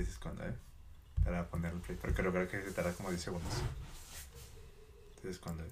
[0.00, 0.54] dices cuándo, ¿eh?
[1.24, 1.98] Para poner el play.
[2.00, 3.52] Porque creo que se tarda como 10 segundos.
[5.16, 5.64] Entonces, cuándo,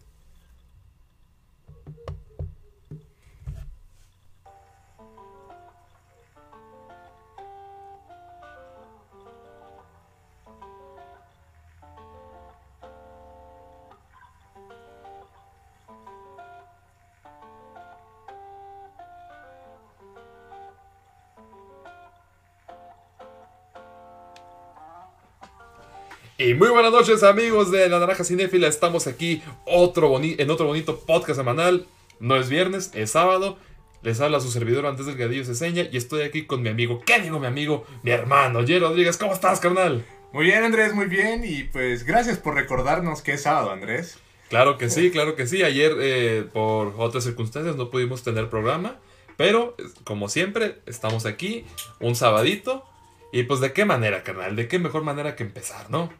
[26.39, 30.67] Y muy buenas noches amigos de La Naranja Cinéfila, estamos aquí otro boni- en otro
[30.67, 31.87] bonito podcast semanal.
[32.21, 33.59] No es viernes, es sábado.
[34.03, 37.03] Les habla su servidor antes del gadillo se seña y estoy aquí con mi amigo,
[37.05, 37.85] ¿qué digo mi amigo?
[38.05, 40.05] Mi hermano, Jay Rodríguez, ¿cómo estás carnal?
[40.33, 41.43] Muy bien, Andrés, muy bien.
[41.45, 44.19] Y pues gracias por recordarnos que es sábado, Andrés.
[44.49, 45.65] Claro que sí, claro que sí.
[45.65, 48.97] Ayer eh, por otras circunstancias no pudimos tener programa,
[49.37, 51.65] pero como siempre estamos aquí
[51.99, 52.85] un sabadito.
[53.33, 56.11] Y pues de qué manera, carnal, de qué mejor manera que empezar, ¿no?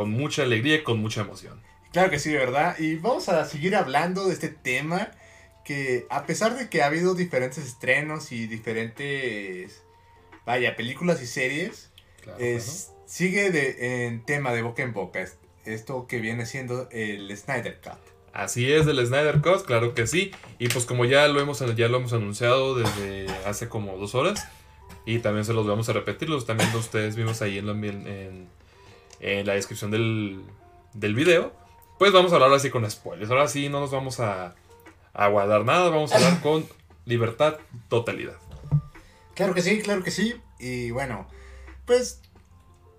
[0.00, 1.60] Con mucha alegría y con mucha emoción.
[1.92, 2.78] Claro que sí, ¿verdad?
[2.78, 5.10] Y vamos a seguir hablando de este tema
[5.62, 9.82] que a pesar de que ha habido diferentes estrenos y diferentes,
[10.46, 11.90] vaya, películas y series,
[12.22, 15.20] Claro, es, sigue de, en tema de boca en boca.
[15.20, 17.98] es- Esto que viene siendo el Snyder Cut.
[18.32, 20.30] Así es, del Snyder Cut, claro que sí.
[20.58, 24.48] Y pues como ya lo hemos, ya lo hemos anunciado desde hace como dos horas.
[25.04, 28.48] Y también se los vamos a repetir, los también ustedes vimos ahí en-
[29.20, 30.42] en la descripción del,
[30.94, 31.52] del video.
[31.98, 33.30] Pues vamos a hablar así con spoilers.
[33.30, 34.54] Ahora sí no nos vamos a,
[35.12, 36.66] a guardar nada, vamos a hablar con
[37.04, 37.56] libertad,
[37.88, 38.36] totalidad.
[39.34, 40.34] Claro que sí, claro que sí.
[40.58, 41.26] Y bueno,
[41.86, 42.20] pues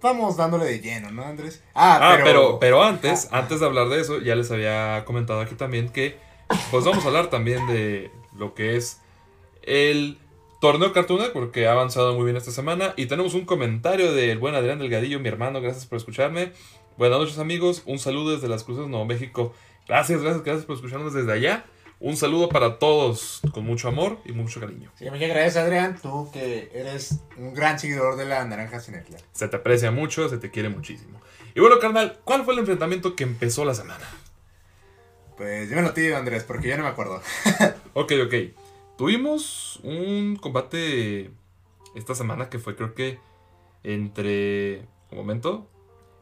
[0.02, 1.64] vamos dándole de lleno, ¿no, Andrés?
[1.76, 5.56] Ah, pero, pero antes, Ah, antes de hablar de eso, ya les había comentado aquí
[5.56, 6.18] también que
[6.70, 9.00] pues vamos a hablar también de lo que es
[9.62, 10.18] el
[10.62, 12.94] torneo Cartoon Network, que ha avanzado muy bien esta semana.
[12.95, 16.53] Y tenemos un comentario del buen Adrián Delgadillo, mi hermano, gracias por escucharme.
[16.98, 19.56] Buenas noches amigos, un saludo desde las Cruces, Nuevo México.
[19.88, 21.66] Gracias, gracias, gracias por escucharnos desde allá.
[22.00, 24.91] Un saludo para todos con mucho amor y mucho cariño.
[25.00, 25.97] Sí, muchas gracias, Adrián.
[26.00, 29.18] Tú que eres un gran seguidor de la Naranja Cinéfila.
[29.31, 31.19] Se te aprecia mucho, se te quiere muchísimo.
[31.56, 34.07] Y bueno, carnal, ¿cuál fue el enfrentamiento que empezó la semana?
[35.38, 37.19] Pues dímelo tío, Andrés, porque yo no me acuerdo.
[37.94, 38.61] Ok, ok.
[38.97, 41.31] Tuvimos un combate
[41.96, 43.19] esta semana que fue creo que
[43.84, 44.85] entre...
[45.12, 45.68] Un momento.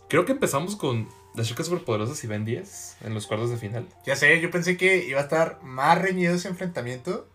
[0.08, 3.88] Creo que empezamos con las chicas superpoderosas y Ben 10 en los cuartos de final.
[4.06, 7.28] Ya sé, yo pensé que iba a estar más reñido ese enfrentamiento,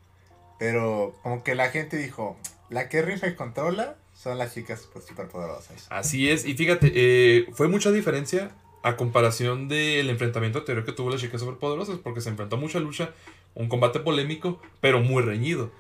[0.59, 2.37] pero como que la gente dijo,
[2.71, 5.87] la que rifa y controla son las chicas superpoderosas.
[5.91, 8.51] Así es, y fíjate, eh, fue mucha diferencia
[8.85, 12.79] a comparación del enfrentamiento anterior que tuvo las chicas superpoderosas, porque se enfrentó a mucha
[12.81, 13.15] lucha,
[13.55, 15.73] un combate polémico, pero muy reñido.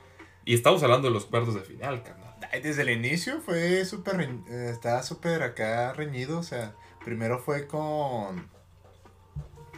[0.47, 2.35] Y estamos hablando de los cuartos de final, carnal.
[2.63, 8.49] Desde el inicio fue súper, eh, estaba súper acá reñido, o sea, primero fue con...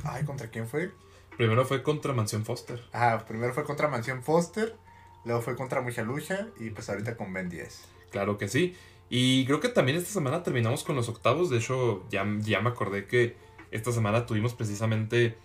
[0.05, 0.93] Ay, ¿contra quién fue?
[1.37, 2.81] Primero fue contra Mansión Foster.
[2.93, 4.77] Ajá, primero fue contra Mansión Foster,
[5.25, 7.89] luego fue contra Mucha Lucha y pues ahorita con Ben 10.
[8.13, 8.77] Claro que sí.
[9.09, 11.49] Y creo que también esta semana terminamos con los octavos.
[11.51, 13.37] De hecho, ya, ya me acordé que
[13.71, 15.37] esta semana tuvimos precisamente.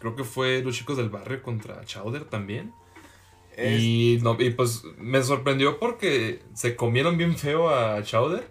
[0.00, 2.72] Creo que fue los chicos del barrio contra Chowder también.
[3.56, 8.48] Es- Y, no, y pues me sorprendió porque se comieron bien feo a Chowder.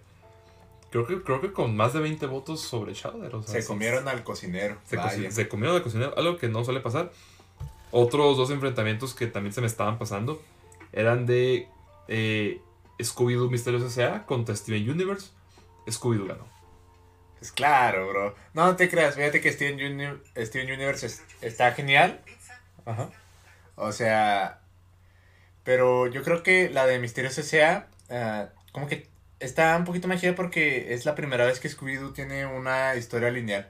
[0.90, 3.36] Creo que, creo que con más de 20 votos sobre Chowder.
[3.36, 4.78] o sea, se sí, comieron al cocinero.
[4.86, 7.12] se comieron al cocinero, algo que no suele pasar.
[7.91, 10.41] Otros dos enfrentamientos que también se me estaban pasando
[10.91, 11.68] eran de
[12.09, 12.62] eh,
[13.00, 14.25] Scooby-Doo Misterios S.A.
[14.25, 15.30] contra Steven Universe.
[15.88, 16.47] Scooby-Doo ganó.
[17.40, 18.35] Pues claro, bro.
[18.53, 22.22] No, no te creas, fíjate que Steven, Uni- Steven Universe es- está genial.
[22.86, 23.09] Ajá.
[23.75, 24.62] O sea,
[25.63, 27.88] pero yo creo que la de Misterios S.A.
[28.09, 29.07] ah, como que
[29.40, 33.30] está un poquito más chida porque es la primera vez que Scooby-Doo tiene una historia
[33.30, 33.69] lineal.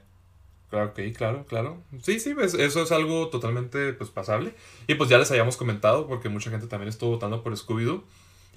[0.70, 1.82] Claro, ok, claro, claro.
[2.02, 4.54] Sí, sí, pues, eso es algo totalmente pues, pasable.
[4.86, 8.04] Y pues ya les habíamos comentado, porque mucha gente también estuvo votando por Scooby-Doo.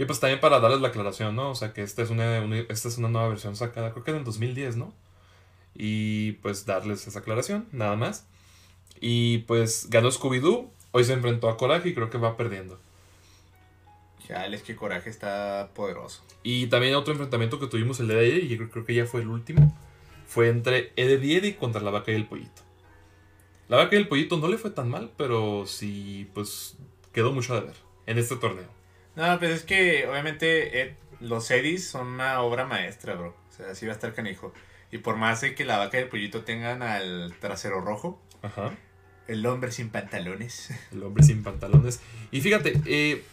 [0.01, 1.51] Y pues también para darles la aclaración, ¿no?
[1.51, 4.09] O sea, que esta es una, una- esta es una nueva versión sacada, creo que
[4.09, 4.95] en el 2010, ¿no?
[5.75, 8.25] Y pues darles esa aclaración, nada más.
[8.99, 10.71] Y pues ganó Scooby-Doo.
[10.91, 12.79] Hoy se enfrentó a Coraje y creo que va perdiendo.
[14.27, 16.23] Chale, es que Coraje está poderoso.
[16.41, 19.05] Y también otro enfrentamiento que tuvimos el día de ayer, y yo creo, que ya
[19.05, 19.77] fue el último,
[20.25, 22.63] fue entre Eddie Eddie contra la vaca y el pollito.
[23.69, 26.75] La vaca y el pollito no le fue tan mal, pero sí, pues
[27.13, 27.75] quedó mucho de ver
[28.07, 28.80] en este torneo.
[29.15, 33.35] No, pues es que obviamente eh, los Eddies son una obra maestra, bro.
[33.49, 34.53] O sea, así va a estar canijo.
[34.91, 38.71] Y por más de que la vaca y el pollito tengan al trasero rojo, Ajá.
[39.27, 40.69] el hombre sin pantalones.
[40.91, 41.99] El hombre sin pantalones.
[42.31, 43.23] Y fíjate, eh,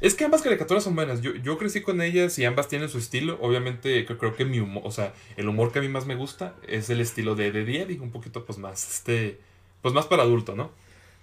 [0.00, 1.20] Es que ambas caricaturas son buenas.
[1.20, 3.38] Yo, yo crecí con ellas y ambas tienen su estilo.
[3.42, 6.14] Obviamente, creo, creo que mi humor, o sea, el humor que a mí más me
[6.14, 9.38] gusta es el estilo de de un poquito pues más, este,
[9.82, 10.72] pues más para adulto, ¿no?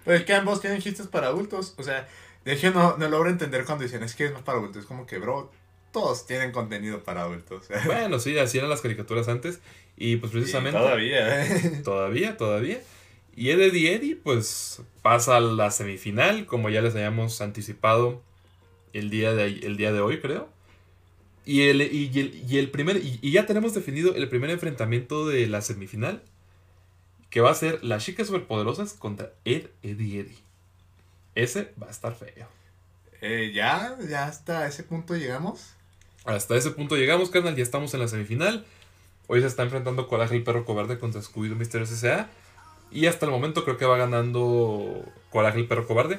[0.04, 1.74] Pero es que ambos tienen chistes para adultos.
[1.76, 2.06] O sea,
[2.48, 4.82] de hecho no, no logro entender cuando dicen es que es más para adultos.
[4.82, 5.52] Es como que, bro,
[5.92, 7.66] todos tienen contenido para adultos.
[7.84, 9.60] Bueno, sí, así eran las caricaturas antes.
[9.98, 10.78] Y pues precisamente.
[10.78, 11.80] Y todavía, ¿eh?
[11.84, 12.80] Todavía, todavía.
[13.36, 18.22] Y Eddie Eddie, pues pasa a la semifinal, como ya les habíamos anticipado
[18.94, 20.48] el día de, el día de hoy, creo.
[21.44, 22.96] Y el, y, el, y el primer.
[22.96, 26.22] Y, y ya tenemos definido el primer enfrentamiento de la semifinal.
[27.28, 30.47] Que va a ser las chicas superpoderosas contra Ed Eddie Eddie.
[31.38, 32.48] Ese va a estar feo.
[33.20, 35.74] Eh, ya, ya hasta ese punto llegamos.
[36.24, 37.54] Hasta ese punto llegamos, carnal.
[37.54, 38.66] Ya estamos en la semifinal.
[39.28, 42.28] Hoy se está enfrentando Coraje el perro cobarde contra Scooby-Doo Mysterio S.A.
[42.90, 46.18] Y hasta el momento creo que va ganando Coraje el perro cobarde.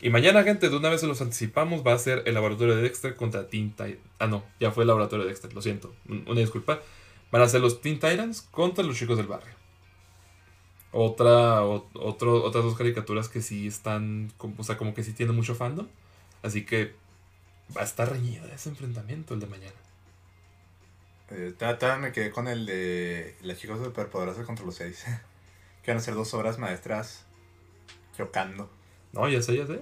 [0.00, 2.82] Y mañana, gente, de una vez se los anticipamos, va a ser el laboratorio de
[2.82, 3.98] Dexter contra Teen Titans.
[4.20, 5.92] Ah, no, ya fue el laboratorio de Dexter, lo siento.
[6.06, 6.78] Una disculpa.
[7.32, 9.59] Van a ser los Teen Titans contra los chicos del barrio.
[10.92, 15.36] Otra, o, otro, otras dos caricaturas que sí están, o sea, como que sí tienen
[15.36, 15.86] mucho fandom.
[16.42, 16.94] Así que
[17.76, 19.72] va a estar reñido ese enfrentamiento el de mañana.
[21.30, 25.04] Eh, todavía me quedé con el de las chicas superpoderosas contra los seis.
[25.84, 27.24] que van a ser dos obras maestras
[28.16, 28.68] chocando.
[29.12, 29.80] No, ya sé, ya sé.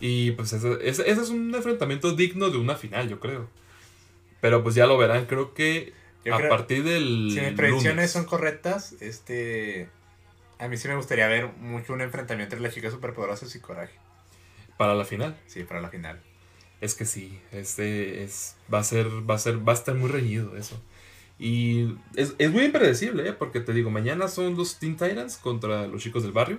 [0.00, 3.48] Y pues ese, ese, ese es un enfrentamiento digno de una final, yo creo.
[4.40, 5.92] Pero pues ya lo verán, creo que
[6.24, 7.30] Yo a creo- partir del.
[7.32, 8.10] Si mis predicciones lunes.
[8.10, 9.88] son correctas, este.
[10.58, 13.94] A mí sí me gustaría ver mucho un enfrentamiento entre las chicas superpoderosas y Coraje.
[14.76, 15.36] Para la final.
[15.46, 16.20] Sí, para la final.
[16.80, 18.56] Es que sí, este es.
[18.72, 19.08] Va a ser.
[19.28, 19.66] Va a ser.
[19.66, 20.80] Va a estar muy reñido eso.
[21.38, 23.32] Y es, es muy impredecible, ¿eh?
[23.32, 26.58] Porque te digo, mañana son los Teen Titans contra los chicos del barrio.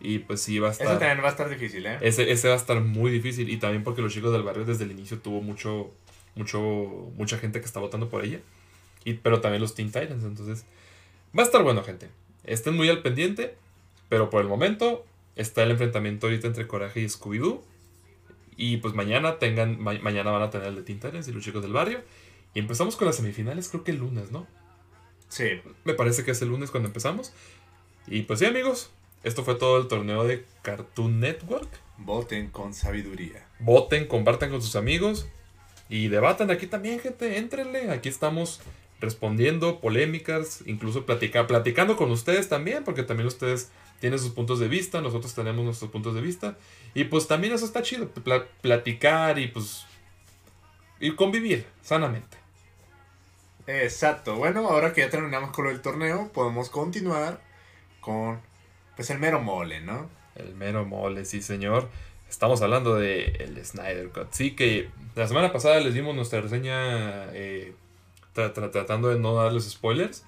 [0.00, 0.86] Y pues sí, va a estar.
[0.98, 1.98] también va a estar difícil, ¿eh?
[2.00, 3.48] Ese, ese va a estar muy difícil.
[3.48, 5.92] Y también porque los chicos del barrio desde el inicio tuvo mucho.
[6.34, 6.60] mucho
[7.16, 8.40] mucha gente que está votando por ella.
[9.04, 10.24] Y, pero también los Teen Titans.
[10.24, 10.64] Entonces.
[11.36, 12.08] Va a estar bueno, gente.
[12.44, 13.56] Estén muy al pendiente.
[14.08, 15.04] Pero por el momento.
[15.36, 17.62] Está el enfrentamiento ahorita entre Coraje y Scooby-Doo.
[18.56, 19.80] Y pues mañana tengan.
[19.80, 22.00] ma- mañana van a tener el de Teen Titans y los chicos del barrio.
[22.54, 24.46] Y empezamos con las semifinales, creo que el lunes, ¿no?
[25.28, 25.60] Sí.
[25.84, 27.32] Me parece que es el lunes cuando empezamos.
[28.06, 28.90] Y pues sí, amigos.
[29.22, 31.68] Esto fue todo el torneo de Cartoon Network.
[31.98, 33.46] Voten con sabiduría.
[33.60, 35.28] Voten, compartan con sus amigos.
[35.88, 37.38] Y debatan aquí también, gente.
[37.38, 37.90] Éntrenle.
[37.90, 38.60] Aquí estamos
[39.00, 40.62] respondiendo polémicas.
[40.66, 42.84] Incluso platica- platicando con ustedes también.
[42.84, 45.00] Porque también ustedes tienen sus puntos de vista.
[45.00, 46.56] Nosotros tenemos nuestros puntos de vista.
[46.94, 48.08] Y pues también eso está chido.
[48.08, 49.84] pla- platicar y pues.
[51.00, 52.36] Y convivir sanamente.
[53.66, 54.36] Exacto.
[54.36, 57.40] Bueno, ahora que ya terminamos con del torneo, podemos continuar
[58.00, 58.40] con
[58.96, 60.08] pues el mero mole, ¿no?
[60.34, 61.88] El mero mole, sí, señor.
[62.28, 64.28] Estamos hablando de el Snyder Cut.
[64.32, 67.74] Sí, que la semana pasada les dimos nuestra reseña eh,
[68.38, 70.24] tra- tra- tratando de no darles spoilers.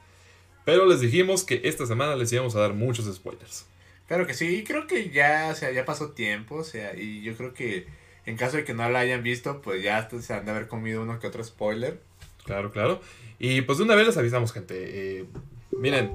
[0.64, 3.66] Pero les dijimos que esta semana les íbamos a dar muchos spoilers.
[4.06, 7.22] Claro que sí, y creo que ya, o sea, ya pasó tiempo, o sea, y
[7.22, 7.86] yo creo que
[8.26, 11.02] en caso de que no la hayan visto, pues ya se han de haber comido
[11.02, 12.00] uno que otro spoiler.
[12.44, 13.00] Claro, claro.
[13.38, 14.74] Y pues de una vez les avisamos, gente.
[15.20, 15.24] eh,
[15.70, 16.10] miren,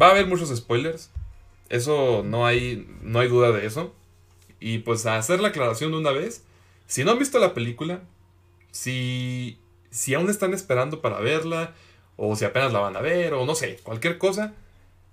[0.00, 1.10] va a haber muchos spoilers.
[1.68, 3.94] Eso no hay, no hay duda de eso.
[4.60, 6.44] Y pues a hacer la aclaración de una vez.
[6.86, 8.02] Si no han visto la película,
[8.70, 9.58] si,
[9.96, 11.74] si aún están esperando para verla,
[12.16, 14.52] o si apenas la van a ver, o no sé, cualquier cosa,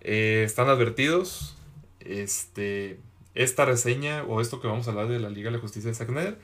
[0.02, 1.56] eh, están advertidos.
[2.02, 3.00] Este,
[3.34, 5.96] esta reseña o esto que vamos a hablar de la Liga de la Justicia de
[5.96, 6.38] Zack Snyder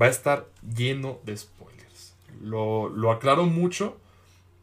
[0.00, 2.16] va a estar lleno de spoilers.
[2.42, 3.96] Lo, lo aclaro mucho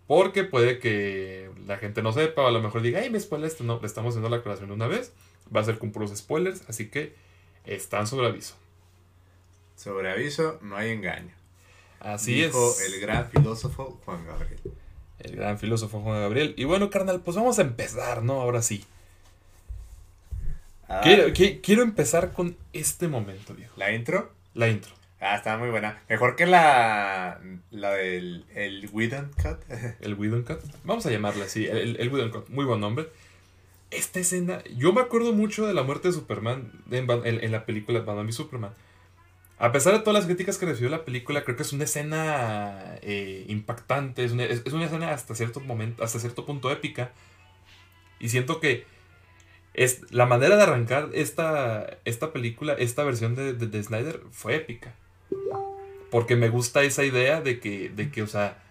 [0.07, 3.47] porque puede que la gente no sepa o a lo mejor diga, ay, me spoilé
[3.47, 3.63] esto.
[3.63, 5.13] No, le estamos haciendo la aclaración de una vez.
[5.55, 7.15] Va a ser con puros spoilers, así que
[7.63, 8.55] están sobre aviso.
[9.77, 11.33] Sobre aviso, no hay engaño.
[12.05, 12.93] Así Dijo es.
[12.93, 14.59] el gran filósofo Juan Gabriel.
[15.19, 16.53] El gran filósofo Juan Gabriel.
[16.57, 18.41] Y bueno, carnal, pues vamos a empezar, ¿no?
[18.41, 18.85] Ahora sí.
[20.87, 23.73] Ah, Quiero, qui- quiero empezar con este momento, viejo.
[23.77, 24.91] La intro, La intro.
[25.19, 25.99] ah, estaba muy buena.
[26.07, 29.57] Mejor que la, la del el Whedon Cut.
[30.01, 30.59] El Whedon Cut.
[30.83, 31.65] Vamos a llamarla así.
[31.65, 32.49] El, el Whedon Cut.
[32.49, 33.07] Muy buen nombre.
[33.89, 34.63] Esta escena.
[34.77, 38.01] Yo me acuerdo mucho de la muerte de Superman en, Ba- en- en la película
[38.01, 38.71] Batman v Superman.
[39.57, 42.97] A pesar de todas las críticas que recibió la película, creo que es una escena
[43.01, 44.25] eh, impactante.
[44.25, 47.11] Es una, es- es una escena hasta cierto momento, hasta cierto punto épica.
[48.19, 48.85] Y siento que
[49.73, 54.55] es, la manera de arrancar esta, esta película, esta versión de, de- de Snyder, fue
[54.55, 54.93] épica.
[56.11, 58.61] Porque me gusta esa idea de que, de que, o sea,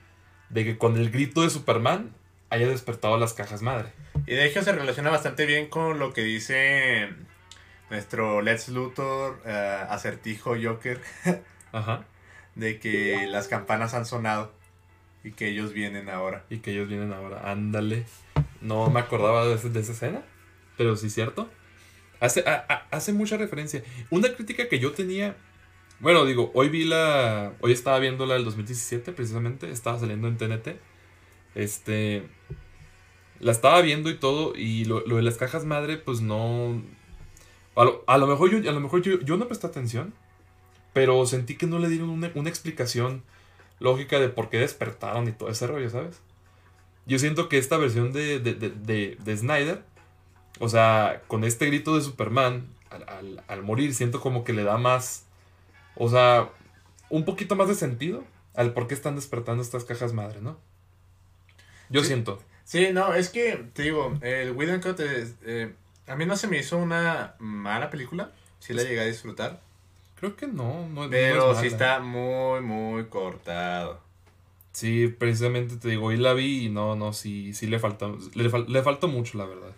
[0.51, 2.11] de que con el grito de Superman
[2.51, 3.89] haya despertado las cajas madre.
[4.27, 7.09] Y de hecho se relaciona bastante bien con lo que dice
[7.91, 11.01] nuestro Lex Luthor, eh, acertijo Joker,
[11.73, 12.05] Ajá.
[12.55, 14.53] De que las campanas han sonado
[15.25, 16.45] y que ellos vienen ahora.
[16.51, 17.51] Y que ellos vienen ahora.
[17.51, 18.05] Ándale.
[18.61, 20.23] No me acordaba de, de esa escena,
[20.77, 21.51] pero sí cierto.
[22.21, 22.45] Hace,
[22.91, 23.83] hace mucha referencia.
[24.11, 25.37] Una crítica que yo tenía.
[26.01, 27.53] Bueno, digo, hoy vi la.
[27.61, 29.71] Hoy estaba viendo la del 2017, precisamente.
[29.71, 30.77] Estaba saliendo en TNT.
[31.55, 32.29] Este.
[33.41, 34.55] La estaba viendo y todo.
[34.57, 36.83] Y lo, de las cajas madre, pues no.
[37.77, 40.15] A lo, mejor, yo, a lo mejor yo, no presté atención.
[40.93, 43.23] Pero sentí que no le dieron una, una explicación
[43.81, 46.21] lógica de por qué despertaron y todo ese rollo, ¿sabes?
[47.07, 49.83] Yo siento que esta versión de, de, de, de Snyder
[50.61, 52.69] o sea, con este grito de Superman,
[53.49, 55.25] al, morir, siento como que le da más.
[55.97, 56.51] O sea,
[57.11, 60.59] un poquito más de sentido al por qué están despertando estas cajas madre, ¿no?
[61.91, 62.41] Yo siento.
[62.65, 65.75] Sí, no, es que, te digo, el Whedon Cut eh,
[66.07, 68.33] a mí no se me hizo una mala película.
[68.59, 69.61] Sí la llegué a disfrutar.
[70.17, 74.01] Creo que no, no Pero sí está muy, muy cortado.
[74.73, 78.51] Sí, precisamente te digo, y la vi y no, no, sí, sí le faltó, le,
[78.69, 79.75] le faltó mucho, la verdad.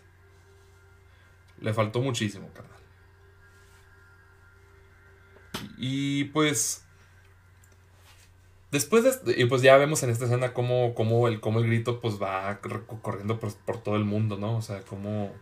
[1.60, 2.76] Le faltó muchísimo, carnal.
[5.76, 6.84] Y pues.
[8.70, 9.40] Después de.
[9.40, 12.60] Y pues ya vemos en esta escena cómo, cómo, el, cómo el grito pues va
[12.60, 14.56] corriendo por, todo el mundo, ¿no?
[14.56, 15.32] O sea, cómo.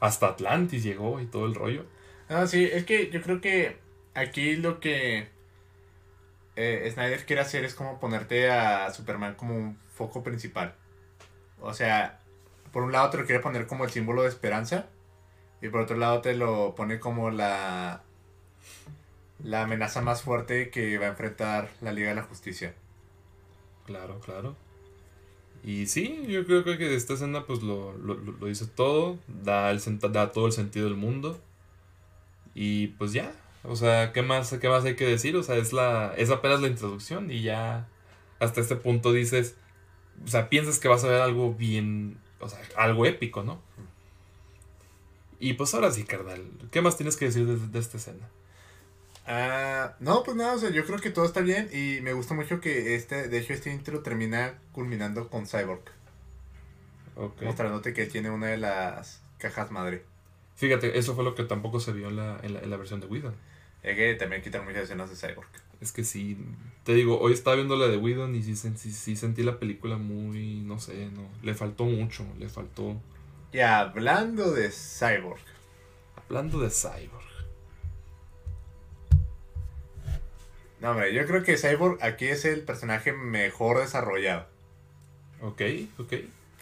[0.00, 1.84] Hasta Atlantis llegó y todo el rollo.
[2.28, 3.76] Ah, sí, es que yo creo que
[4.14, 5.28] aquí lo que
[6.56, 10.74] eh, Snyder quiere hacer es como ponerte a Superman como un foco principal.
[11.60, 12.20] O sea,
[12.72, 14.86] por un lado te lo quiere poner como el símbolo de esperanza.
[15.62, 18.02] Y por otro lado te lo pone como la,
[19.42, 22.74] la amenaza más fuerte que va a enfrentar la Liga de la Justicia.
[23.84, 24.56] Claro, claro.
[25.62, 27.94] Y sí, yo creo que esta escena pues lo,
[28.42, 31.38] dice todo, da, el, da todo el sentido del mundo.
[32.54, 35.36] Y pues ya, o sea, ¿qué más, ¿qué más hay que decir?
[35.36, 37.88] O sea, es, la, es apenas la introducción y ya
[38.38, 39.56] hasta este punto dices,
[40.24, 43.60] o sea, piensas que vas a ver algo bien, o sea, algo épico, ¿no?
[45.38, 46.44] Y pues ahora sí, carnal.
[46.70, 48.28] ¿Qué más tienes que decir de, esta escena?
[49.32, 52.34] Ah, no, pues nada, o sea, yo creo que todo está bien y me gusta
[52.34, 55.84] mucho que este, de hecho, este intro termina culminando con Cyborg.
[57.42, 60.02] Mostrándote que tiene una de las cajas madre.
[60.56, 63.34] Fíjate, eso fue lo que tampoco se vio en la, en la, versión de Whedon.
[63.82, 65.48] Es que también quitan muchas escenas de Cyborg.
[65.80, 66.36] Es que sí,
[66.82, 69.96] te digo, hoy estaba viendo la de Whedon y sí, sí, sí sentí la película
[69.96, 73.00] muy, no sé, no, le faltó mucho, le faltó
[73.52, 75.40] y hablando de Cyborg.
[76.14, 77.29] Hablando de Cyborg.
[80.80, 84.46] No, hombre, yo creo que Cyborg aquí es el personaje mejor desarrollado.
[85.42, 85.62] Ok,
[85.98, 86.14] ok.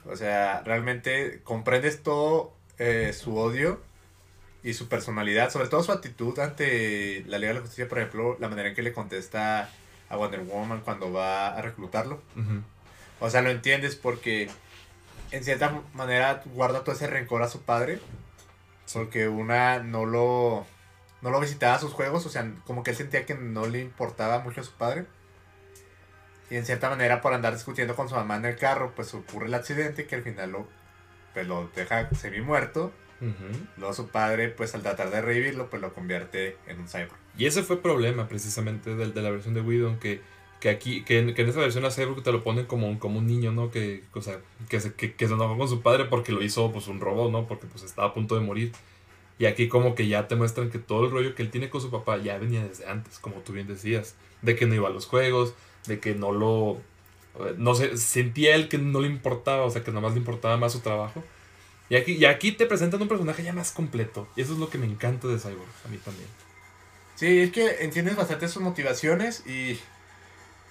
[0.06, 3.80] O sea, realmente comprendes todo eh, su odio
[4.62, 8.36] y su personalidad, sobre todo su actitud ante la Liga de la Justicia, por ejemplo,
[8.40, 9.70] la manera en que le contesta
[10.08, 12.20] a Wonder Woman cuando va a reclutarlo.
[13.20, 14.48] O sea, lo entiendes porque
[15.30, 18.00] en cierta manera guarda todo ese rencor a su padre.
[18.92, 20.66] Porque una no lo,
[21.22, 23.80] no lo visitaba a sus juegos, o sea, como que él sentía que no le
[23.80, 25.06] importaba mucho a su padre.
[26.50, 29.46] Y en cierta manera, por andar discutiendo con su mamá en el carro, pues ocurre
[29.46, 30.68] el accidente que al final lo,
[31.34, 32.92] pues, lo deja semi muerto.
[33.76, 37.18] Luego su padre, pues al tratar de revivirlo, pues lo convierte en un cyborg.
[37.36, 40.22] Y ese fue el problema precisamente de, de la versión de Widow, que
[40.60, 42.98] que aquí, que en, que en esta versión a Cyborg te lo ponen como, un,
[42.98, 43.70] como un niño, ¿no?
[43.70, 46.88] Que, o sea, que, se, que, se enojó con su padre porque lo hizo pues
[46.88, 47.46] un robot, ¿no?
[47.46, 48.72] Porque pues estaba a punto de morir.
[49.38, 51.80] Y aquí como que ya te muestran que todo el rollo que él tiene con
[51.80, 54.16] su papá ya venía desde antes, como tú bien decías.
[54.42, 55.54] De que no iba a los juegos,
[55.86, 56.80] de que no lo...
[57.56, 60.72] No sé, sentía él que no le importaba, o sea, que nomás le importaba más
[60.72, 61.22] su trabajo.
[61.88, 64.28] Y aquí, y aquí te presentan un personaje ya más completo.
[64.36, 66.28] Y eso es lo que me encanta de Cyborg, a mí también.
[67.14, 69.78] Sí, es que entiendes bastante sus motivaciones y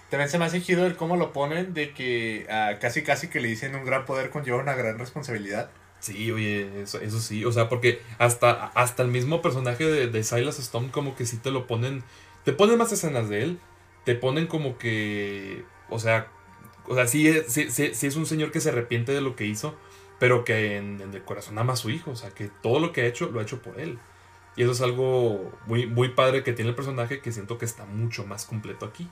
[0.10, 3.42] también se me ha exigido el cómo lo ponen, de que uh, casi casi que
[3.42, 5.70] le dicen un gran poder conlleva una gran responsabilidad.
[6.00, 10.24] Sí, oye, eso, eso sí, o sea, porque hasta, hasta el mismo personaje de, de
[10.24, 12.04] Silas Stone como que sí te lo ponen,
[12.44, 13.60] te ponen más escenas de él,
[14.06, 16.28] te ponen como que, o sea,
[16.88, 19.76] o sea, sí, sí, sí, es un señor que se arrepiente de lo que hizo,
[20.20, 22.94] pero que en, en, el corazón ama a su hijo, o sea, que todo lo
[22.94, 24.00] que ha hecho lo ha hecho por él.
[24.56, 27.86] Y eso es algo muy, muy padre que tiene el personaje que siento que está
[27.86, 29.08] mucho más completo aquí.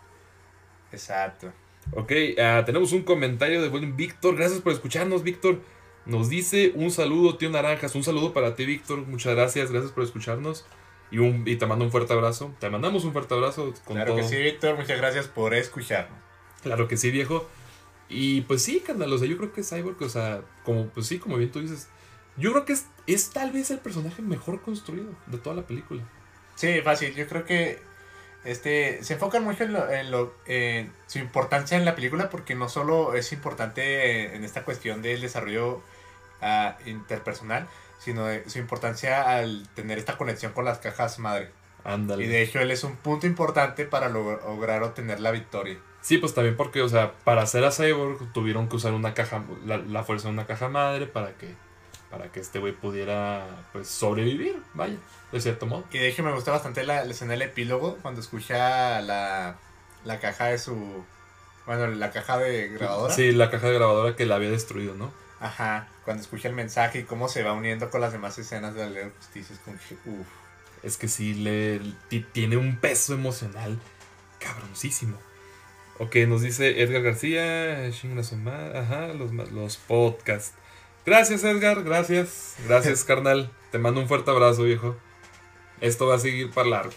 [0.91, 1.53] Exacto.
[1.91, 2.11] Ok,
[2.41, 4.37] ah, tenemos un comentario de buen Víctor.
[4.37, 5.61] Gracias por escucharnos, Víctor.
[6.05, 7.95] Nos dice un saludo, tío Naranjas.
[7.95, 8.99] Un saludo para ti, Víctor.
[9.07, 9.71] Muchas gracias.
[9.71, 10.65] Gracias por escucharnos.
[11.11, 12.53] Y, un, y te mando un fuerte abrazo.
[12.59, 13.73] Te mandamos un fuerte abrazo.
[13.85, 14.75] Con claro que sí, Víctor.
[14.75, 16.17] Muchas gracias por escucharnos.
[16.61, 17.47] Claro que sí, viejo.
[18.09, 19.11] Y pues sí, carnal.
[19.11, 21.87] O sea, yo creo que Cyborg, o sea, como, pues sí, como bien tú dices.
[22.37, 26.03] Yo creo que es, es tal vez el personaje mejor construido de toda la película.
[26.55, 27.15] Sí, fácil.
[27.15, 27.79] Yo creo que
[28.45, 32.53] este, se enfocan mucho en, lo, en, lo, en su importancia en la película porque
[32.53, 35.81] no solo es importante en esta cuestión del desarrollo
[36.41, 37.67] uh, interpersonal,
[37.99, 41.51] sino de su importancia al tener esta conexión con las cajas madre.
[41.83, 42.23] Ándale.
[42.23, 45.77] Y de hecho él es un punto importante para log lograr obtener la victoria.
[46.01, 49.43] Sí, pues también porque, o sea, para hacer a Cyborg tuvieron que usar una caja,
[49.65, 51.55] la, la fuerza de una caja madre para que,
[52.11, 54.97] para que este güey pudiera, pues, sobrevivir, vaya,
[55.31, 55.83] de cierto modo.
[55.91, 59.57] Y de hecho me gusta bastante la, la escena del epílogo cuando escucha la,
[60.03, 61.03] la caja de su,
[61.65, 63.11] bueno, la caja de grabadora.
[63.11, 65.11] Sí, la caja de grabadora que la había destruido, ¿no?
[65.45, 68.79] Ajá, cuando escucha el mensaje y cómo se va uniendo con las demás escenas de
[68.79, 70.27] la Ley de Justicia, es como que, uff.
[70.81, 71.79] Es que sí, le,
[72.31, 73.79] tiene un peso emocional
[74.39, 75.19] cabroncísimo.
[75.99, 80.55] Ok, nos dice Edgar García, ajá, los, los podcasts.
[81.05, 83.51] Gracias Edgar, gracias, gracias carnal.
[83.71, 84.97] Te mando un fuerte abrazo, viejo.
[85.79, 86.93] Esto va a seguir para largo.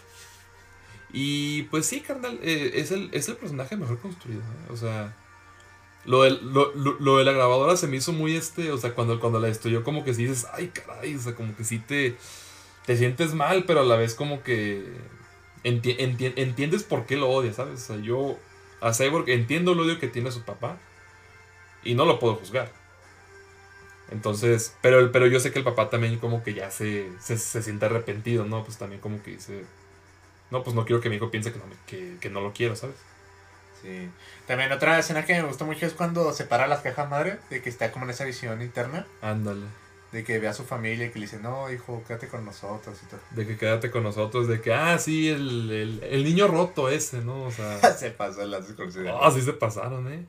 [1.13, 4.41] Y pues sí, carnal, eh, es, el, es el personaje mejor construido.
[4.41, 4.71] ¿eh?
[4.71, 5.15] O sea,
[6.09, 8.95] lo de, lo, lo, lo de la grabadora se me hizo muy este, o sea,
[8.95, 11.79] cuando, cuando la destruyó como que sí dices, ay caray, o sea, como que sí
[11.81, 12.17] te,
[12.87, 14.87] te sientes mal, pero a la vez como que
[15.65, 17.83] enti enti entiendes por qué lo odias, ¿sabes?
[17.83, 18.39] O sea, yo
[18.81, 20.79] a Cyborg entiendo el odio que tiene su papá
[21.85, 22.73] y no lo puedo juzgar.
[24.11, 27.63] Entonces, pero, pero yo sé que el papá también como que ya se, se, se
[27.63, 28.65] siente arrepentido, ¿no?
[28.65, 29.67] Pues también como que dice,
[30.51, 32.77] no, pues no quiero que mi hijo piense que no, que, que no lo quiero,
[32.77, 32.97] ¿sabes?
[33.83, 34.09] Sí.
[34.47, 37.69] También otra escena que me gustó mucho es cuando separa las cajas madre, de que
[37.69, 39.07] está como en esa visión interna.
[39.23, 39.67] Ándale.
[40.13, 42.99] De que ve a su familia y que le dice, no, hijo, quédate con nosotros
[43.03, 43.21] y todo.
[43.31, 47.21] De que quédate con nosotros, de que, ah, sí, el, el, el niño roto ese,
[47.21, 47.45] ¿no?
[47.45, 47.79] O sea...
[47.99, 48.65] se pasó en las.
[49.21, 50.25] Ah, sí se pasaron, ¿eh?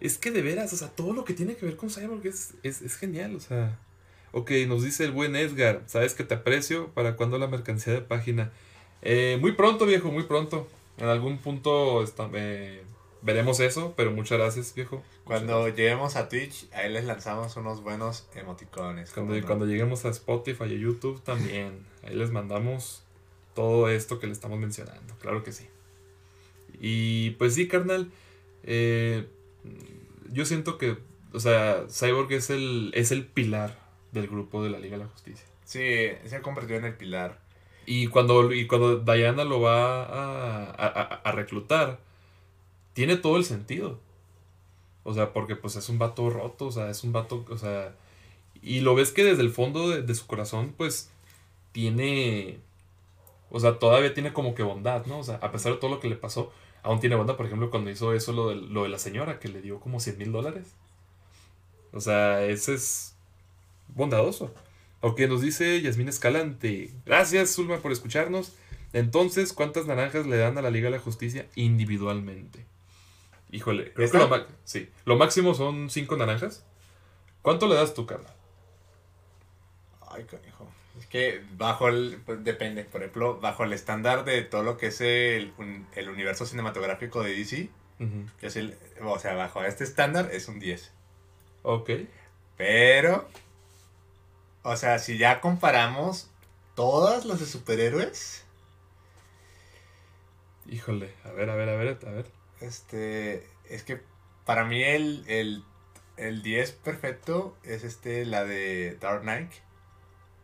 [0.00, 2.54] Es que de veras, o sea, todo lo que tiene que ver con Cyborg es,
[2.62, 3.78] es, es genial, o sea...
[4.30, 8.02] Ok, nos dice el buen Edgar, sabes que te aprecio, ¿para cuándo la mercancía de
[8.02, 8.52] página?
[9.00, 10.68] Eh, muy pronto, viejo, muy pronto.
[10.98, 12.82] En algún punto está, eh,
[13.22, 15.02] veremos eso, pero muchas gracias, viejo.
[15.24, 15.76] Cuando gracias.
[15.76, 19.12] lleguemos a Twitch, ahí les lanzamos unos buenos emoticones.
[19.12, 19.46] Cuando, no?
[19.46, 23.04] cuando lleguemos a Spotify y YouTube también, ahí les mandamos
[23.54, 25.66] todo esto que le estamos mencionando, claro que sí.
[26.80, 28.10] Y pues sí, carnal,
[28.62, 29.28] eh,
[30.30, 30.98] yo siento que,
[31.32, 33.78] o sea, Cyborg es el, es el pilar
[34.12, 35.46] del grupo de la Liga de la Justicia.
[35.64, 35.80] Sí,
[36.24, 37.40] se ha convertido en el pilar.
[37.90, 41.98] Y cuando, y cuando Diana lo va a, a, a, reclutar,
[42.92, 43.98] tiene todo el sentido.
[45.04, 47.96] O sea, porque pues es un vato roto, o sea, es un vato, o sea...
[48.60, 51.10] Y lo ves que desde el fondo de, de su corazón, pues,
[51.72, 52.60] tiene...
[53.48, 55.20] O sea, todavía tiene como que bondad, ¿no?
[55.20, 57.36] O sea, a pesar de todo lo que le pasó, aún tiene bondad.
[57.36, 59.98] Por ejemplo, cuando hizo eso, lo de, lo de la señora, que le dio como
[59.98, 60.74] 100 mil dólares.
[61.94, 63.16] O sea, ese es
[63.94, 64.52] bondadoso.
[65.00, 66.90] Ok, nos dice Yasmín Escalante.
[67.06, 68.56] Gracias, Zulma, por escucharnos.
[68.92, 72.66] Entonces, ¿cuántas naranjas le dan a la Liga de la Justicia individualmente?
[73.50, 76.64] Híjole, creo que lo, sí, lo máximo son cinco naranjas.
[77.42, 78.34] ¿Cuánto le das tú, Carla?
[80.10, 80.68] Ay, canijo.
[80.98, 82.20] Es que bajo el.
[82.26, 82.84] Pues, depende.
[82.84, 85.52] Por ejemplo, bajo el estándar de todo lo que es el,
[85.94, 88.30] el universo cinematográfico de DC, uh -huh.
[88.38, 88.76] que es el.
[89.02, 90.92] O sea, bajo este estándar es un 10.
[91.62, 91.90] Ok.
[92.56, 93.28] Pero.
[94.70, 96.28] O sea, si ya comparamos
[96.74, 98.44] todas las de superhéroes.
[100.66, 102.26] Híjole, a ver, a ver, a ver, a ver.
[102.60, 103.48] Este.
[103.70, 104.02] Es que
[104.44, 105.64] para mí el, el,
[106.18, 109.52] el 10 perfecto es este, la de Dark Knight.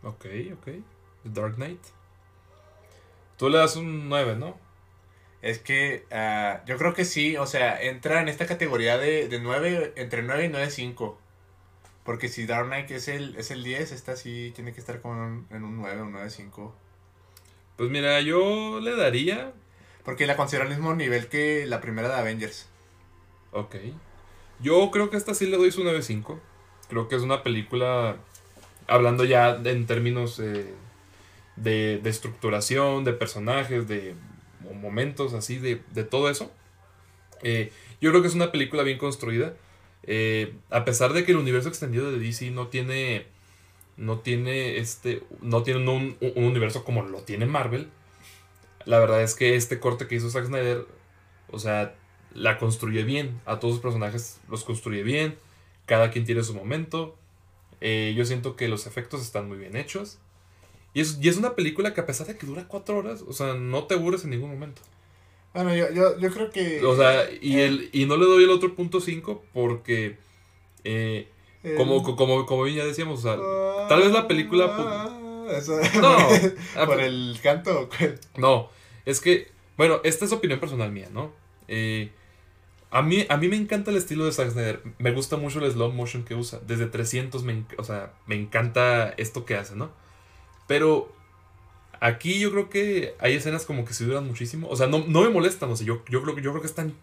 [0.02, 0.68] Ok, ok.
[1.24, 1.82] Dark Knight.
[3.36, 4.58] Tú le das un 9, ¿no?
[5.42, 9.38] Es que uh, yo creo que sí, o sea, entra en esta categoría de, de
[9.38, 11.23] 9, entre 9 y 9.5.
[12.04, 15.24] Porque si Dark Knight es el, es el 10, esta sí tiene que estar como
[15.24, 16.72] en, en un 9, un 9.5.
[17.76, 19.52] Pues mira, yo le daría.
[20.04, 22.68] Porque la considero al mismo nivel que la primera de Avengers.
[23.52, 23.76] Ok.
[24.60, 26.38] Yo creo que esta sí le doy su 9.5.
[26.88, 28.16] Creo que es una película.
[28.86, 30.74] Hablando ya en términos eh,
[31.56, 34.14] de, de, estructuración, de personajes, de
[34.74, 36.52] momentos así, de, de todo eso.
[37.42, 39.54] Eh, yo creo que es una película bien construida.
[40.06, 43.26] Eh, a pesar de que el universo extendido de DC no tiene.
[43.96, 45.22] No tiene este.
[45.40, 47.88] No tiene un, un, universo como lo tiene Marvel.
[48.84, 50.86] La verdad es que este corte que hizo Zack Snyder.
[51.50, 51.94] O sea.
[52.34, 53.40] La construye bien.
[53.46, 55.36] A todos los personajes los construye bien.
[55.86, 57.16] Cada quien tiene su momento.
[57.80, 60.18] Eh, yo siento que los efectos están muy bien hechos.
[60.94, 63.22] Y es, y es una película que a pesar de que dura cuatro horas.
[63.22, 64.82] O sea, no te aburres en ningún momento.
[65.54, 66.84] Bueno, yo, yo, yo creo que...
[66.84, 70.18] O sea, y, eh, el, y no le doy el otro punto 5 porque...
[70.82, 71.28] Eh,
[71.62, 71.76] el...
[71.76, 75.20] como, como, como ya decíamos, o sea, tal vez la película...
[75.50, 76.86] Eso, no.
[76.86, 77.88] por el canto.
[78.36, 78.70] No,
[79.04, 81.32] es que Bueno, esta es opinión personal mía, ¿no?
[81.68, 82.10] Eh,
[82.90, 84.82] a, mí, a mí me encanta el estilo de Zack Snyder.
[84.98, 86.60] Me gusta mucho el slow motion que usa.
[86.66, 89.90] Desde 300, me, o sea, me encanta esto que hace, ¿no?
[90.66, 91.12] Pero
[92.04, 94.68] aquí yo creo que hay escenas como que se duran muchísimo.
[94.68, 96.94] O sea, no, no me molestan, o sea, yo, yo, creo, yo creo que están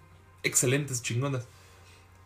[0.43, 1.47] excelentes, chingonas.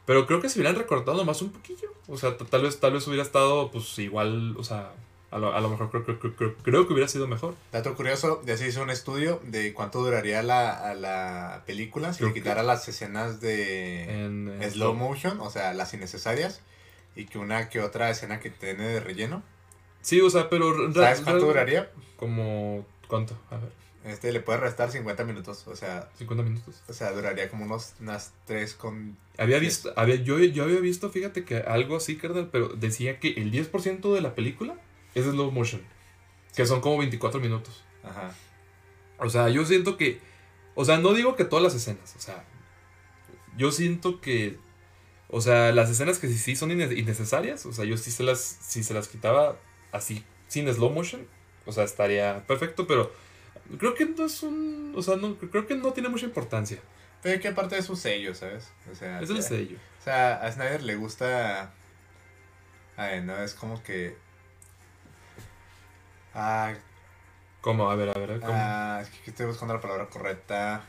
[0.05, 1.93] Pero creo que se hubieran recortado más un poquillo.
[2.07, 4.91] O sea, tal vez, tal vez hubiera estado, pues igual, o sea,
[5.31, 7.55] a lo, mejor creo, que hubiera sido mejor.
[7.71, 12.33] Dato curioso, ya se hizo un estudio de cuánto duraría la, la película si le
[12.33, 16.61] quitara las escenas de slow motion, o sea, las innecesarias,
[17.15, 19.43] y que una que otra escena que tiene de relleno.
[20.05, 20.93] Sí, o sea, pero...
[20.93, 21.91] ¿Sabes cuánto duraría?
[22.15, 22.85] Como...
[23.07, 23.35] ¿Cuánto?
[23.49, 23.71] A ver.
[24.03, 26.11] Este le puede restar 50 minutos, o sea...
[26.19, 26.83] 50 minutos.
[26.87, 29.17] O sea, duraría como unos, unas 3 con...
[29.39, 33.29] Había visto, había, yo, yo había visto, fíjate que algo así, carnal, pero decía que
[33.29, 34.75] el 10% de la película
[35.15, 35.81] es slow motion.
[36.55, 37.83] Que son como 24 minutos.
[38.03, 38.31] Ajá.
[39.17, 40.21] O sea, yo siento que.
[40.75, 42.15] O sea, no digo que todas las escenas.
[42.15, 42.45] O sea,
[43.57, 44.59] yo siento que.
[45.29, 47.65] O sea, las escenas que sí, son innecesarias.
[47.65, 48.39] O sea, yo sí se las.
[48.39, 49.57] Si se las quitaba
[49.95, 51.27] así, sin slow motion.
[51.65, 53.11] O sea, estaría perfecto, pero.
[53.79, 54.93] Creo que no es un.
[54.95, 56.79] O sea, no, creo que no tiene mucha importancia.
[57.23, 58.69] Pero que aparte de su sello, ¿sabes?
[58.91, 59.77] O sea, es el sello.
[59.99, 61.73] O sea, a Snyder le gusta.
[62.97, 64.15] Ay, no, es como que
[66.35, 66.73] Ah,
[67.61, 67.89] ¿Cómo?
[67.89, 68.39] A ver, a ver.
[68.41, 68.53] ¿cómo?
[68.53, 70.83] Ah, es que estoy buscando la palabra correcta.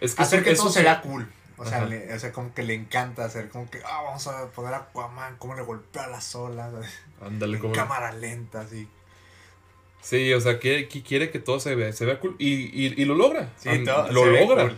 [0.00, 1.30] Es que hacer que todo será cool.
[1.58, 4.74] O sea, o sea, como que le encanta hacer, como que, ah, vamos a poner
[4.74, 6.72] a Aquaman, cómo le golpea las olas.
[7.20, 7.74] Ándale, como.
[7.74, 8.88] Cámara lenta, así.
[10.00, 12.36] Sí, o sea, quiere, quiere que todo se vea, se vea cool.
[12.38, 13.50] Y, y, y lo logra.
[13.56, 14.72] Sí, todo, lo logra.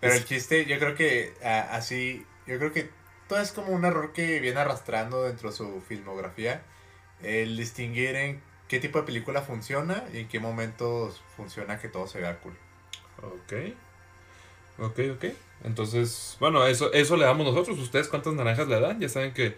[0.00, 1.32] Pero el chiste, yo creo que
[1.70, 2.90] así, yo creo que
[3.28, 6.62] todo es como un error que viene arrastrando dentro de su filmografía.
[7.22, 12.06] El distinguir en qué tipo de película funciona y en qué momentos funciona que todo
[12.06, 12.56] se vea cool.
[13.22, 13.74] Ok.
[14.78, 15.24] Ok, ok.
[15.64, 17.78] Entonces, bueno, eso, eso le damos nosotros.
[17.78, 19.00] ¿Ustedes cuántas naranjas le dan?
[19.00, 19.54] Ya saben que...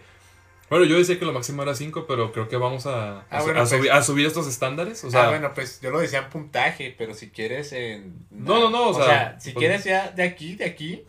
[0.69, 3.43] Bueno, yo decía que lo máximo era 5, pero creo que vamos a, a, ah,
[3.43, 5.03] pues subir, estos estándares.
[5.03, 8.25] O sea, ah, bueno, pues yo lo decía en puntaje, pero si quieres en...
[8.31, 11.03] No, no, no, o, sea, si pues, quieres ya de aquí, de aquí.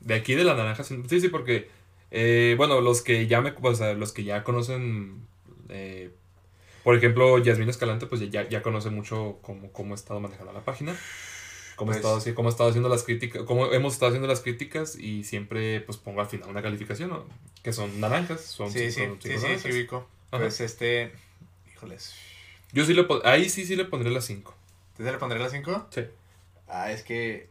[0.00, 1.68] De aquí de la naranja, sí, sí, porque,
[2.10, 5.28] eh, bueno, los que ya me, o sea, los que ya conocen
[5.68, 6.10] eh,
[6.82, 10.64] por ejemplo, Yasmin Escalante, pues ya, ya conoce mucho cómo, cómo ha estado manejando la
[10.64, 10.96] página.
[11.78, 15.22] Cómo, pues, estado, cómo estado haciendo las críticas, cómo hemos estado haciendo las críticas y
[15.22, 17.24] siempre pues pongo al final una calificación, ¿no?
[17.62, 19.86] Que son naranjas, son Sí, sí, sí, sí, sí,
[20.30, 21.12] Pues este,
[21.72, 22.14] híjoles.
[22.72, 24.52] Yo sí le ahí sí sí le pondré las 5.
[24.96, 25.86] ¿Tú le pondré las 5?
[25.90, 26.02] Sí.
[26.66, 27.48] Ah, es que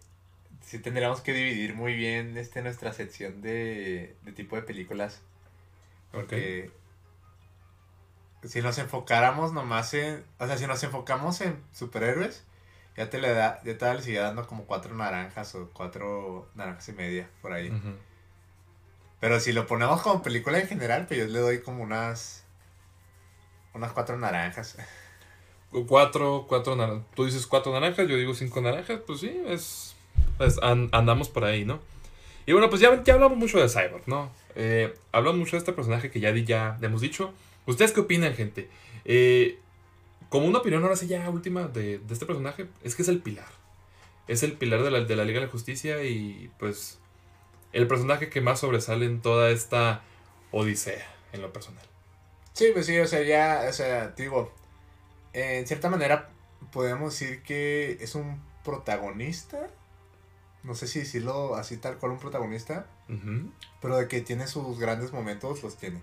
[0.62, 5.22] sí tendríamos que dividir muy bien este nuestra sección de, de tipo de películas.
[6.12, 6.70] Porque
[8.44, 10.26] si nos enfocáramos nomás en.
[10.38, 12.44] O sea, si nos enfocamos en superhéroes,
[12.98, 16.94] ya te le da, ya te sigue dando como cuatro naranjas o cuatro naranjas y
[16.94, 17.72] media por ahí.
[19.20, 22.44] Pero si lo ponemos como película en general, pues yo le doy como unas.
[23.74, 24.78] Unas cuatro naranjas.
[25.88, 27.06] Cuatro, cuatro naranjas.
[27.14, 29.96] Tú dices cuatro naranjas, yo digo cinco naranjas, pues sí, es.
[30.92, 31.80] Andamos por ahí, ¿no?
[32.48, 34.32] Y bueno, pues ya, ya hablamos mucho de Cyborg, ¿no?
[34.56, 37.34] Eh, hablamos mucho de este personaje que ya, ya hemos dicho.
[37.68, 38.70] ¿Ustedes qué opinan, gente?
[39.06, 39.60] Eh,
[40.30, 43.48] como una opinión ahora sí ya última de, este personaje, es que es el pilar.
[44.28, 47.00] Es el pilar de la, de la Liga de la Justicia y pues
[47.72, 50.02] el personaje que más sobresale en toda esta
[50.52, 51.86] odisea en lo personal.
[52.54, 54.52] Sí, pues sí, o sea, ya, o sea, digo,
[55.34, 56.30] en cierta manera
[56.72, 59.68] podemos decir que es un protagonista.
[60.64, 62.88] No sé si decirlo así tal cual un protagonista.
[63.82, 66.02] Pero de que tiene sus grandes momentos, los tiene.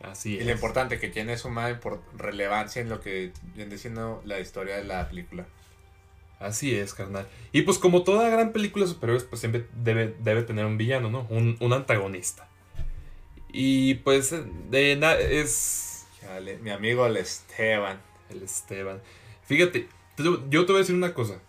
[0.00, 1.80] Así y lo importante, que tiene suma
[2.16, 5.46] relevancia en lo que viene siendo la historia de la película.
[6.38, 7.26] Así es, carnal.
[7.52, 11.10] Y pues como toda gran película de superhéroes, pues siempre debe, debe tener un villano,
[11.10, 11.26] ¿no?
[11.30, 12.48] Un, antagonista.
[13.50, 14.34] Y pues
[14.70, 14.92] de
[15.30, 16.06] es...
[16.60, 18.00] mi amigo el Esteban.
[18.28, 19.00] El Esteban.
[19.44, 21.40] Fíjate, yo te voy a decir una cosa.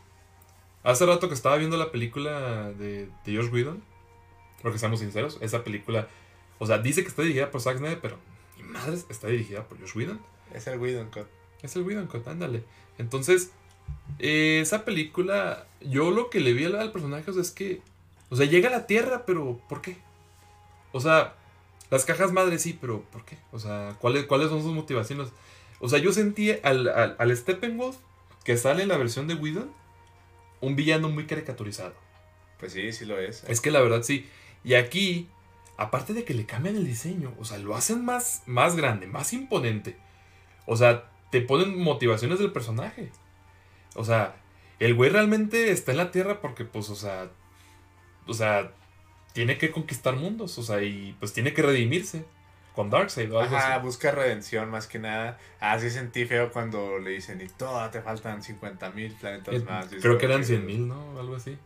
[0.84, 3.84] Hace rato que estaba viendo la película de, de Josh Whedon,
[4.62, 6.08] porque seamos sinceros, esa película,
[6.60, 8.20] o sea, dice que está dirigida por Zack Snyder, pero
[8.76, 10.20] madres, está dirigida por Josh Whedon.
[10.54, 11.28] Es el Whedon Cut.
[11.62, 12.64] Es el Whedon Cut, ándale.
[12.98, 13.52] Entonces,
[14.20, 17.82] eh, esa película, yo lo que le vi al, personaje es que,
[18.30, 19.98] o sea, llega a la Tierra, pero ¿por qué?
[20.92, 21.36] O sea,
[21.90, 23.38] las cajas madres sí, pero ¿por qué?
[23.52, 25.30] O sea, ¿cuáles, cuáles son sus motivaciones?
[25.80, 27.98] O sea, yo sentí al, al, Steppenwolf
[28.44, 29.72] que sale en la versión de Whedon
[30.62, 31.94] un villano muy caricaturizado.
[32.60, 33.44] Pues sí, sí lo es.
[33.48, 34.30] Es que la verdad sí.
[34.64, 35.28] Y aquí
[35.78, 39.34] aparte de que le cambian el diseño, o sea, lo hacen más, más grande, más
[39.34, 39.98] imponente.
[40.66, 43.12] O sea, te ponen motivaciones del personaje.
[43.96, 44.36] O sea,
[44.80, 47.30] el güey realmente está en la Tierra porque, pues, o sea,
[48.28, 48.72] o sea,
[49.34, 52.26] tiene que conquistar mundos, o sea, y pues tiene que redimirse
[52.74, 53.86] con Darkseid o algo Ajá, así.
[53.86, 55.38] busca redención más que nada.
[55.60, 59.88] Así sentí feo cuando le dicen, y todo te faltan 50 mil planetas más.
[60.02, 61.20] Creo que eran 100 mil, ¿no?
[61.20, 61.58] Algo así.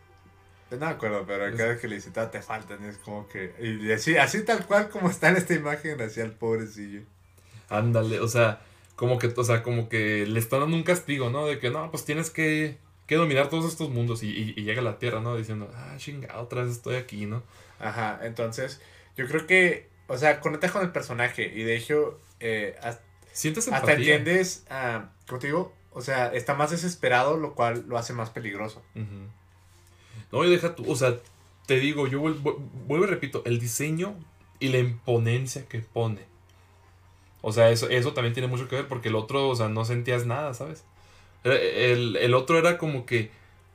[0.72, 3.54] No me acuerdo, pero Es- cada vez que le dice, te faltan, es como que...
[3.60, 7.02] Y así, así tal cual como está en esta imagen, así al pobrecillo.
[7.70, 8.62] Ándale, o sea,
[8.96, 11.46] como que, o sea, como que le están dando un castigo, ¿no?
[11.48, 12.78] De que no, pues tienes que,
[13.08, 14.24] que dominar todos estos mundos.
[14.24, 15.36] Y, y- y llega a la Tierra, ¿no?
[15.38, 17.44] Diciendo, ah, chingada, otra vez estoy aquí, ¿no?
[17.80, 18.82] Ajá, entonces,
[19.18, 23.02] yo creo que, o sea, conectas con el personaje y de hecho, eh, hasta,
[23.32, 25.74] Sientes hasta entiendes, ah, ¿cómo te digo?
[25.92, 28.84] O sea, está más desesperado, lo cual lo hace más peligroso.
[28.96, 29.30] Ujú.
[30.32, 31.18] No, y deja tú, o sea,
[31.66, 34.16] te digo, yo vuelvo, vuelvo y repito, el diseño
[34.60, 36.22] y la imponencia que pone.
[37.42, 39.86] O sea, eso, eso también tiene mucho que ver porque el otro, o sea, no
[39.86, 40.84] sentías nada, ¿sabes?
[41.44, 43.32] El, el otro era como que,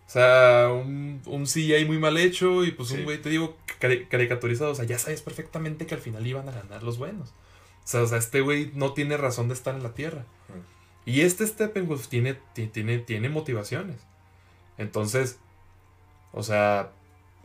[0.07, 2.97] o sea, un, un CGI muy mal hecho y pues Sí.
[2.97, 4.71] un güey, te digo, cari- caricaturizado.
[4.73, 7.31] O sea, ya sabes perfectamente que al final iban a ganar los buenos.
[7.31, 10.27] O sea, o sea, este güey no tiene razón de estar en la Tierra.
[10.49, 11.11] Mm.
[11.11, 13.97] Y este Steppenwolf tiene, ti- tiene, tiene motivaciones.
[14.77, 15.39] Entonces,
[16.35, 16.91] o sea,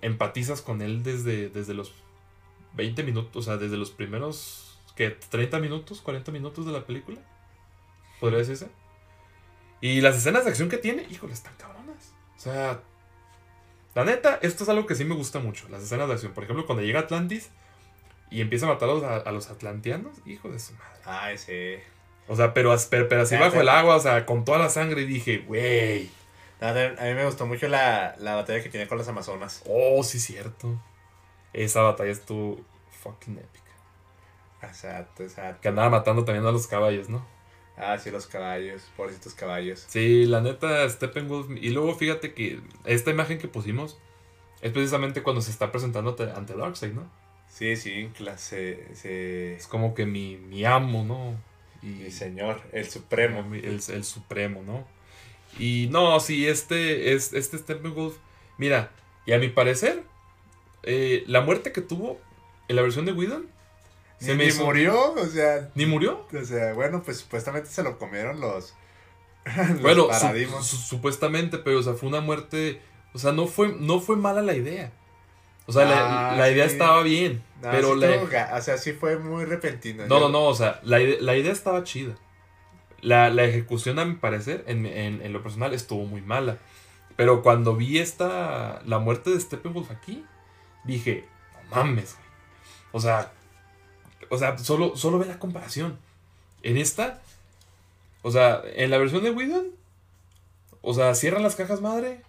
[0.02, 1.94] empatizas con él desde, desde los
[2.74, 5.12] 20 minutos, o sea, desde los primeros, ¿qué?
[5.12, 7.20] 30 minutos, 40 minutos de la película.
[8.20, 8.68] ¿Podría decirse?
[9.82, 12.14] Y las escenas de acción que tiene, híjole, están cabronas.
[12.36, 12.82] O sea,
[13.96, 16.34] la neta, esto es algo que sí me gusta mucho, las escenas de acción.
[16.34, 17.50] Por ejemplo, cuando llega Atlantis
[18.30, 21.00] y empieza a matar a los, a los atlanteanos, hijo de su madre.
[21.06, 21.84] Ah, ese...
[22.28, 25.02] O sea, pero, pero, pero así bajo el agua, o sea, con toda la sangre,
[25.02, 26.10] y dije, güey.
[26.62, 29.64] A mí me gustó mucho la, la batalla que tiene con las Amazonas.
[29.68, 30.82] Oh, sí, cierto.
[31.54, 32.66] Esa batalla estuvo
[33.02, 33.72] fucking épica.
[34.62, 35.62] Exacto, exacto.
[35.62, 37.26] Que andaba matando también a los caballos, ¿no?
[37.78, 39.88] Ah, sí, los caballos, pobrecitos caballos.
[39.88, 41.50] Sí, la neta, Steppenwolf.
[41.52, 43.98] Y luego fíjate que esta imagen que pusimos
[44.62, 47.10] es precisamente cuando se está presentando ante, Darkseid, ¿no?
[47.48, 49.56] Sí, sí, clase, se...
[49.56, 51.42] Es como que mi, mi amo, ¿no?
[51.82, 53.54] Y Mi señor, el supremo.
[53.54, 54.86] el, el supremo, ¿no?
[55.58, 58.16] Y no, sí, este, es, este Steppenwolf.
[58.58, 58.92] Mira,
[59.26, 60.04] y a mi parecer,
[60.84, 62.20] eh, la muerte que tuvo
[62.68, 63.48] en la versión de Whedon
[64.20, 66.26] se Ni, me ni hizo- murió, o sea, ¿Ni murió?
[66.34, 68.74] o sea, bueno, pues supuestamente se lo comieron los,
[69.58, 70.66] los Bueno, su- paradigmas.
[70.66, 72.82] su- supuestamente, pero o sea, fue una muerte.
[73.14, 74.92] O sea, no fue, no fue mala la idea.
[75.66, 76.74] O sea, la, Ah, la idea sí.
[76.74, 77.44] estaba bien.
[77.62, 78.00] No, pero sí
[78.32, 80.06] la- o sea, sí fue muy repentino.
[80.08, 82.16] No, Yo- no, no, o sea, la, la idea estaba chida.
[83.02, 86.58] La, la ejecución, a mi parecer, en, en- lo personal, estuvo muy mala.
[87.16, 88.82] Pero cuando vi esta.
[88.86, 90.24] La muerte de Steppenwolf aquí,
[90.86, 91.26] dije,
[91.70, 92.28] no mames, güey.
[92.94, 93.32] O sea.
[94.30, 95.98] O sea, solo, solo ve la comparación.
[96.64, 97.22] En esta.
[98.22, 99.68] O sea, en la versión de Whedon.
[100.82, 102.22] O sea, cierran las cajas madre.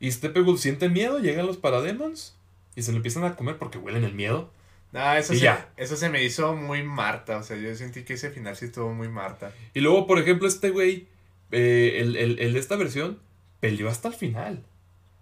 [0.00, 2.34] Y Steppenwolf siente miedo, llegan los parademons.
[2.76, 4.50] Y se lo empiezan a comer porque huelen el miedo.
[4.92, 5.68] No, eso, Y se, ya.
[5.76, 7.36] eso se me hizo muy Marta.
[7.38, 9.52] O sea, yo sentí que ese final sí estuvo muy Marta.
[9.74, 11.06] Y luego, por ejemplo, este güey,
[11.50, 13.18] eh, el, el- el de esta versión,
[13.60, 14.64] peleó hasta el final.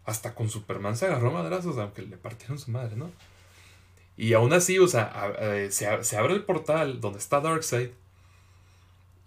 [0.05, 3.11] Hasta con Superman se agarró a madrazos, aunque le partieron su madre, ¿no?
[4.17, 7.91] Y aún así, o sea, a- se, se abre el portal donde está Darkseid.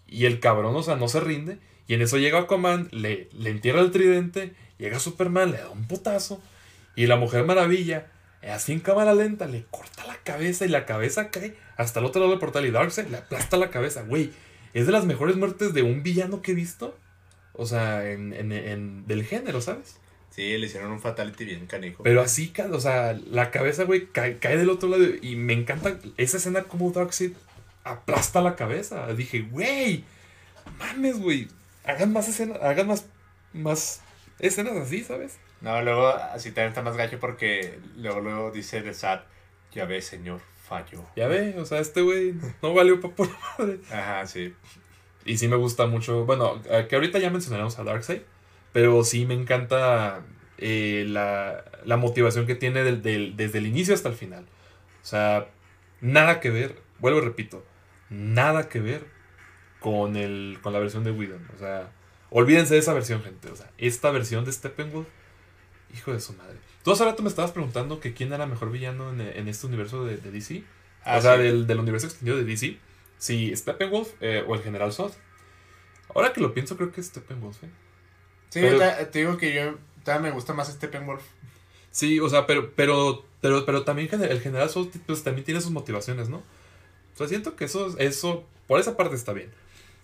[0.07, 1.59] Y el cabrón, o sea, no se rinde.
[1.87, 4.53] Y en eso llega Aquaman, le, le entierra el tridente.
[4.77, 6.41] Llega Superman, le da un putazo.
[6.95, 8.07] Y la Mujer Maravilla,
[8.43, 12.21] así en cámara lenta, le corta la cabeza y la cabeza cae hasta el otro
[12.21, 12.65] lado del portal.
[12.65, 14.31] Y Darkseid le aplasta la cabeza, güey.
[14.73, 16.97] Es de las mejores muertes de un villano que he visto.
[17.53, 19.97] O sea, en, en- en- del género, ¿sabes?
[20.29, 22.03] Sí, le hicieron un fatality bien canijo.
[22.03, 25.03] Pero así, o sea, la cabeza, güey, cae, cae del otro lado.
[25.21, 27.33] Y me encanta esa escena como Darkseid
[27.83, 29.11] aplasta la cabeza.
[29.13, 30.05] Dije, güey,
[30.77, 31.47] mames, güey.
[31.83, 33.05] Hagan más escenas, hagan más,
[33.53, 34.01] más
[34.39, 35.37] escenas así, ¿sabes?
[35.61, 39.21] No, luego así también está más gacho porque luego, luego dice de Sad,
[39.73, 41.05] ya ves, señor, falló.
[41.15, 43.79] Ya ve, o sea, este güey no valió para pura madre.
[43.91, 44.53] Ajá, sí.
[45.25, 46.25] Y sí me gusta mucho.
[46.25, 48.21] Bueno, que ahorita ya mencionaremos a Darkseid.
[48.71, 50.21] Pero sí me encanta
[50.59, 54.45] eh, la, la motivación que tiene del- del- desde el inicio hasta el final.
[55.01, 55.47] O sea,
[56.01, 56.75] nada que ver.
[56.99, 57.65] Vuelvo y repito.
[58.09, 59.05] Nada que ver
[59.79, 61.47] con, el, con la versión de Whedon.
[61.55, 61.91] O sea,
[62.29, 63.49] olvídense de esa versión, gente.
[63.49, 65.07] O sea, esta versión de Steppenwolf.
[65.93, 66.57] Hijo de su madre.
[66.83, 70.05] Tú hace rato me estabas preguntando que quién era mejor villano en, en este universo
[70.05, 70.63] de, de DC.
[71.03, 71.43] Ah, o sea, sí.
[71.43, 72.77] del, del universo extendido de DC.
[73.17, 75.11] Si Steppenwolf eh, o el General Zod.
[76.13, 77.63] Ahora que lo pienso, creo que es Steppenwolf.
[77.63, 77.69] ¿eh?
[78.49, 81.23] Sí, Pero- te, te digo que yo todavía me gusta más Steppenwolf.
[81.91, 85.71] Sí, o sea, pero, pero, pero, pero también el General Zod pues, también tiene sus
[85.71, 86.37] motivaciones, ¿no?
[86.37, 89.51] O sea, siento que eso, eso, por esa parte está bien.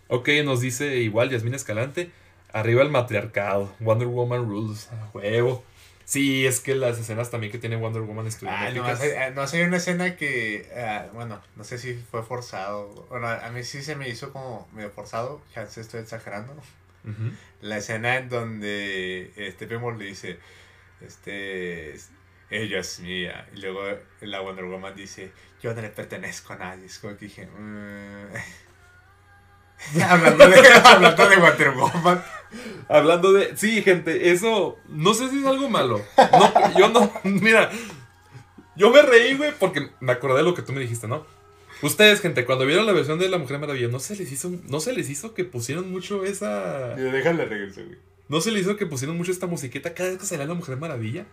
[0.08, 2.12] Ok, nos dice igual Yasmín Escalante.
[2.52, 3.74] Arriba el matriarcado.
[3.80, 4.90] Wonder Woman Rules.
[4.92, 5.64] A huevo.
[6.06, 9.48] Sí, es que las escenas también que tiene Wonder Woman estuvieron Ah, no, hay, no
[9.48, 13.08] sé, hay una escena que, ah, bueno, no sé si fue forzado.
[13.10, 16.54] Bueno, a mí sí se me hizo como medio forzado, ya se estoy exagerando.
[16.54, 17.32] Ujú.
[17.62, 20.38] La escena en donde este Pemor le dice,
[21.02, 21.96] este,
[22.52, 23.48] ella es mía.
[23.56, 23.82] Y luego
[24.22, 26.86] la Wonder Woman dice, yo no le pertenezco a nadie.
[26.86, 28.28] Es como que dije, "Mm".
[30.10, 32.22] hablando, de, hablando de.
[32.88, 33.58] Hablando de.
[33.58, 34.78] Sí, gente, eso.
[34.88, 36.02] No sé si es algo malo.
[36.18, 37.12] No, yo no.
[37.24, 37.72] Mira.
[38.76, 41.26] Yo me reí, güey, porque me acordé de lo que tú me dijiste, ¿no?
[41.82, 44.80] Ustedes, gente, cuando vieron la versión de La Mujer Maravilla, ¿no se les hizo, no
[44.80, 46.96] se les hizo que pusieron mucho esa.
[46.96, 47.98] Déjale regreso, güey.
[48.28, 50.78] ¿No se les hizo que pusieron mucho esta musiquita cada vez que salía La Mujer
[50.78, 51.26] Maravilla?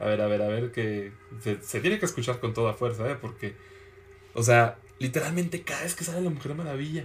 [0.00, 3.08] A ver, a ver, a ver, que se, se tiene que escuchar con toda fuerza,
[3.08, 3.16] ¿eh?
[3.20, 3.54] Porque,
[4.34, 7.04] o sea, literalmente cada vez que sale La Mujer Maravilla,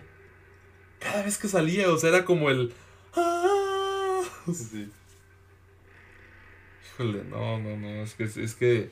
[0.99, 2.73] cada vez que salía, o sea, era como el...
[3.15, 4.21] ¡Ah!
[4.53, 4.89] Sí.
[6.93, 8.89] Híjole, no, no, no, es que, es que...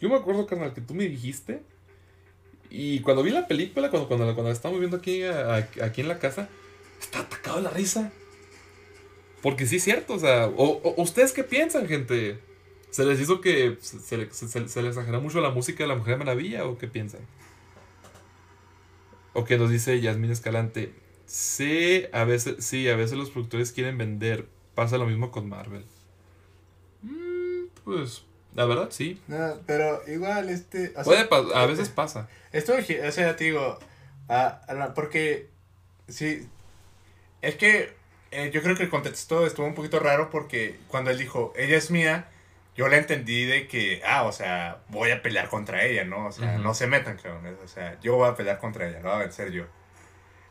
[0.00, 1.62] Yo me acuerdo, carnal, que tú me dijiste,
[2.70, 6.00] y cuando vi la película, cuando, cuando, cuando la estábamos viendo aquí, a- a- aquí
[6.00, 6.48] en la casa,
[7.00, 8.10] estaba atacado de la risa.
[9.42, 12.38] Porque sí es cierto, o sea, o, o- ¿ustedes qué piensan, gente?
[12.90, 15.96] ¿Se les hizo que se, se, se- se- les exageró mucho la música de la
[15.96, 17.20] Mujer Maravilla o qué piensan?
[19.32, 20.92] O que nos dice Yasmín Escalante,
[21.26, 25.84] sí, a veces, sí, a veces los productores quieren vender, pasa lo mismo con Marvel.
[27.02, 29.20] Mm, pues, la verdad, sí.
[29.28, 30.90] No, pero igual, este...
[30.96, 32.28] o sea, Puede a veces pasa.
[32.52, 33.78] Esto, o sea, te digo,
[34.28, 35.48] a la- porque,
[36.08, 36.46] sí,
[37.42, 37.94] es que
[38.32, 41.76] eh, yo creo que el contexto estuvo un poquito raro porque cuando él dijo, ella
[41.76, 42.28] es mía,
[42.80, 46.28] yo le entendí de que, ah, o sea, voy a pelear contra ella, ¿no?
[46.28, 49.10] O sea, no se metan, cabrones, o sea, yo voy a pelear contra ella, lo
[49.10, 49.64] voy a vencer yo.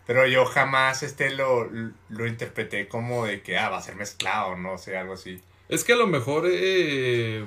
[0.06, 1.68] Pero yo jamás este lo,
[2.10, 5.42] lo interpreté como de que, ah, va a ser mezclado, no sé, algo así.
[5.70, 7.44] Es que a lo mejor, eh,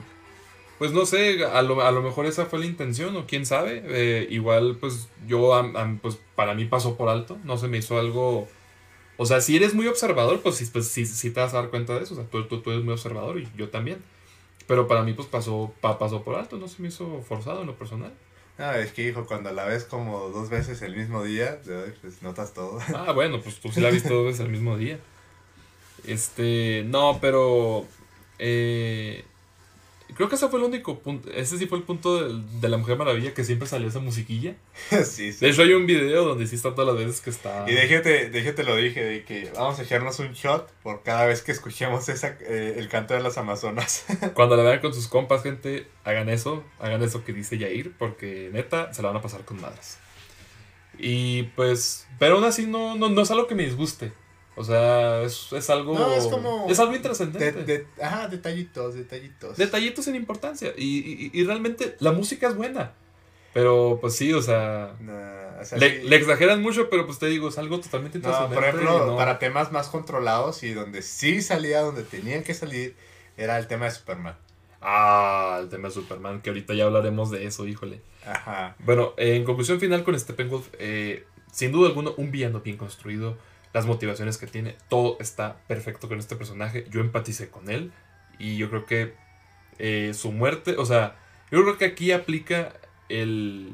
[0.78, 3.82] pues no sé, a lo, a lo mejor esa fue la intención, o quién sabe.
[3.86, 7.78] Eh, igual, pues yo, am- am- pues para mí pasó por alto, no se me
[7.78, 8.48] hizo algo...
[9.16, 11.70] O sea, si eres muy observador, pues sí, pues, sí, sí te vas a dar
[11.70, 12.14] cuenta de eso.
[12.14, 14.02] O sea, tú, tú, tú eres muy observador y yo también.
[14.72, 17.66] Pero para mí, pues pasó, pa- pasó por alto, no se me hizo forzado en
[17.66, 18.10] lo personal.
[18.56, 21.60] Ah, es que, hijo, cuando la ves como dos veces el mismo día,
[22.00, 22.78] pues notas todo.
[22.96, 24.98] Ah, bueno, pues tú sí la viste dos veces el mismo día.
[26.06, 27.84] Este, no, pero
[28.38, 29.26] eh,
[30.14, 31.30] creo que ese fue el único punto.
[31.30, 34.54] Ese sí fue el punto de, de la Mujer Maravilla que siempre salió esa musiquilla.
[35.04, 35.38] sí, sí.
[35.40, 37.64] De hecho, hay un video donde sí está todas las veces que está.
[37.68, 41.42] Y déjate, déjate lo dije, de que vamos a echarnos un shot por cada vez
[41.42, 44.04] que escuchemos esa, eh, el canto de las Amazonas.
[44.34, 46.64] Cuando la vean con sus compas, gente, hagan eso.
[46.80, 49.98] Hagan eso que dice Yair, porque neta se la van a pasar con madres.
[50.98, 54.12] Y pues, pero aún así no, no, no es algo que me disguste.
[54.54, 55.94] O sea, es, es algo.
[55.98, 57.64] No, es como- Es algo De, intrascendente.
[57.64, 59.56] de- ajá, detallitos, detallitos.
[59.56, 60.72] detallitos sin importancia.
[60.76, 62.92] Y, y- y realmente la música es buena.
[63.54, 64.94] Pero pues sí, o sea.
[65.00, 66.08] Nah, o sea, Le, sí.
[66.08, 68.54] le exageran mucho, pero pues te digo, es algo totalmente No, intrascendente.
[68.54, 72.94] por ejemplo, no- para temas más controlados y donde sí salía donde tenían que salir,
[73.36, 74.36] era el tema de Superman.
[74.80, 78.00] Ah, el tema de Superman, que ahorita ya hablaremos de eso, híjole.
[78.26, 78.74] Ajá.
[78.80, 83.36] Bueno, en conclusión final con Steppenwolf, eh, sin duda alguna, un villano bien construido.
[83.72, 86.86] Las motivaciones que tiene, todo está perfecto con este personaje.
[86.90, 87.92] Yo empaticé con él.
[88.38, 89.14] Y yo creo que
[89.78, 91.16] eh, su muerte, o sea,
[91.50, 92.72] yo creo que aquí aplica
[93.08, 93.72] el.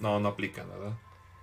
[0.00, 0.94] No, no aplica, ¿verdad?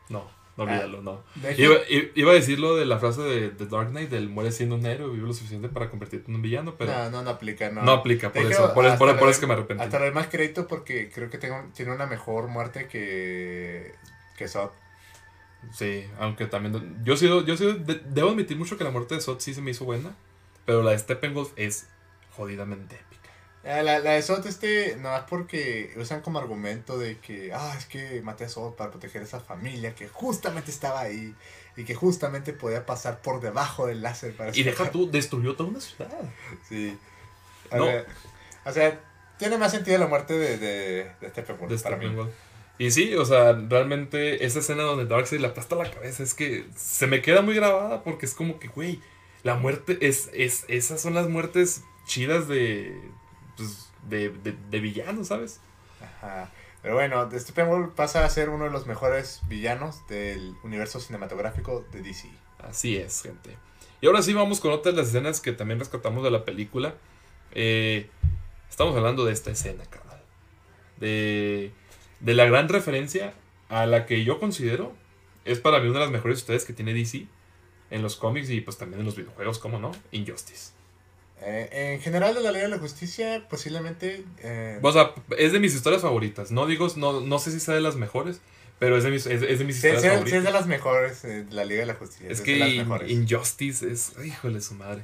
[0.10, 1.24] No, no olvídalo, no.
[1.58, 1.76] Iba,
[2.16, 4.86] iba a decir lo de la frase de, de Dark Knight, del muere siendo un
[4.86, 7.70] héroe, vive lo suficiente para convertirte en un villano, pero no, no, no, no aplica,
[7.70, 7.92] no.
[7.92, 9.84] aplica, por eso, por, eso, por, es que me arrepentí.
[9.84, 13.94] Hasta le doy más crédito porque creo que tengo, tiene una mejor muerte que,
[14.38, 14.72] que Zod.
[15.74, 17.04] Sí, aunque también.
[17.04, 19.62] Yo sí, yo sí de- debo admitir mucho que la muerte de Sot sí se
[19.62, 20.16] me hizo buena.
[20.66, 21.88] Pero la de Steppenwolf es
[22.36, 23.30] jodidamente épica.
[23.64, 27.74] Eh, La, la de Zod, este, nada más porque usan como argumento de que, ah,
[27.78, 31.34] es que maté a Zod para proteger a esa familia que justamente estaba ahí
[31.76, 34.92] y que justamente podía pasar por debajo del láser para Y deja escapar".
[34.92, 36.10] tú, destruyó toda una ciudad.
[36.68, 36.98] Sí.
[37.72, 37.86] A No.
[37.86, 38.08] ver,
[38.66, 39.00] o sea,
[39.38, 42.06] tiene más sentido la muerte de, de, de Steppenwolf De para mí.
[42.80, 46.66] Y sí, o sea, realmente esa escena donde Darkseid le aplasta la cabeza es que
[46.76, 49.00] se me queda muy grabada porque es como que, güey,
[49.44, 50.66] la muerte es, es.
[50.68, 53.02] Esas son las muertes chidas de.
[53.56, 55.60] Pues, de, de, de villanos, ¿sabes?
[56.02, 56.52] Ajá.
[56.82, 62.02] Pero bueno, Steppenwolf pasa a ser uno de los mejores villanos del universo cinematográfico de
[62.02, 62.30] DC.
[62.60, 63.58] Así es, gente.
[64.00, 66.96] Y ahora sí vamos con otras de las escenas que también rescatamos de la película.
[67.52, 68.10] Eh,
[68.70, 70.22] estamos hablando de esta escena, carnal.
[70.98, 71.72] De,
[72.20, 73.34] de la gran referencia
[73.70, 74.94] a la que yo considero
[75.46, 77.28] es para mí una de las mejores historias que tiene DC.
[77.90, 79.92] en los cómics y pues también en los videojuegos, ¿cómo no?
[80.12, 80.72] Injustice.
[81.42, 84.26] Eh, en general de la Liga de la Justicia, posiblemente...
[84.40, 86.52] Eh, O sea, es de mis historias favoritas.
[86.52, 88.42] No digo, no, no sé si sea de las mejores,
[88.80, 90.38] pero es de mis, es, es de mis sí, historias sí, sí favoritas.
[90.40, 92.28] es de las mejores eh, de la Liga de la Justicia.
[92.30, 93.10] Es que las In- mejores.
[93.12, 95.04] Injustice es, híjole su madre.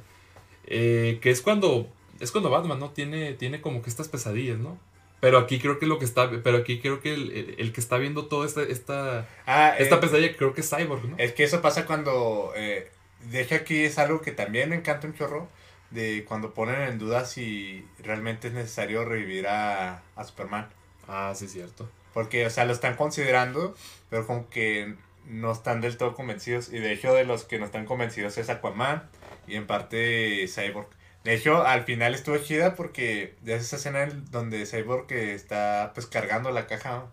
[0.66, 1.88] Eh, que es cuando,
[2.20, 2.90] es cuando Batman, ¿no?
[2.90, 4.78] Tiene, tiene como que estas pesadillas, ¿no?
[5.24, 7.80] Pero aquí creo que lo que está, pero aquí creo que el, el- el que
[7.80, 11.16] está viendo toda esta, esta, Ah, esta eh, pesadilla creo que es Cyborg, ¿no?
[11.18, 12.52] Es que eso pasa cuando.
[12.56, 12.90] Eh,
[13.30, 15.48] de hecho, aquí es algo que también me encanta un chorro.
[15.90, 20.68] De cuando ponen en duda si realmente es necesario revivir a, a Superman.
[21.08, 21.88] Ah, sí, cierto.
[22.12, 23.74] Porque, o sea, lo están considerando,
[24.10, 24.94] pero como que
[25.26, 26.70] no están del todo convencidos.
[26.72, 29.08] Y de hecho, de los que no están convencidos es Aquaman
[29.46, 30.88] y en parte Cyborg.
[31.24, 35.34] De hecho, al final estuvo chida porque ya es esa escena en donde Cyborg que
[35.34, 37.06] está pues cargando la caja,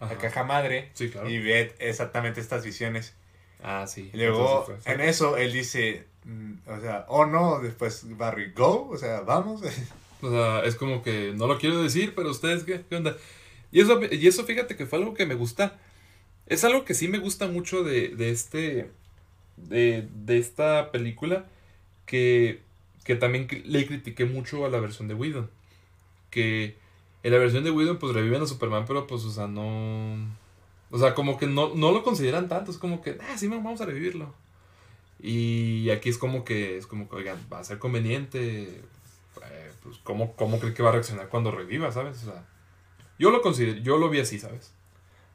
[0.00, 0.12] Ajá.
[0.14, 1.28] la caja madre Sí, claro.
[1.28, 3.14] y ve exactamente estas visiones.
[3.62, 4.10] Ah, sí.
[4.12, 8.88] Y luego, Entonces, en eso, él dice, mm, o sea, oh no, después Barry, go,
[8.90, 9.62] o sea, vamos.
[10.22, 13.14] O sea, es como que no lo quiero decir, pero ustedes, ¿qué, qué onda?
[13.70, 15.78] Y eso, y eso fíjate que fue algo que me gusta.
[16.46, 18.90] Es algo que sí me gusta mucho de, de este.
[19.58, 21.44] De, de esta película.
[22.06, 22.62] Que,
[23.04, 25.50] que también le critiqué mucho a la versión de Whedon.
[26.30, 26.76] Que
[27.22, 30.16] en la versión de Whedon, pues reviven a Superman, pero pues, o sea, no.
[30.90, 32.70] O sea, como que no, no lo consideran tanto.
[32.70, 34.34] Es como que, ah, sí, vamos a revivirlo.
[35.20, 38.82] Y aquí es como que, es como que, oigan, va a ser conveniente.
[39.42, 42.22] eh, pues, ¿cómo, ¿cómo cree que va a reaccionar cuando reviva, sabes?
[42.24, 42.46] O sea,
[43.18, 44.72] yo lo considero, yo lo vi así, ¿sabes?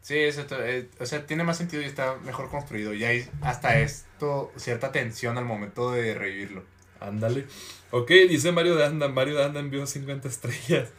[0.01, 2.93] Sí, eso, eh, o sea, tiene más sentido y está mejor construido.
[2.93, 6.63] Y hay hasta esto, cierta tensión al momento de revivirlo.
[6.99, 7.45] Ándale.
[7.91, 10.89] Ok, dice Mario de Anda, Mario de Anda envió 50 estrellas.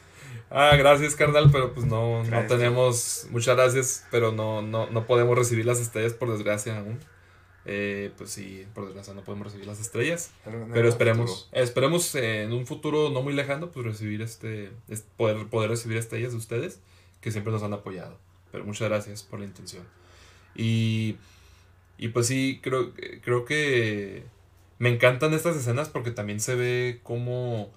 [0.51, 5.37] Ah, gracias, carnal, pero pues no, no tenemos, muchas gracias, pero no, no, no podemos
[5.39, 6.99] recibir las estrellas por desgracia aún.
[7.67, 10.31] Eh, pues sí, por desgracia no podemos recibir las estrellas.
[10.73, 15.47] Pero esperemos, esperemos eh, en un futuro no muy lejano, pues recibir este, es- poder,
[15.49, 16.81] poder recibir estrellas de ustedes,
[17.21, 18.19] que siempre nos han apoyado.
[18.51, 19.85] Pero muchas gracias por la intención.
[20.57, 21.17] Y,
[21.99, 22.93] y pues sí, creo,
[23.23, 24.25] creo que
[24.81, 27.71] me encantan estas escenas porque también se ve cómo,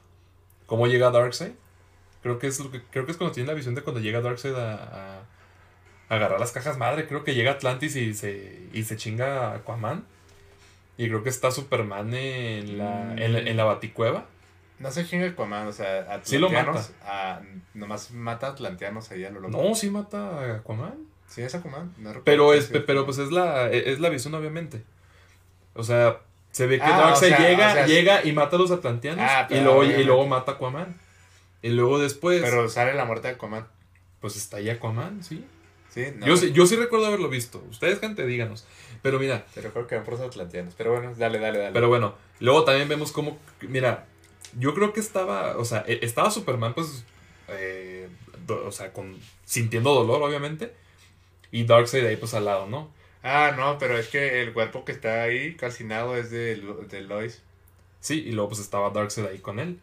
[0.66, 1.52] cómo llega Darkseid.
[2.24, 4.22] Creo que es lo que, creo que es cuando tiene la visión de cuando llega
[4.22, 5.20] Darkseid a, a-
[6.10, 7.06] a agarrar las cajas madre.
[7.08, 10.06] Creo que llega Atlantis y se, y se chinga a Aquaman.
[10.98, 14.26] Y creo que está Superman en la, en la, en la baticueva.
[14.80, 16.28] No se chinga Aquaman, o sea, atlanteanos.
[16.30, 16.84] Sí lo mata.
[17.04, 17.42] ah,
[17.74, 19.58] nomás mata atlanteanos ahí a lo loco.
[19.62, 20.94] No, sí mata a Aquaman.
[21.28, 21.94] Sí, es Aquaman.
[21.98, 24.84] no Pero es, pero pues es la, es la visión, obviamente.
[25.74, 26.20] O sea,
[26.54, 28.72] se ve que Ah, Darkseid o sea, llega, o sea, llega y mata a los
[28.72, 29.26] atlanteanos.
[29.28, 30.98] Ah, y, luego, y luego mata a Aquaman.
[31.62, 33.68] Y luego después, Pero sale la muerte de Aquaman.
[34.22, 35.46] pues está ahí Aquaman, sí.
[35.90, 36.26] Sí, no.
[36.26, 37.62] yo, sí yo sí recuerdo haberlo visto.
[37.70, 38.66] Ustedes, gente, díganos.
[39.02, 40.74] Pero mira, Te recuerdo que eran puros atlanteanos.
[40.78, 41.72] Pero bueno, dale, dale, dale.
[41.74, 44.06] Pero bueno, luego también vemos cómo, mira,
[44.58, 47.04] yo creo que estaba, o sea, e- estaba Superman pues,
[47.50, 48.08] eh,
[48.48, 50.74] do- o sea, con, sintiendo dolor obviamente,
[51.52, 52.92] y Darkseid ahí pues al lado, ¿no?
[53.24, 57.02] Ah, no, pero es que el cuerpo que está ahí calcinado es de, Lo- de
[57.02, 57.42] Lois.
[58.02, 59.80] Sí, y luego pues estaba Darkseid ahí con él.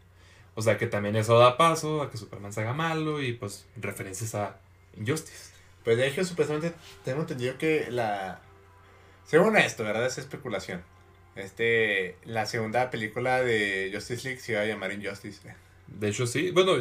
[0.53, 3.65] O sea que también eso da paso a que Superman se haga malo y pues
[3.77, 4.57] referencias a
[4.97, 5.51] Injustice.
[5.83, 6.73] Pues de hecho, supuestamente
[7.03, 8.39] tengo entendido que la.
[9.25, 10.05] Según esto, ¿verdad?
[10.05, 10.83] Es especulación.
[11.35, 12.17] Este.
[12.25, 15.39] La segunda película de Justice League se iba a llamar Injustice.
[15.87, 16.73] De hecho sí, bueno,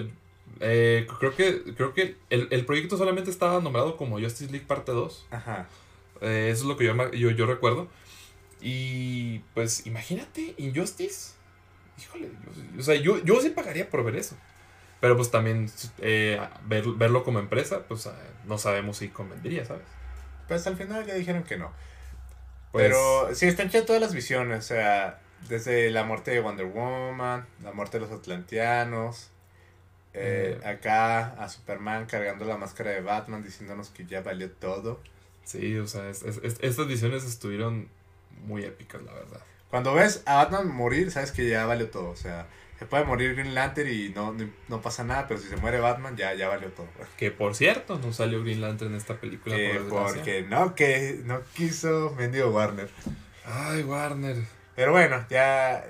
[0.61, 4.93] eh, creo que, creo que el, el proyecto solamente estaba nombrado como Justice League parte
[4.93, 5.27] 2.
[5.31, 5.67] Ajá.
[6.21, 7.89] Eh, eso es lo que yo, yo, yo recuerdo.
[8.61, 11.33] Y pues imagínate, Injustice.
[11.99, 12.29] Híjole,
[12.75, 14.37] yo- o sea, yo, yo sí pagaría por ver eso.
[15.01, 18.11] Pero pues también eh, ver- verlo como empresa, pues eh,
[18.47, 19.83] no sabemos si convendría, ¿sabes?
[20.47, 21.73] Pues al final ya dijeron que no.
[22.73, 24.59] Pues, Pero sí, están chidas todas las visiones.
[24.59, 25.19] O sea,
[25.49, 29.31] desde la muerte de Wonder Woman, la muerte de los Atlanteanos.
[30.13, 30.67] eh, Eh.
[30.69, 35.01] acá a Superman cargando la máscara de Batman diciéndonos que ya valió todo.
[35.45, 37.89] Sí, o sea, es- es- es- estas visiones estuvieron
[38.45, 39.41] muy épicas, la verdad.
[39.71, 42.09] Cuando ves a Batman morir, sabes que ya valió todo.
[42.11, 42.47] O sea,
[42.79, 45.79] se puede morir Green Lantern y no, no, no pasa nada, pero si se muere
[45.81, 46.89] Batman, ya, ya valió todo.
[47.17, 51.21] Que por cierto, no salió Green Lantern en esta película, Eh, por porque no, que
[51.25, 52.89] no quiso mendigo Warner.
[53.45, 54.37] Ay, Warner.
[54.75, 55.85] Pero bueno, ya.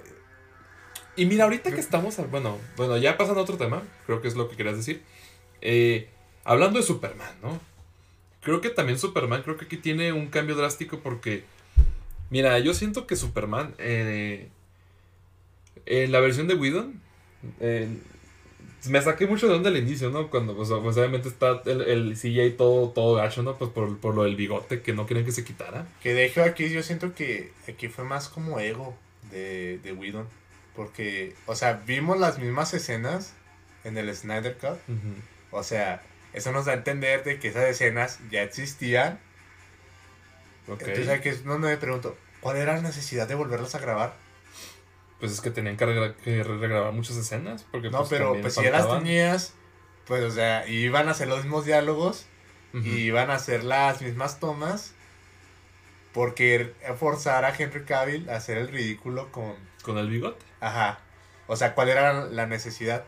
[1.16, 4.34] Y mira, ahorita que estamos, bueno, bueno, ya pasando a otro tema, creo que es
[4.36, 5.02] lo que querías decir.
[5.60, 6.08] Eh,
[6.44, 7.60] hablando de Superman, ¿no?
[8.42, 11.44] Creo que también Superman, creo que aquí tiene un cambio drástico porque,
[12.30, 14.48] mira, yo siento que Superman, eh,
[15.86, 17.00] en la versión de Whedon,
[17.60, 17.88] eh,
[18.86, 20.30] Me saqué mucho de onda al inicio, ¿no?
[20.30, 23.56] Cuando, pues, pues, obviamente está el, el CGI todo, todo gacho, ¿no?
[23.58, 25.86] Pues por, por lo del bigote, que no querían que se quitara.
[26.02, 28.96] Que de hecho aquí yo siento que aquí fue más como ego
[29.30, 30.26] de, de Whedon.
[30.74, 33.34] Porque, o sea, vimos las mismas escenas
[33.84, 34.78] en el Snyder Cut.
[35.50, 36.02] O sea,
[36.32, 39.20] eso nos da a entender de que esas escenas ya existían.
[40.68, 40.82] Ok.
[40.82, 44.14] Entonces aquí es donde me pregunto, ¿cuál era la necesidad de volverlas a grabar?
[45.18, 47.66] Pues es que tenían que, regra- que regrabar muchas escenas.
[47.70, 49.54] Porque, No, pues, pero pues si ya las tenías,
[50.06, 52.26] pues o sea, iban a hacer los mismos diálogos
[52.72, 54.94] y iban a hacer las mismas tomas
[56.12, 59.54] porque forzar a Henry Cavill a hacer el ridículo con...
[59.82, 60.44] Con el bigote.
[60.60, 61.00] Ajá.
[61.46, 63.04] O sea, ¿cuál era la necesidad?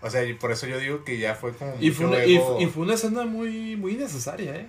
[0.00, 1.74] O sea, y por eso yo digo que ya fue como...
[1.80, 2.56] Y fue, una, y, ego.
[2.56, 4.66] fu- y fue una escena muy, muy necesaria, ¿eh?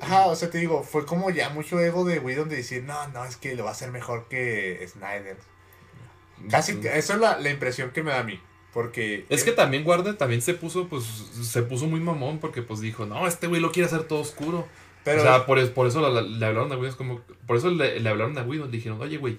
[0.00, 3.06] Ajá, o sea, te digo, fue como ya mucho ego de Whedon de decir, no,
[3.08, 5.36] no, es que lo va a hacer mejor que Snyder.
[6.50, 8.40] Casi, Entonces- esa es la, la impresión que me da a mí.
[8.72, 9.26] Porque...
[9.28, 13.06] Es que también Warner también se puso, pues, se puso muy mamón porque pues dijo,
[13.06, 14.66] no, este güey lo quiere hacer todo oscuro.
[15.04, 17.70] Pero, o sea, por, por eso la- le hablaron a Whedon, es como, por eso
[17.70, 19.38] le, le hablaron a Whedon, le dijeron, oye, güey,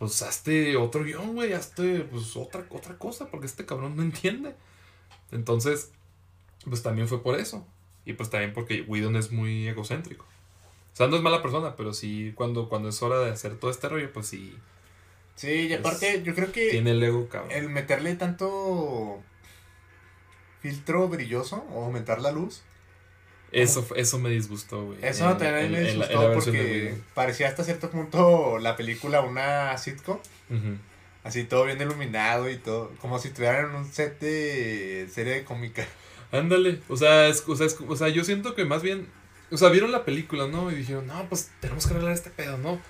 [0.00, 4.54] pues hazte otro guion, güey, hazte, pues, otra, otra cosa, porque este cabrón no entiende.
[5.30, 5.92] Entonces,
[6.64, 7.66] pues también fue por eso.
[8.06, 10.24] Y pues también porque Whedon es muy egocéntrico.
[10.24, 13.70] O sea, no es mala persona, pero sí, cuando, cuando es hora de hacer todo
[13.70, 14.56] este rollo, pues sí,
[15.34, 16.70] sí, y aparte, yo creo que...
[16.70, 17.52] tiene el ego, cabrón.
[17.52, 19.22] el meterle tanto
[20.60, 22.62] filtro brilloso o aumentar la luz,
[23.52, 24.98] Eso, eso me disgustó, güey.
[25.02, 30.18] eso también me disgustó porque parecía hasta cierto punto la película una sitcom,
[31.24, 35.44] así todo bien iluminado y todo, como si estuvieran en un set de serie de
[35.44, 35.86] cómica.
[36.32, 39.08] Ándale, o sea, es, o, sea, es- o sea, yo siento que más bien,
[39.50, 40.70] o sea, vieron la película, ¿no?
[40.70, 42.80] Y dijeron, no, pues tenemos que arreglar este pedo, ¿no?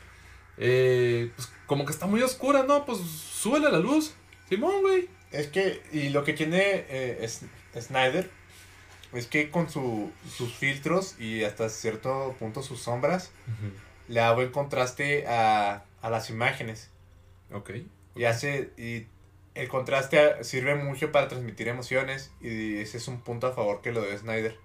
[0.59, 2.85] Eh, pues como que está muy oscura, ¿no?
[2.85, 4.13] Pues súbele la luz.
[4.49, 5.09] Simón, güey.
[5.33, 7.41] Es que, y lo que tiene eh, es-
[7.81, 8.29] Snyder
[9.13, 13.33] es que con su, sus filtros y hasta cierto punto sus sombras,
[14.09, 16.91] le da buen contraste a, a las imágenes.
[17.53, 17.71] Ok.
[18.15, 18.71] Y hace.
[18.77, 19.07] Y
[19.55, 22.31] el contraste sirve mucho para transmitir emociones.
[22.41, 24.57] Y ese es un punto a favor que lo de Snyder.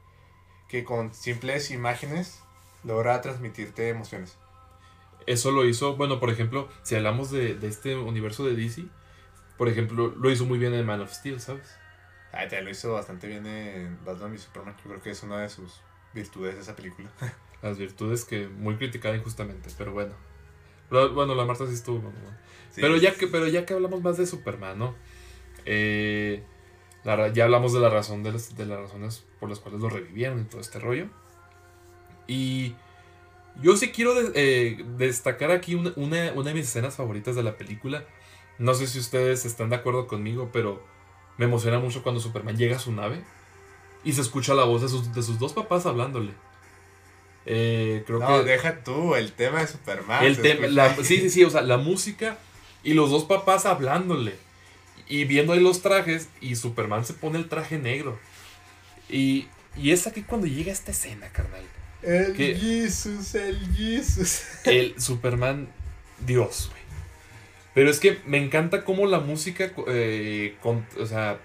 [0.69, 2.39] Que con simples imágenes
[2.83, 4.37] logra transmitirte emociones.
[5.25, 8.83] Eso lo hizo, bueno, por ejemplo, si hablamos de, de este universo de DC,
[9.57, 11.75] por ejemplo, lo hizo muy bien en Man of Steel, ¿sabes?
[12.37, 14.75] Ah, te lo hizo bastante bien en Batman y Superman.
[14.83, 15.81] Yo creo que es una de sus
[16.13, 17.09] virtudes de esa película.
[17.61, 20.13] Las virtudes que muy criticada injustamente, pero bueno.
[20.89, 21.99] Pero, bueno, la Marta sí estuvo.
[21.99, 22.37] bueno, bueno.
[22.71, 22.81] Sí.
[22.81, 24.95] Pero ya que, pero ya que hablamos más de Superman, ¿no?
[25.65, 26.43] Eh,
[27.03, 29.89] la ya hablamos de la razón de las, de las razones por las cuales lo
[29.89, 31.07] revivieron y todo este rollo.
[32.27, 32.75] Y
[33.61, 37.43] yo sí quiero de- eh, destacar aquí una, una- una de mis escenas favoritas de
[37.43, 38.03] la película.
[38.59, 40.83] No sé si ustedes están de acuerdo conmigo, pero
[41.37, 43.21] me emociona mucho cuando Superman llega a su nave
[44.03, 46.31] y se escucha la voz de sus, de sus dos papás hablándole.
[47.47, 50.23] Eh, creo no, que deja tú el tema de Superman.
[50.25, 52.37] el tema, la- sí, sí, sí, o sea, la música
[52.83, 54.35] y los dos papás hablándole
[55.07, 58.17] y viendo ahí los trajes y Superman se pone el traje negro.
[59.09, 61.63] Y, y es aquí cuando llega esta escena, carnal.
[62.01, 64.41] El que- Jesus, el Jesus.
[64.63, 65.67] El Superman
[66.25, 66.71] Dios.
[67.75, 71.39] Pero es que me encanta cómo la música, eh, con- o sea,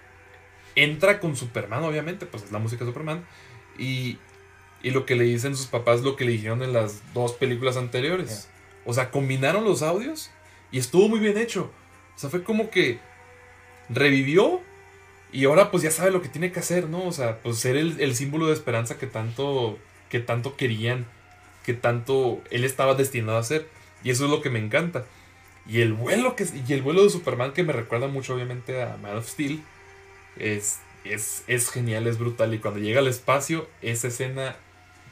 [0.76, 3.24] entra con Superman, obviamente, pues es la música de Superman.
[3.78, 4.18] Y,
[4.82, 7.76] y lo que le dicen sus papás, lo que le dijeron en las dos películas
[7.76, 8.48] anteriores.
[8.86, 10.30] O sea, combinaron los audios
[10.72, 11.70] y estuvo muy bien hecho.
[12.16, 13.00] O sea, fue como que
[13.88, 14.60] revivió
[15.32, 17.04] y ahora pues ya sabe lo que tiene que hacer, ¿no?
[17.04, 19.78] O sea, pues ser el, el símbolo de esperanza que tanto,
[20.08, 21.06] que tanto querían,
[21.64, 23.68] que tanto él estaba destinado a ser.
[24.02, 25.04] Y eso es lo que me encanta.
[25.70, 28.96] Y el vuelo, que, y el vuelo de Superman que me recuerda mucho obviamente a
[28.96, 29.62] Man of Steel
[30.36, 32.52] es, es, es genial, es brutal.
[32.54, 34.56] Y cuando llega al espacio, esa escena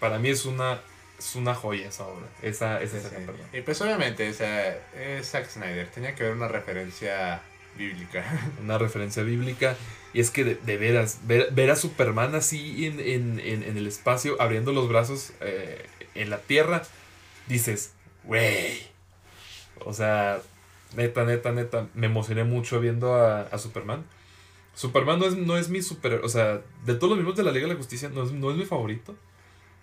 [0.01, 0.81] para mí es una,
[1.19, 2.27] es una joya esa obra.
[2.43, 3.25] Esa, esa escena, Sí.
[3.27, 3.47] perdón.
[3.53, 5.89] Y pues obviamente, o sea, es Zack Snyder.
[5.91, 7.41] Tenía que haber una referencia
[7.77, 8.25] bíblica.
[8.61, 9.77] Una referencia bíblica.
[10.13, 13.77] Y es que de, de veras, ver, ver a Superman así en, en, en, en
[13.77, 15.87] el espacio, abriendo los brazos eh,
[16.17, 16.83] en la tierra,
[17.47, 17.93] dices,
[18.25, 18.89] güey.
[19.85, 20.41] O sea,
[20.97, 24.05] neta, neta, neta, me emocioné mucho viendo a, a Superman.
[24.75, 26.21] Superman no es, no es mi super...
[26.25, 28.51] O sea, de todos los miembros de la Liga de la Justicia, no es, no
[28.51, 29.17] es mi favorito.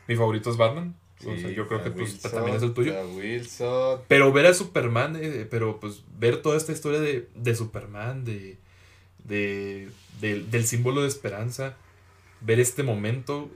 [0.07, 0.95] Mi favorito es Batman.
[1.19, 2.93] o sea, yo creo que pues, también es el tuyo.
[3.09, 4.01] Wilson.
[4.07, 8.57] Pero ver a Superman, eh, pero pues ver toda esta historia de, de Superman, de,
[9.23, 9.89] de,
[10.21, 11.75] del- del símbolo de esperanza,
[12.41, 13.49] ver este momento,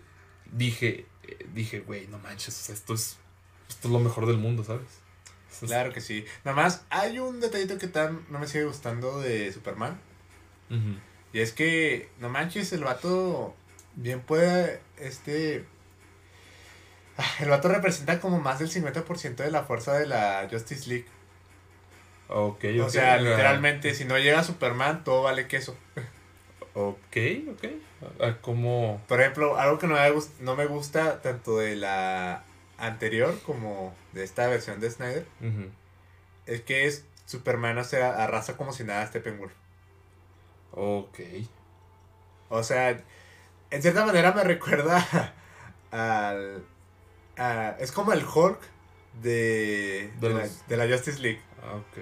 [0.52, 3.18] dije, eh, dije, güey, no manches, o sea, esto es,
[3.70, 4.99] esto es lo mejor del mundo, ¿sabes?
[5.68, 6.26] Claro que sí.
[6.44, 10.00] Nada más, hay un detallito que tan no me sigue gustando de Superman.
[11.34, 13.56] Y es que, no manches, el vato
[13.96, 15.66] bien puede, este...
[17.18, 21.06] ah, El vato representa como más del 50% de la fuerza de la Justice League.
[22.28, 25.76] Ok, O sea, literalmente, si no llega Superman, todo vale queso.
[26.76, 27.18] Ok,
[27.52, 27.66] ok.
[28.22, 29.02] Ah, Como.
[29.08, 32.44] Por ejemplo, algo que no me, gust- no me gusta tanto de la
[32.80, 35.26] anterior como de esta versión de Snyder
[36.46, 39.54] es que es Superman o sea, arrasa como si nada a Steppenwolf.
[40.72, 41.20] Ok.
[42.50, 42.90] O sea,
[43.70, 45.06] en cierta manera me recuerda
[45.92, 46.64] al...
[47.38, 48.60] a- es como el Hulk
[49.22, 51.42] de, De de, la, los- de la Justice League.
[51.64, 51.98] Ah, ok.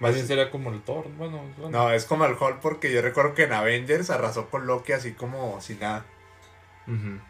[0.00, 1.08] Más bien sería como el Thor.
[1.16, 1.70] Bueno, bueno.
[1.70, 5.12] No, es como el Hulk porque yo recuerdo que en Avengers arrasó con Loki así
[5.12, 6.04] como sin nada.
[6.88, 7.20] Ujú.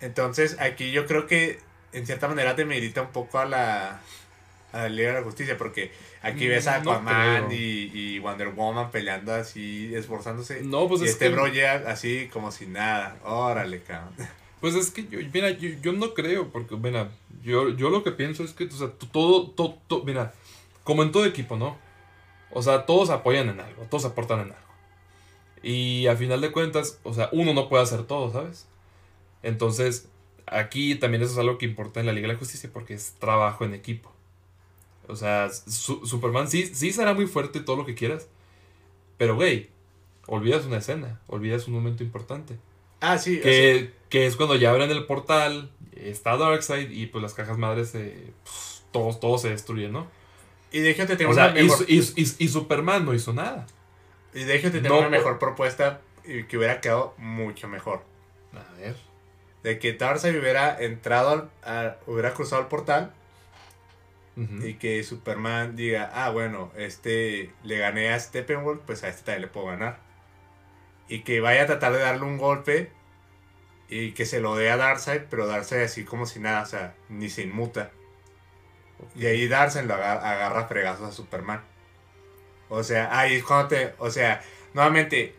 [0.00, 1.58] Entonces aquí yo creo que
[1.92, 4.00] en cierta manera te merita un poco a la,
[4.72, 5.90] a la Liga de la Justicia porque
[6.22, 7.56] aquí ves a Mm, no Aquaman y,
[7.94, 10.62] y Wonder Woman peleando así, esforzándose.
[10.62, 11.30] No, pues y es este que.
[11.32, 13.16] bro llega así como si nada.
[13.24, 14.14] Órale, cabrón.
[14.60, 17.10] Pues es que yo, mira, yo, yo no creo, porque, mira,
[17.42, 20.32] yo, yo lo que pienso es que, o sea, todo, todo, todo- mira,
[20.82, 21.76] como en todo equipo, ¿no?
[22.50, 24.56] O sea, todos apoyan en algo, todos aportan en algo.
[25.62, 28.66] Y a final de cuentas, o sea, uno no puede hacer todo, ¿sabes?
[29.42, 30.08] Entonces,
[30.46, 33.12] aquí también eso es algo que importa en la Liga de la Justicia, porque es
[33.18, 34.12] trabajo en equipo.
[35.08, 38.28] O sea, Su- Superman sí, sí será muy fuerte todo lo que quieras,
[39.18, 39.70] pero, güey,
[40.26, 42.56] olvidas una escena, olvidas un momento importante.
[43.00, 43.38] Ah, sí.
[43.40, 47.90] Que, que es cuando ya abren el portal, está Darkseid y pues las cajas madres
[47.90, 48.32] se.
[48.42, 50.06] pues, todos, todos se destruyen, ¿no?
[50.72, 53.14] y de hecho te tengo O sea, una y, mejor, y, y- y Superman no
[53.14, 53.66] hizo nada.
[54.34, 58.02] y de hecho te tengo no, una mejor propuesta que hubiera quedado mucho mejor.
[58.52, 58.96] A ver.
[59.66, 63.12] De que Darkseid hubiera entrado al, a- hubiera cruzado el portal
[64.62, 69.42] y que Superman diga, ah, bueno, este le gané a Steppenwolf, pues a este también
[69.42, 69.98] le puedo ganar.
[71.08, 72.90] Y que vaya a tratar de darle un golpe
[73.88, 76.94] y que se lo dé a Darkseid, pero Darkseid así como si nada, o sea,
[77.08, 77.90] ni se inmuta.
[79.14, 81.60] Y ahí Darkseid lo agarra, agarra fregazos a Superman.
[82.68, 84.42] O sea, ahí es cuando te, o sea,
[84.74, 85.34] nuevamente,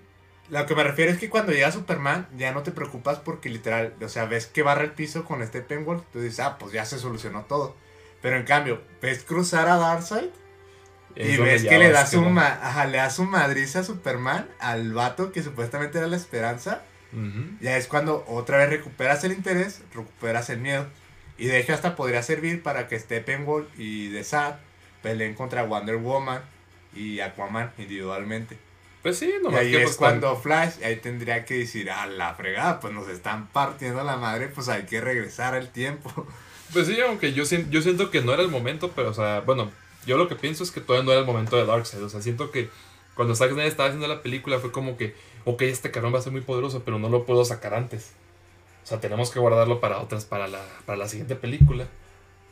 [0.49, 3.93] lo que me refiero es que cuando llega Superman ya no te preocupas porque literal,
[4.01, 6.99] o sea, ves que barra el piso con Steppenwolf, tú dices, ah, pues ya se
[6.99, 7.75] solucionó todo.
[8.21, 10.29] Pero en cambio, ves cruzar a Darkseid
[11.15, 12.29] Es y ves que le vas da su, no.
[12.29, 16.81] ma- ajá, le madriza a Superman, al vato que supuestamente era la esperanza.
[17.61, 20.87] Ya es cuando otra vez recuperas el interés, recuperas el miedo.
[21.37, 24.55] Y de hecho hasta podría servir para que Steppenwolf y The Sad
[25.01, 26.41] peleen contra Wonder Woman
[26.93, 28.57] y Aquaman individualmente.
[29.07, 32.07] Pues sí, Y nomás ahí que es pues, cuando Flash, ahí tendría que decir, a
[32.07, 36.11] la fregada, pues nos están partiendo la madre, pues hay que regresar al tiempo.
[36.73, 39.71] Pues sí, aunque yo, yo siento que no era el momento, pero, o sea, bueno,
[40.05, 42.03] yo lo que pienso es que todavía no era el momento de Darkseid.
[42.03, 42.69] O sea, siento que
[43.15, 46.21] cuando Zack Snyder estaba haciendo la película fue como que, ok, este cabrón va a
[46.21, 48.11] ser muy poderoso, pero no lo puedo sacar antes.
[48.83, 51.87] O sea, tenemos que guardarlo para otras, para la, para la siguiente película.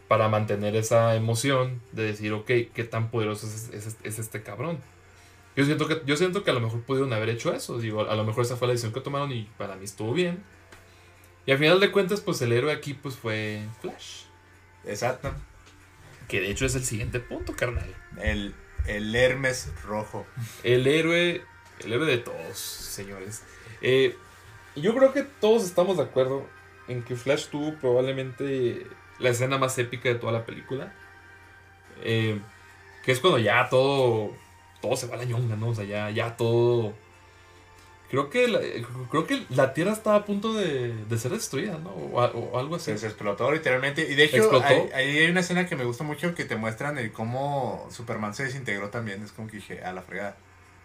[0.08, 4.80] Para mantener esa emoción de decir, ok, qué tan poderoso es, es- es este cabrón.
[5.56, 7.78] Yo siento, que, yo siento que a lo mejor pudieron haber hecho eso.
[7.78, 10.44] Digo, a lo mejor esa fue la decisión que tomaron y para mí estuvo bien.
[11.46, 14.24] Y al final de cuentas, pues el héroe aquí pues fue Flash.
[14.86, 15.34] Exacto.
[16.28, 17.94] Que de hecho es el siguiente punto, carnal.
[18.22, 18.54] El,
[18.88, 20.26] el Hermes rojo.
[20.64, 21.44] El héroe,
[21.84, 23.44] el héroe de todos, señores.
[23.82, 24.16] Eh,
[24.76, 26.48] yo creo que todos estamos de acuerdo
[26.88, 28.88] en que Flash tuvo probablemente
[29.20, 30.94] la escena más épica de toda la película.
[32.04, 32.40] Eh,
[33.04, 34.36] que es cuando ya todo,
[34.86, 35.70] todo se va a la ñonga, ¿no?
[35.70, 36.94] O sea, ya, ya todo...
[38.10, 38.60] Creo que, la,
[39.10, 41.90] creo que la Tierra estaba a punto de, de ser destruida, ¿no?
[41.90, 42.92] O, algo así.
[42.92, 44.10] Se, se explotó literalmente.
[44.10, 47.12] Y de hecho, ahí hay una escena que me gusta mucho que te muestran el
[47.12, 49.24] cómo Superman se desintegró también.
[49.24, 50.38] Es como que dije, a la fregada.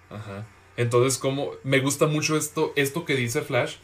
[0.09, 0.47] Ajá.
[0.79, 3.77] Entonces, como me gusta mucho esto, esto que dice Flash.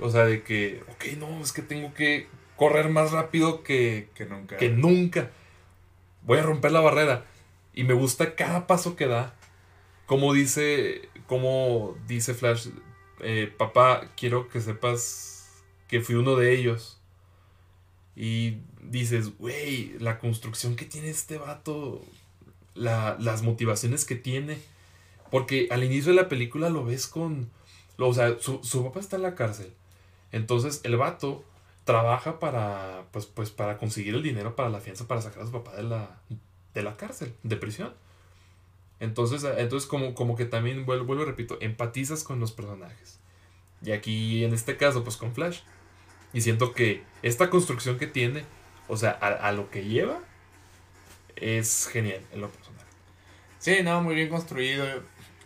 [0.00, 4.24] O sea, de que, ok, no, es que tengo que correr más rápido que, Que
[4.24, 4.56] nunca.
[4.56, 5.30] que nunca.
[6.22, 7.26] Voy a romper la barrera.
[7.74, 9.34] Y me gusta cada paso que da.
[10.08, 12.70] Como dice, como dice Flash,
[13.20, 16.98] eh, papá, quiero que sepas que fui uno de ellos.
[18.16, 22.02] Y dices, güey, la construcción que tiene este vato,
[22.74, 24.58] la- las motivaciones que tiene.
[25.30, 27.50] Porque al inicio de la película lo ves con...
[27.98, 29.72] O sea, su, su papá está en la cárcel.
[30.32, 31.44] Entonces el vato
[31.84, 35.52] trabaja para, pues, pues, para conseguir el dinero para la fianza para sacar a su
[35.52, 36.18] papá de la,
[36.74, 37.92] de la cárcel, de prisión.
[39.00, 43.20] Entonces, entonces como, como que también, vuelvo, vuelvo repito, empatizas con los personajes.
[43.82, 45.60] Y aquí, en este caso, pues con Flash.
[46.32, 48.44] Y siento que esta construcción que tiene,
[48.88, 50.18] o sea, a, a lo que lleva,
[51.36, 52.84] es genial en lo personal.
[53.58, 54.84] Sí, no, muy bien construido.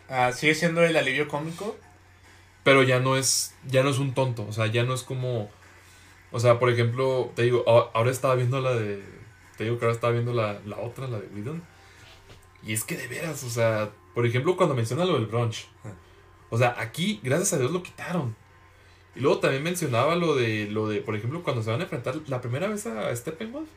[0.08, 1.76] Ah, sigue siendo el alivio cómico.
[2.64, 3.54] Pero ya no es.
[3.66, 4.46] Ya no es un tonto.
[4.46, 5.50] O sea, ya no es como.
[6.30, 9.02] O sea, por ejemplo, te digo, ahora estaba viendo la de.
[9.56, 11.62] Te digo que ahora estaba viendo la, la otra, la de Whedon.
[12.64, 15.68] Y es que de veras, o sea, por ejemplo, cuando menciona lo del brunch.
[16.50, 18.36] O sea, aquí, gracias a Dios, lo quitaron.
[19.14, 22.16] Y luego también mencionaba lo de, lo de, por ejemplo, cuando se van a enfrentar
[22.28, 23.68] la primera vez a Steppenwolf.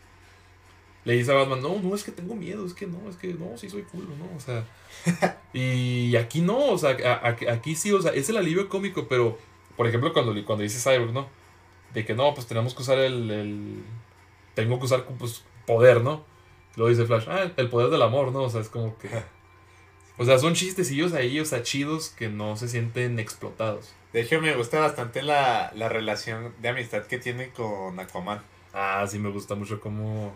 [1.03, 3.33] Le dice a Batman, no, no, es que tengo miedo, es que no, es que
[3.33, 4.36] no, sí soy culo, ¿no?
[4.36, 4.65] O sea,
[5.53, 9.07] y aquí no, o sea, a- a- aquí sí, o sea, es el alivio cómico,
[9.07, 9.38] pero,
[9.77, 11.27] por ejemplo, cuando, cuando dice Cyborg, ¿no?
[11.93, 13.83] De que no, pues tenemos que usar el, el
[14.55, 16.23] tengo que usar, pues, poder, ¿no?
[16.76, 18.43] Luego dice Flash, ah, el poder del amor, ¿no?
[18.43, 19.09] O sea, es como que...
[20.17, 23.93] O sea, son chistecillos ahí, o sea, chidos que no se sienten explotados.
[24.13, 28.41] De hecho, me gusta bastante la, la relación de amistad que tiene con Aquaman.
[28.73, 30.36] Ah, sí, me gusta mucho cómo...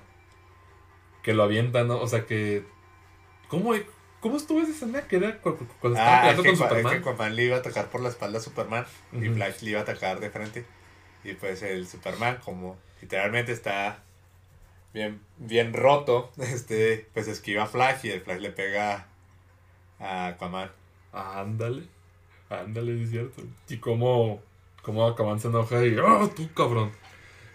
[1.23, 1.99] Que lo avientan, ¿no?
[2.01, 2.63] O sea, que...
[3.47, 3.73] ¿Cómo,
[4.19, 6.91] cómo estuvo esa escena que era cu- cu- cuando estaban Ah, que, con Superman?
[6.93, 9.27] que Aquaman le iba a atacar por la espalda a Superman y.
[9.29, 10.65] Flash le iba a atacar de frente.
[11.23, 14.03] Y pues el Superman, como literalmente está
[14.93, 19.07] bien, bien roto, este, pues esquiva a Flash y el Flash le pega
[19.99, 20.71] a Aquaman.
[21.11, 21.83] Ándale.
[22.49, 23.43] Ándale, es cierto.
[23.67, 24.41] Y cómo...
[24.81, 25.97] Cómo Aquaman se enoja y...
[25.97, 26.91] ¡Oh, tú, cabrón!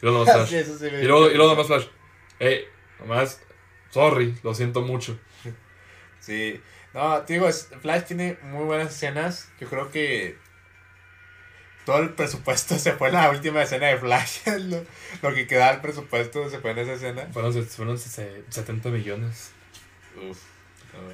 [0.00, 0.64] Y luego nomás Flash.
[0.64, 1.86] Sí, sí Y luego, y luego nomás Flash.
[2.38, 2.64] Ey,
[3.00, 3.42] nomás...
[3.90, 5.18] Sorry, lo siento mucho.
[6.20, 6.58] Sí.
[6.94, 9.52] No, te digo, Flash tiene muy buenas escenas.
[9.60, 10.38] Yo creo que
[11.84, 14.38] todo el presupuesto se fue en la última escena de Flash.
[14.60, 14.84] lo,
[15.22, 17.28] lo que quedaba del presupuesto se fue en esa escena.
[17.32, 19.52] Fueron, fueron se- 70 millones.
[20.28, 20.38] Uf.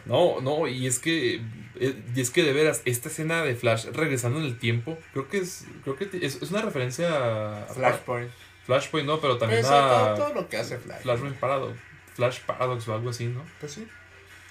[0.04, 1.36] No, no, y es que
[1.76, 5.28] eh, y es que de veras esta escena de Flash regresando en el tiempo, creo
[5.28, 8.30] que es creo que es, es una referencia a a Flashpoint.
[8.66, 11.00] Flashpoint, no, pero también Pues, todo, a todo lo que hace Flash.
[11.00, 11.78] Flashpoint Paradox,
[12.14, 13.42] Flash Paradox o algo así, ¿no?
[13.58, 13.88] Pues sí.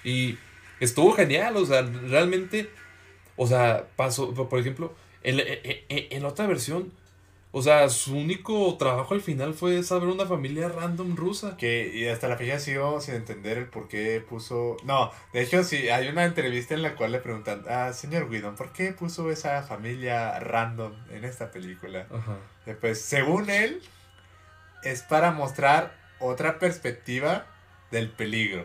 [0.02, 0.36] Y
[0.80, 2.68] estuvo genial, o sea, realmente
[3.36, 6.92] o sea, pasó por ejemplo, en, la- en, en- en la otra versión
[7.52, 11.56] o sea, su único trabajo al final fue saber una familia random rusa.
[11.56, 14.76] Que, y hasta la fecha sigo sin entender el por qué puso.
[14.84, 18.54] No, de hecho, sí, hay una entrevista en la cual le preguntan, ah, señor Whedon,
[18.54, 22.06] ¿por qué puso esa familia random en esta película?
[22.12, 22.36] Ajá.
[22.80, 23.82] Pues, según él,
[24.84, 27.46] es para mostrar otra perspectiva
[27.90, 28.64] del peligro.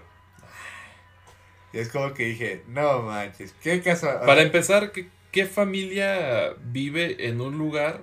[1.74, 4.08] Y es como que dije, no manches, qué caso.
[4.28, 8.00] Para empezar, ¿qué, qué familia vive en un lugar,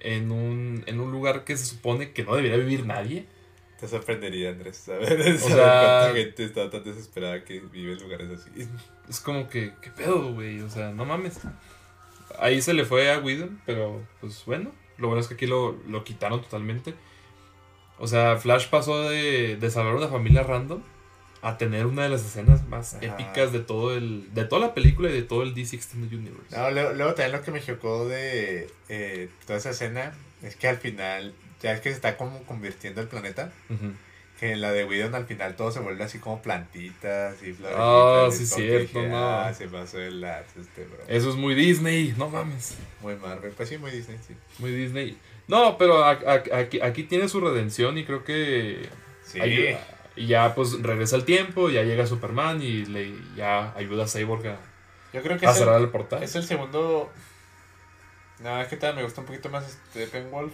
[0.00, 3.26] en un, en un lugar que se supone que no debería vivir nadie?
[3.78, 8.28] Te sorprendería, Andrés, saber, saber sea- cuánta gente está tan desesperada que vive en lugares
[8.28, 8.50] así.
[9.08, 10.60] Es como que, ¿qué pedo, güey?
[10.62, 11.38] O sea, no mames.
[12.40, 15.78] Ahí se le fue a Whedon, pero pues bueno, lo bueno es que aquí lo,
[15.88, 16.94] lo quitaron totalmente.
[17.98, 20.82] O sea, Flash pasó de, de salvar una familia random
[21.46, 23.04] a tener una de las escenas más Ajá.
[23.04, 26.56] épicas de todo el de toda la película y de todo el DC Extended Universe.
[26.56, 30.68] No, luego, luego también lo que me chocó de eh, toda esa escena es que
[30.68, 33.52] al final, ya es que se está como convirtiendo el planeta,
[34.40, 37.76] que en la de Whedon al final todo se vuelve así como plantitas y flores.
[37.78, 39.16] Ah, sí, cierto, no.
[39.42, 40.98] Ah, se pasó el lazo este, bro.
[41.08, 42.76] Eso es muy Disney, no mames.
[43.00, 44.34] Muy Marvel, pues sí, muy Disney, sí.
[44.58, 45.16] Muy Disney.
[45.46, 48.88] No, pero a- a- aquí, aquí tiene su redención y creo que
[49.24, 49.78] Sí, ayuda-
[50.16, 54.46] y ya pues regresa el tiempo, ya llega Superman y le ya ayuda a Cyborg
[54.46, 54.58] a,
[55.12, 56.22] yo creo que a es cerrar el, el portal.
[56.22, 57.10] es el segundo...
[58.40, 60.52] No, es que tal, me gusta un poquito más Steppenwolf.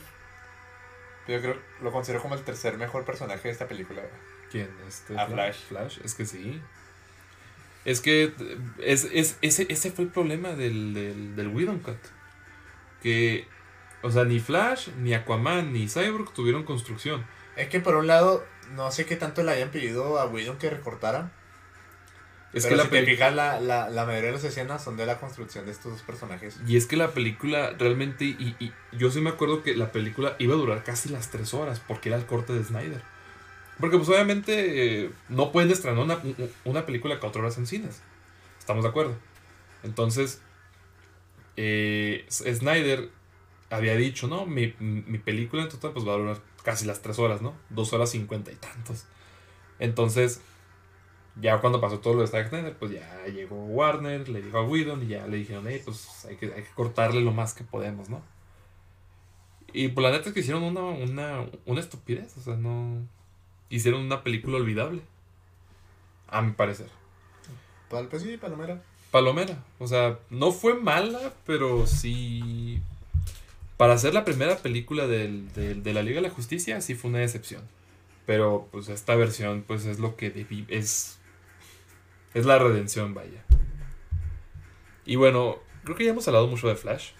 [1.26, 4.02] Yo creo lo considero como el tercer mejor personaje de esta película.
[4.50, 4.68] ¿Quién?
[4.86, 5.56] Este, A Flash.
[5.68, 6.61] Flash, es que sí.
[7.84, 8.32] Es que
[8.78, 11.96] es, es- ese, ese fue el problema del, del, del Whedon Cut.
[13.02, 13.46] Que,
[14.02, 17.24] o sea, ni Flash, ni Aquaman, ni Cyborg tuvieron construcción.
[17.56, 18.44] Es que por un lado,
[18.74, 21.32] no sé qué tanto le hayan pedido a Whedon que recortara.
[22.52, 25.06] Es pero que la te fijas, la, la, la mayoría de las escenas son de
[25.06, 26.58] la construcción de estos dos personajes.
[26.66, 30.34] Y es que la película realmente, y, y yo sí me acuerdo que la película
[30.40, 33.02] iba a durar casi las tres horas, porque era el corte de Snyder.
[33.78, 36.20] Porque pues obviamente eh, no pueden estrenar una,
[36.64, 38.02] una película cuatro horas en cines.
[38.58, 39.16] Estamos de acuerdo.
[39.84, 40.42] Entonces,
[41.56, 43.10] eh, Snyder
[43.70, 47.18] había dicho, no, mi, mi película en total pues va a durar casi las tres
[47.18, 47.54] horas, ¿no?
[47.68, 49.06] Dos horas cincuenta y tantos.
[49.78, 50.40] Entonces,
[51.40, 54.64] ya cuando pasó todo lo de Zack Snyder, pues ya llegó Warner, le dijo a
[54.64, 57.64] Whedon y ya le dijeron, hey, pues hay que, hay que cortarle lo más que
[57.64, 58.22] podemos, ¿no?
[59.72, 63.06] Y pues la neta es que hicieron una, una, una estupidez, o sea, no...
[63.68, 65.02] Hicieron una película olvidable.
[66.26, 66.88] A mi parecer.
[67.88, 68.82] Pal- Pues sí, Palomera.
[69.12, 69.64] Palomera.
[69.78, 72.82] O sea, no fue mala, pero sí...
[73.81, 77.09] Para ser la primera película del- del- de la Liga de la Justicia, sí fue
[77.09, 77.62] una decepción.
[78.26, 81.18] Pero pues esta versión, pues es lo que debí- es...
[82.35, 83.43] Es la redención, vaya.
[85.07, 87.12] Y bueno, creo que ya hemos hablado mucho de Flash.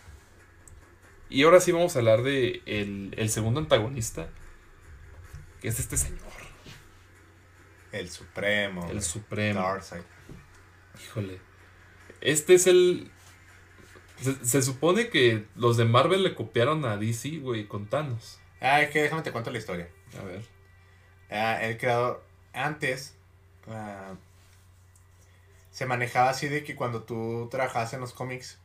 [1.31, 4.29] Y ahora sí vamos a hablar de el, el segundo antagonista,
[5.63, 6.21] que es este señor.
[7.91, 8.87] El Supremo.
[8.91, 9.01] El.
[9.03, 9.61] Supremo.
[9.61, 10.03] Darkseid.
[11.03, 11.41] Híjole.
[12.21, 13.11] Este es el.
[14.23, 18.39] Se, se supone que los de Marvel le copiaron a DC, güey, con Thanos.
[18.61, 19.89] Ah, es que déjame te cuento la historia.
[20.21, 20.43] A ver.
[21.31, 23.17] Ah, el creador, antes,
[23.69, 24.15] ah,
[25.71, 28.59] se manejaba así de que cuando tú trabajabas en los cómics,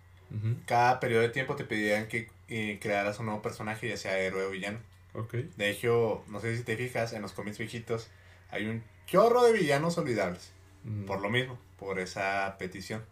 [0.66, 4.44] cada periodo de tiempo te pedían que eh, crearas un nuevo personaje, ya sea héroe
[4.46, 4.80] o villano.
[5.14, 5.34] Ok.
[5.56, 8.10] De hecho, no sé si te fijas, en los cómics viejitos
[8.50, 10.52] hay un chorro de villanos olvidables.
[10.84, 13.06] Mm, Por lo mismo, por esa petición.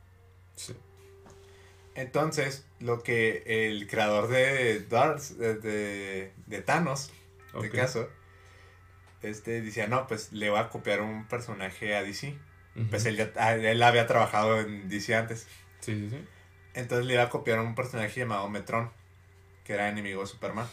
[0.55, 0.75] sí.
[1.95, 7.11] Entonces, lo que el creador de Darth, de, de, de Thanos,
[7.53, 8.09] en este caso,
[9.21, 12.35] este decía, no, pues le voy a copiar un personaje a DC.
[12.89, 15.47] Pues él, ya, ah, él había trabajado en DC antes.
[15.79, 16.27] Sí, sí, sí.
[16.73, 18.91] Entonces le iba a copiar un personaje llamado Metron,
[19.63, 20.67] que era enemigo de Superman.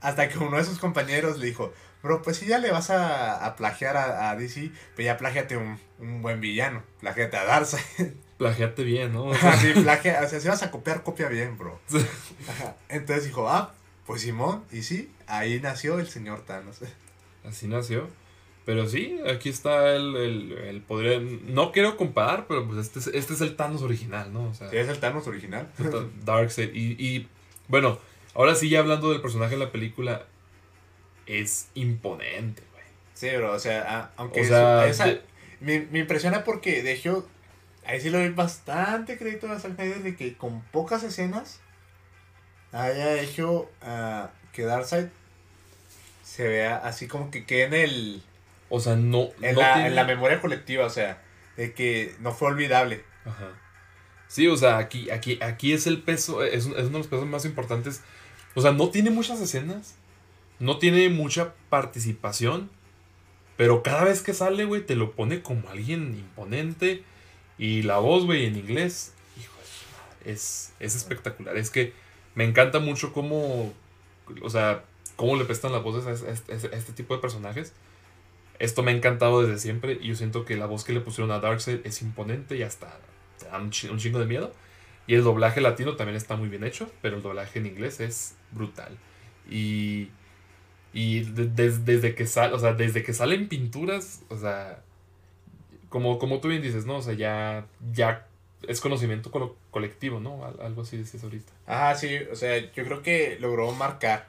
[0.00, 3.44] Hasta que uno de sus compañeros le dijo, bro, pues si ya le vas a,
[3.44, 6.82] a plagiar a, a DC, pues ya plagiate un, un buen villano.
[7.00, 8.14] Plagiate a Darkseid.
[8.40, 9.26] Plagiate bien, ¿no?
[9.26, 11.78] O sea, Así, plagia, o sea, si vas a copiar, copia bien, bro.
[12.48, 12.74] Ajá.
[12.88, 13.74] Entonces dijo, ah,
[14.06, 16.78] pues Simón, y sí, ahí nació el señor Thanos.
[17.46, 18.08] Así nació.
[18.64, 21.20] Pero sí, aquí está el, el, el poder.
[21.22, 24.48] No quiero comparar, pero pues este es, este es el Thanos original, ¿no?
[24.48, 25.68] O sea, Sí, es el Thanos original.
[26.24, 26.70] Darkseid.
[26.74, 27.28] Y, y
[27.68, 27.98] bueno,
[28.34, 30.24] ahora sí, ya hablando del personaje de la película,
[31.26, 32.84] es imponente, güey.
[33.14, 35.22] Sí, bro, o sea, ah, aunque O sea, eso- esa- de-
[35.60, 37.28] me, me impresiona porque de hecho,
[37.84, 41.60] ahí sí le doy bastante crédito a Zack Snyder de que con pocas escenas
[42.72, 45.06] haya hecho ah, que Darkseid
[46.22, 48.22] se vea así como que quede en el
[48.68, 49.30] O sea, no.
[49.40, 51.20] en, no la, tiene- en la memoria colectiva, o sea,
[51.56, 53.04] de que no fue olvidable.
[53.24, 53.48] Ajá.
[54.28, 57.26] Sí, o sea, aquí, aquí, aquí es el peso, es, es uno de los pesos
[57.26, 58.02] más importantes.
[58.54, 59.96] O sea, no tiene muchas escenas,
[60.60, 62.70] no tiene mucha participación,
[63.56, 67.02] pero cada vez que sale, güey, te lo pone como alguien imponente.
[67.60, 69.52] Y la voz, güey, en inglés, hijo
[70.24, 71.58] de es, es espectacular.
[71.58, 71.92] Es que
[72.34, 73.74] me encanta mucho cómo,
[74.40, 74.82] o sea,
[75.16, 77.74] cómo le prestan las voces a, este- a este- tipo de personajes.
[78.58, 81.30] Esto me ha encantado desde siempre y yo siento que la voz que le pusieron
[81.32, 82.98] a Darkseid es imponente y hasta
[83.38, 84.54] te da un, chi- un chingo de miedo.
[85.06, 88.36] Y el doblaje latino también está muy bien hecho, pero el doblaje en inglés es
[88.52, 88.96] brutal.
[89.50, 90.08] Y,
[90.94, 94.82] y de- des- desde que sale, o sea, desde que salen pinturas, o sea,
[95.90, 96.96] como, como tú bien dices, ¿no?
[96.96, 98.26] O sea, ya, ya
[98.66, 100.44] es conocimiento colo- colectivo, ¿no?
[100.46, 101.52] Al- Algo así decías ahorita.
[101.66, 104.28] Ah, sí, o sea, yo creo que logró marcar.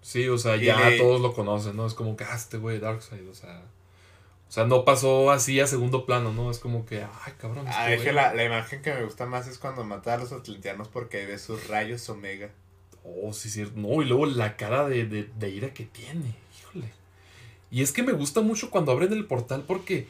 [0.00, 1.86] Sí, o sea, Y ya le- todos lo conocen, ¿no?
[1.86, 3.64] Es como que, ah, este güey, Darkseid, o sea...
[4.48, 6.50] O sea, no pasó así a segundo plano, ¿no?
[6.50, 7.66] Es como que, ay, cabrón.
[7.68, 8.06] este Ah, es güey".
[8.06, 11.26] que la, la imagen que me gusta más es cuando mata a los atlanteanos porque
[11.26, 12.48] ve sus rayos omega.
[13.04, 13.74] Oh, sí, cierto.
[13.78, 16.34] No, y luego la cara de, de, de ira que tiene.
[16.60, 16.90] Híjole.
[17.70, 20.06] Y es que me gusta mucho cuando abren el portal porque,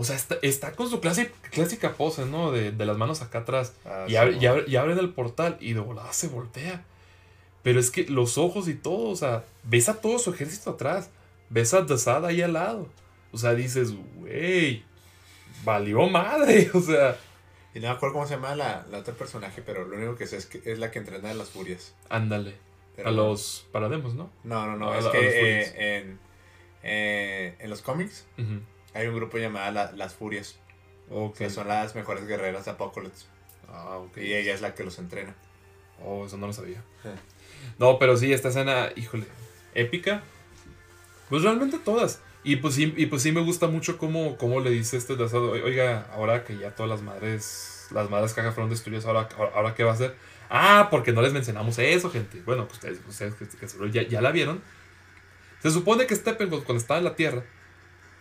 [0.00, 2.50] o sea, está, está con su clase, clásica pose, ¿no?
[2.52, 3.74] De, de las manos acá atrás.
[3.84, 6.84] Ah, y, abre- y abre- y abren el portal y de volada se voltea.
[7.62, 11.10] Pero es que los ojos y todo, o sea, ves a todo su ejército atrás.
[11.50, 12.88] Ves a Dasada ahí al lado.
[13.32, 14.82] O sea, dices, güey,
[15.64, 16.70] valió madre.
[16.74, 17.16] O sea,
[17.74, 20.26] Y no me acuerdo cómo se llama la, la otra personaje, pero lo único que
[20.26, 21.94] sé es que es la que entrena a las furias.
[22.08, 22.54] ándale.
[23.04, 24.30] A los parademos, ¿no?
[24.44, 25.18] No, no, no, a es la- que
[25.62, 26.18] eh, en,
[26.82, 28.60] eh, en los cómics Ujú.
[28.94, 30.58] Hay un grupo llamado la- las furias.
[31.10, 31.36] Ok.
[31.38, 33.26] Que son las mejores guerreras de Apocalypse.
[33.68, 34.18] Ah, ok.
[34.18, 35.34] Y ella es la que los entrena.
[36.04, 36.82] Oh, eso no lo sabía.
[37.78, 39.26] No, pero sí, esta escena, híjole,
[39.74, 40.22] épica.
[41.28, 42.20] Pues realmente todas.
[42.42, 45.50] Y pues sí, y pues sí me gusta mucho cómo, cómo le dice este Dasado,
[45.50, 49.74] oiga, ahora que ya todas las madres, las madres cajas fueron destruidas, ahora, ahora, ahora
[49.74, 50.16] qué va a hacer.
[50.48, 52.40] Ah, porque no les mencionamos eso, gente.
[52.46, 54.62] Bueno, pues ustedes, ustedes que, que ya, ya la vieron.
[55.62, 57.44] Se supone que Steppenwolf cuando estaba en la Tierra,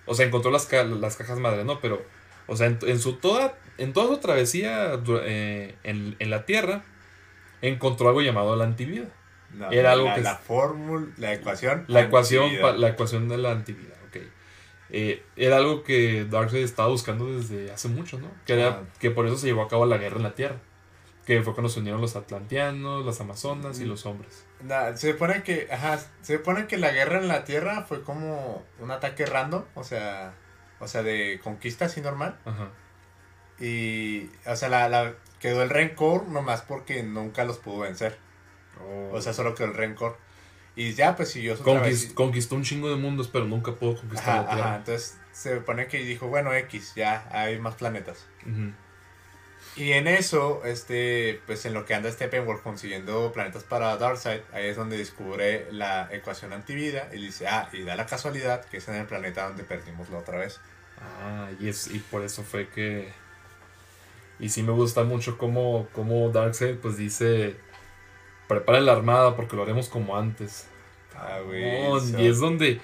[0.10, 1.80] o sea, encontró las, ca- las cajas madres, ¿no?
[1.80, 2.02] Pero,
[2.48, 6.84] o sea, en, en su toda, en toda su travesía eh, en, en la Tierra,
[7.62, 9.06] encontró algo llamado la antivida.
[9.54, 11.86] No, Era algo la, que- La fórmula, la ecuación.
[11.88, 13.96] La ecuación, la ecuación de la antivida.
[14.92, 18.32] Eh, era algo que Darkseid estaba buscando desde hace mucho, ¿no?
[18.48, 18.84] Que, era, Ah.
[19.00, 20.56] que por eso se llevó a cabo la guerra en la Tierra.
[21.28, 24.46] Que fue cuando se unieron los atlanteanos, las amazonas y los hombres.
[24.96, 28.92] Se supone que, ajá, se supone que la guerra en la Tierra fue como un
[28.92, 30.34] ataque random, o sea,
[30.80, 32.38] o sea, de conquista así normal.
[32.46, 32.70] Ajá.
[33.60, 38.18] Y, o sea, la, la- quedó el rencor nomás porque nunca los pudo vencer.
[38.82, 39.12] Oh.
[39.16, 40.18] O sea, solo quedó el rencor.
[40.76, 44.30] Y ya, pues siguió su Conquist- conquistó un chingo de mundos, pero nunca pudo conquistar
[44.30, 44.66] Ajá, la Tierra.
[44.68, 48.28] ajá, entonces se supone que dijo, bueno, X, ya hay más planetas.
[48.46, 48.72] Ujú.
[49.80, 54.66] Y en eso, este, pues en lo que anda Steppenwolf consiguiendo planetas para Darkseid, ahí
[54.66, 58.88] es donde descubre la ecuación antivida y dice, ah, y da la casualidad que es
[58.90, 60.60] en el planeta donde perdimos la otra vez.
[61.00, 63.10] Ah, y, es, y por eso fue que...
[64.38, 67.56] Y sí me gusta mucho cómo, cómo Darkseid pues dice,
[68.50, 70.68] preparen la armada porque lo haremos como antes.
[71.16, 71.40] Ah,
[72.18, 72.82] y es donde...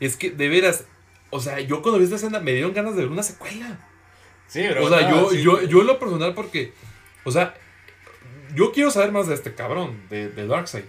[0.00, 0.86] Es que, de veras,
[1.28, 3.78] o sea, yo cuando vi esta escena me dieron ganas de ver una secuela.
[4.48, 4.84] Sí, pero.
[4.84, 6.72] O sea, yo, yo, yo en lo personal, porque.
[7.24, 7.54] O sea,
[8.54, 10.84] yo quiero saber más de este cabrón, de, de Darkseid.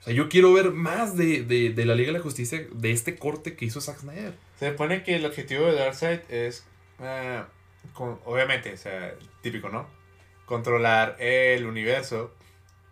[0.00, 3.16] O sea, yo quiero ver más de, de, la Liga de la Justicia, de este
[3.16, 4.34] corte que hizo Zack Snyder.
[4.58, 6.64] Se supone que el objetivo de Darkseid es.
[6.98, 7.44] Uh,
[7.92, 9.88] con, obviamente, o sea, típico, ¿no?
[10.44, 12.34] Controlar el universo.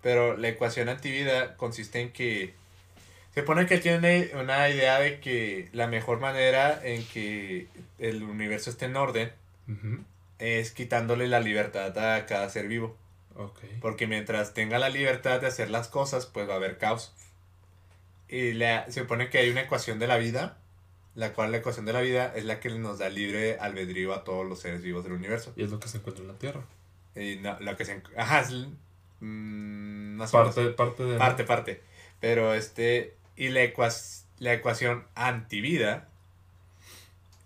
[0.02, 2.54] Pero la ecuación antivida consiste en que.
[3.34, 7.66] Se supone que tiene una idea de que la mejor manera en que
[7.98, 9.32] el universo esté en orden
[10.38, 12.96] es quitándole la libertad a cada ser vivo.
[13.80, 17.12] Porque mientras tenga la libertad de hacer las cosas, pues va a haber caos.
[18.28, 20.58] Y se supone que hay una ecuación de la vida,
[21.14, 24.24] la cual la ecuación de la vida es la que nos da libre albedrío a
[24.24, 25.52] todos los seres vivos del universo.
[25.56, 26.64] Y es lo que se encuentra en la Tierra.
[27.16, 28.52] Y no, lo que se Ajá, es,
[29.20, 31.18] mm, parte, parte de...
[31.18, 31.82] Parte, parte.
[32.20, 33.16] Pero este...
[33.36, 33.62] Y la,
[34.38, 36.08] la ecuación antivida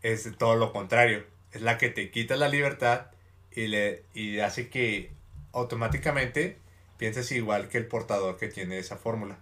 [0.02, 3.06] es todo lo contrario es la que te quita la libertad
[3.54, 5.10] y, le, y hace que
[5.52, 6.58] automáticamente
[6.98, 9.38] pienses igual que el portador que tiene esa fórmula.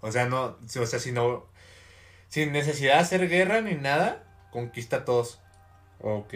[0.00, 1.46] O sea, no, o sea, si no,
[2.28, 5.40] sin necesidad de hacer guerra ni nada, conquista a todos.
[6.00, 6.34] Ok.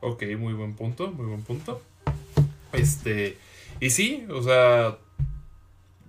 [0.00, 1.82] Ok, muy buen punto, muy buen punto.
[2.72, 3.36] Este,
[3.80, 4.98] y sí, o sea,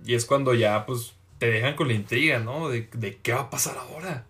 [0.04, 2.68] y es cuando ya, pues, te dejan con la intriga, ¿no?
[2.68, 4.26] De, de qué va a pasar ahora.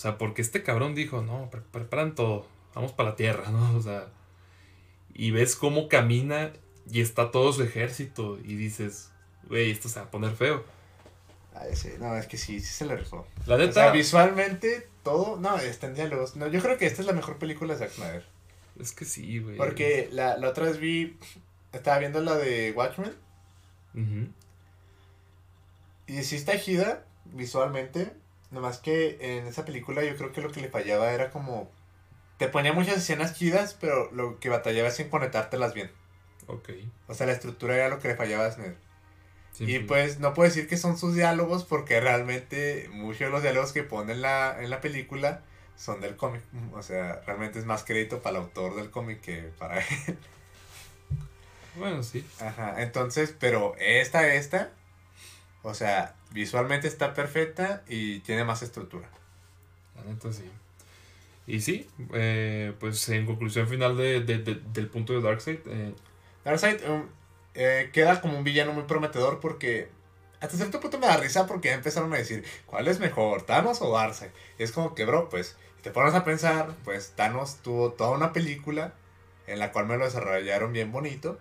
[0.00, 3.76] O sea, porque este cabrón dijo, no, preparan todo, vamos para la tierra, ¿no?
[3.76, 4.08] O sea,
[5.12, 6.54] y ves cómo camina
[6.90, 9.10] y está todo su ejército y dices,
[9.46, 10.64] güey, esto se va a poner feo.
[11.54, 13.26] Ay, sí, no, es que sí, sí se le rifó.
[13.44, 13.68] La neta.
[13.68, 16.34] O sea, visualmente, todo, no, está en diálogos.
[16.34, 18.24] No, yo creo que esta es la mejor película de Zack Snyder.
[18.80, 19.58] Es que sí, güey.
[19.58, 21.18] Porque la, la otra vez vi,
[21.74, 23.14] estaba viendo la de Watchmen.
[26.06, 28.14] Y sí está gira visualmente,
[28.50, 31.70] Nomás que en esa película yo creo que lo que le fallaba era como...
[32.38, 35.90] Te ponía muchas escenas chidas, pero lo que batallaba es en conectártelas bien.
[36.46, 36.70] Ok.
[37.06, 38.76] O sea, la estructura era lo que le fallaba a Snyder.
[39.58, 43.72] y pues no puedo decir que son sus diálogos porque realmente muchos de los diálogos
[43.72, 45.42] que pone en la, en la película
[45.76, 46.42] son del cómic.
[46.72, 50.18] O sea, realmente es más crédito para el autor del cómic que para él.
[51.76, 52.26] Bueno, sí.
[52.40, 54.72] Ajá, entonces, pero esta, esta,
[55.62, 59.08] o sea, visualmente está perfecta y tiene más estructura.
[60.06, 60.44] Neta sí.
[61.46, 65.58] Y sí, eh, pues en conclusión final de, del punto de Darkseid.
[65.66, 65.94] Eh,
[66.44, 67.06] Darkseid um,
[67.54, 69.88] eh, queda como un villano muy prometedor porque
[70.40, 73.92] hasta cierto punto me da risa porque empezaron a decir, ¿cuál es mejor, Thanos o
[73.92, 74.30] Darkseid?
[74.58, 78.94] es como que, bro, pues, te pones a pensar, pues Thanos tuvo toda una película
[79.46, 81.40] en la cual me lo desarrollaron bien bonito.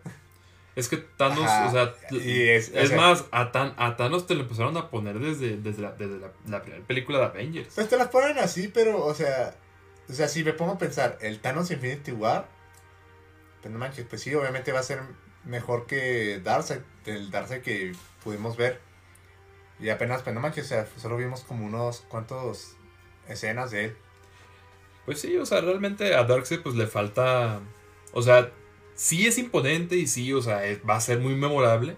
[0.79, 5.57] Es que Thanos, o sea, es, más, a, Thanos te lo empezaron a poner desde,
[5.57, 7.73] desde, la, desde la, primera película de Avengers.
[7.75, 9.53] Pues te las ponen así, pero, o sea,
[10.09, 12.47] o sea, si me pongo a pensar, el Thanos Infinity War,
[13.61, 15.01] pues no manches, pues sí, obviamente va a ser
[15.43, 17.91] mejor que Darkseid, el Darkseid que
[18.23, 18.79] pudimos ver.
[19.81, 22.77] Y apenas, pues no manches, o sea, solo vimos como unos cuantos
[23.27, 23.97] escenas de él.
[25.05, 27.59] Pues sí, o sea, realmente a Darkseid pues le falta,
[28.13, 28.49] o sea,
[28.99, 31.95] sí es imponente y sí, o sea, va a ser muy memorable.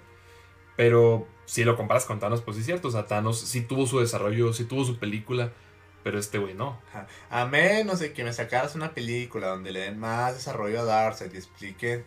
[0.78, 2.90] Pero si lo comparas con Thanos, pues sí es cierto.
[2.90, 5.52] O sea, Thanos sí tuvo su desarrollo, sí tuvo su película.
[6.04, 6.80] Pero este güey no.
[7.30, 11.34] A menos de que me sacaras una película donde le den más desarrollo a Darkseid
[11.34, 12.06] y expliquen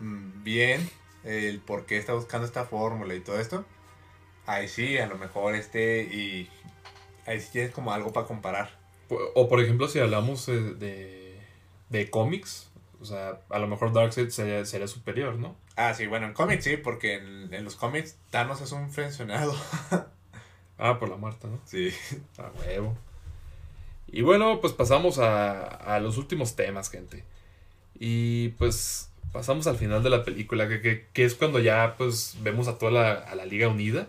[0.00, 0.90] mm, bien
[1.24, 3.64] el por qué está buscando esta fórmula y todo esto.
[4.46, 6.50] Ahí sí, a lo mejor este y
[7.26, 8.78] ahí sí tienes como algo para comparar.
[9.34, 11.40] O por ejemplo, si hablamos de,
[11.88, 12.67] de cómics,
[13.00, 15.56] o sea, a lo mejor Darkseid sería, sería superior, ¿no?
[15.76, 19.54] Ah, sí, bueno, en cómics sí, porque en, los cómics Thanos es un frencionado.
[20.78, 21.60] ah, por la muerte, ¿no?
[21.64, 21.90] Sí.
[22.38, 22.96] A huevo.
[24.08, 27.24] Y bueno, pues pasamos a, a los últimos temas, gente.
[27.98, 32.36] Y pues pasamos al final de la película, que, que, que es cuando ya pues
[32.40, 34.08] vemos a toda la, a la Liga Unida.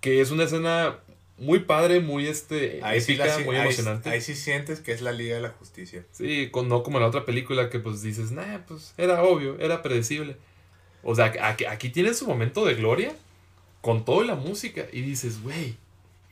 [0.00, 0.98] Que es una escena
[1.36, 4.08] muy padre, muy este, ahí épica, muy emocionante.
[4.08, 6.04] Ahí, sí sientes que es la Liga de la Justicia.
[6.12, 9.58] Sí, con, no como en la otra película que pues dices, nah, pues era obvio,
[9.58, 10.36] era predecible.
[11.02, 13.14] O sea, aquí, aquí tiene su momento de gloria
[13.80, 15.76] con toda la música y dices, güey,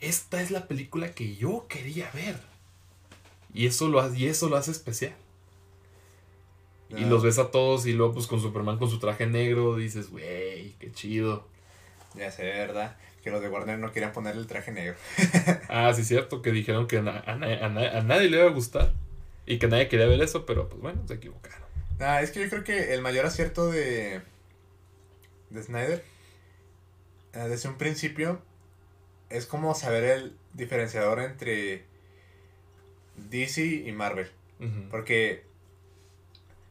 [0.00, 2.36] esta es la película que yo quería ver.
[3.52, 5.14] Y eso lo, y eso lo hace especial.
[6.90, 7.06] Y Ah.
[7.06, 10.72] los ves a todos y luego pues con Superman con su traje negro dices, güey,
[10.78, 11.46] qué chido.
[12.14, 12.96] Ya sé, ¿verdad?
[13.22, 14.94] Que los de Warner no querían ponerle el traje negro.
[15.68, 18.46] Ah, sí, cierto, que dijeron que na- a, na- a na- a nadie le iba
[18.46, 18.92] a gustar.
[19.46, 21.58] Y que nadie quería ver eso, pero pues bueno, se equivocaron.
[21.98, 24.20] Nah, es que yo creo que el mayor acierto de.
[25.50, 26.04] de Snyder.
[27.32, 28.40] eh, desde un principio.
[29.30, 31.84] Es como saber el diferenciador entre.
[33.30, 34.30] DC y Marvel.
[34.90, 35.44] Porque.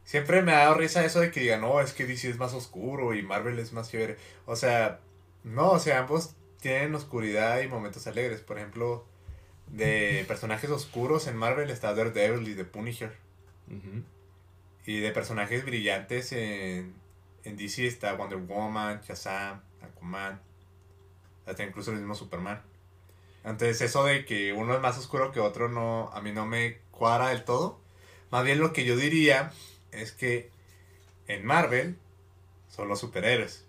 [0.04, 2.52] Siempre me ha dado risa eso de que digan, no, es que DC es más
[2.54, 4.16] oscuro y Marvel es más chévere.
[4.46, 4.98] O sea,
[5.44, 8.40] no, o sea, ambos tienen oscuridad y momentos alegres.
[8.40, 9.04] Por ejemplo,
[9.66, 13.12] de personajes oscuros en Marvel está Daredevil y The Punisher.
[14.86, 16.94] Y de personajes brillantes en,
[17.44, 20.40] en DC está Wonder Woman, Shazam, Aquaman,
[21.46, 22.62] hasta incluso el mismo Superman.
[23.44, 26.78] Entonces eso de que uno es más oscuro que otro no a mí no me
[26.90, 27.80] cuadra del todo.
[28.30, 29.52] Más bien lo que yo diría
[29.90, 30.50] es que
[31.26, 31.96] en Marvel
[32.68, 33.64] son los superhéroes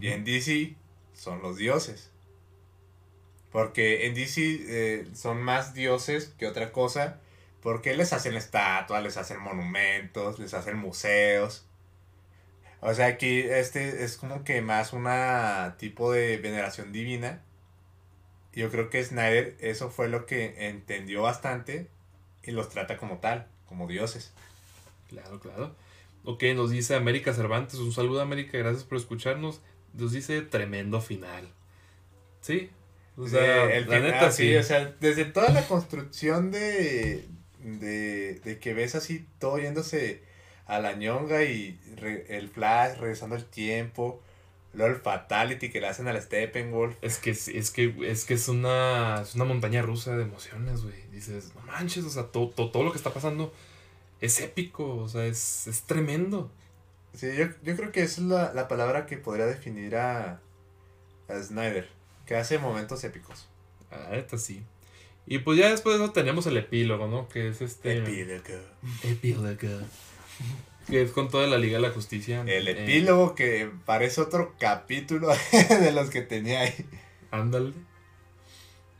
[0.00, 0.74] y en DC
[1.18, 2.10] son los dioses.
[3.50, 7.20] Porque en DC eh, son más dioses que otra cosa.
[7.60, 11.66] Porque les hacen estatuas, les hacen monumentos, les hacen museos.
[12.80, 17.42] O sea, aquí este es como que más una tipo de veneración divina.
[18.52, 21.88] Yo creo que Snyder eso fue lo que entendió bastante
[22.44, 24.32] y los trata como tal, como dioses.
[25.08, 25.74] Claro, claro.
[26.24, 29.60] Ok, nos dice América Cervantes, un saludo América, gracias por escucharnos.
[29.98, 31.48] Nos dice tremendo final.
[32.40, 32.70] Sí.
[33.16, 34.56] O sea, el la final, neta sí, sí.
[34.56, 37.26] o sea, desde toda la construcción de,
[37.64, 40.22] de, de que ves así todo yéndose
[40.66, 44.22] a la ñonga y re- el flash regresando el tiempo,
[44.72, 46.94] luego el fatality que le hacen al Steppenwolf.
[47.02, 50.82] Es que es, es que es que es una es una montaña rusa de emociones,
[50.82, 51.02] güey.
[51.10, 53.52] Dices, no manches, o sea, to- to- todo lo que está pasando
[54.20, 56.52] es épico, o sea, es, es tremendo.
[57.18, 60.40] Sí, yo, yo creo que esa es la, la palabra que podría definir a,
[61.28, 61.88] a Snyder,
[62.26, 63.48] que hace momentos épicos.
[63.90, 64.62] La neta sí.
[65.26, 67.28] Y pues ya después de eso tenemos el epílogo, ¿no?
[67.28, 68.60] Que es este Epílogo.
[69.02, 69.56] epílogo.
[70.88, 72.42] Que es con toda la Liga de la Justicia.
[72.46, 75.28] El Eh, epílogo que parece otro capítulo
[75.80, 76.86] de los que tenía ahí.
[77.32, 77.72] Ándale.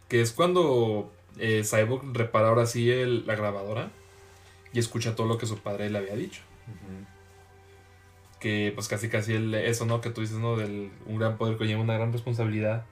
[0.08, 3.90] Que es cuando eh, Cyborg repara ahora sí el- la grabadora
[4.72, 6.42] y escucha todo lo que su padre le había dicho.
[8.40, 10.00] Que pues casi casi el, eso, ¿no?
[10.00, 10.56] Que tú dices, ¿no?
[10.56, 12.84] Del un gran poder que lleva una gran responsabilidad.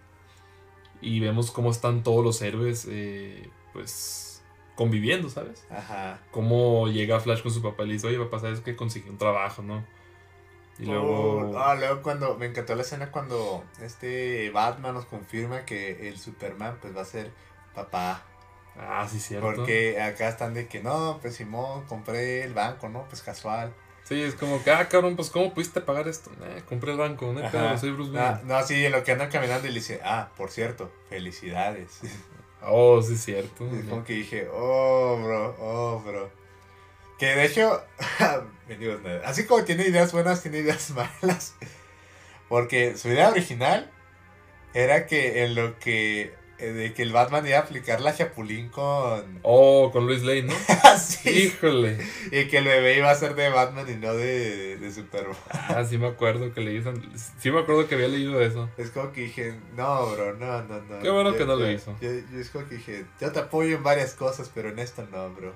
[1.01, 4.43] Y vemos cómo están todos los héroes, eh, pues,
[4.75, 5.67] conviviendo, ¿sabes?
[5.71, 6.21] Ajá.
[6.31, 9.19] Cómo llega Flash con su papá y le dice, oye, papá, ¿sabes que consiguió un
[9.19, 9.85] trabajo, no?
[10.79, 11.51] Y luego...
[11.51, 16.19] Oh, ah, luego cuando me encantó la escena cuando este Batman nos confirma que el
[16.19, 17.33] Superman pues va a ser
[17.75, 18.23] papá.
[18.79, 19.47] Ah, sí, cierto.
[19.47, 23.07] Porque acá están de que no, pues Simón, compré el banco, ¿no?
[23.09, 23.73] Pues casual.
[24.09, 26.31] Sí, es como que, ah, cabrón, pues, ¿cómo pudiste pagar esto?
[26.45, 28.41] Eh, compré el banco, no, soy Bruce No, Wayne.
[28.45, 32.01] no, sí, en lo que andan caminando y le dice, ah, por cierto, felicidades.
[32.63, 33.67] Oh, sí, cierto.
[33.67, 36.31] es como que dije, oh, bro, oh, bro.
[37.19, 37.83] Que de hecho,
[39.25, 40.91] así como tiene ideas buenas, tiene ideas
[41.23, 41.57] malas.
[42.49, 43.91] Porque su idea original
[44.73, 49.41] era que en lo que, de que el Batman iba a aplicar la chapulín con...
[49.43, 50.55] Oh, con Luis Lane, ¿no?
[50.85, 51.29] Así.
[51.29, 51.99] Híjole.
[52.33, 55.37] Y que el bebé iba a ser de Batman y no de, de Superman.
[55.51, 56.95] Ah, sí me acuerdo que leí eso.
[57.39, 58.71] Sí me acuerdo que había leído eso.
[58.79, 60.99] Es como que dije, no, bro, no, no, no.
[61.01, 61.97] Qué bueno Yo- que no lo yo- hizo.
[62.01, 65.07] Yo, yo es como que dije, yo te apoyo en varias cosas, pero en esto
[65.13, 65.53] no, bro.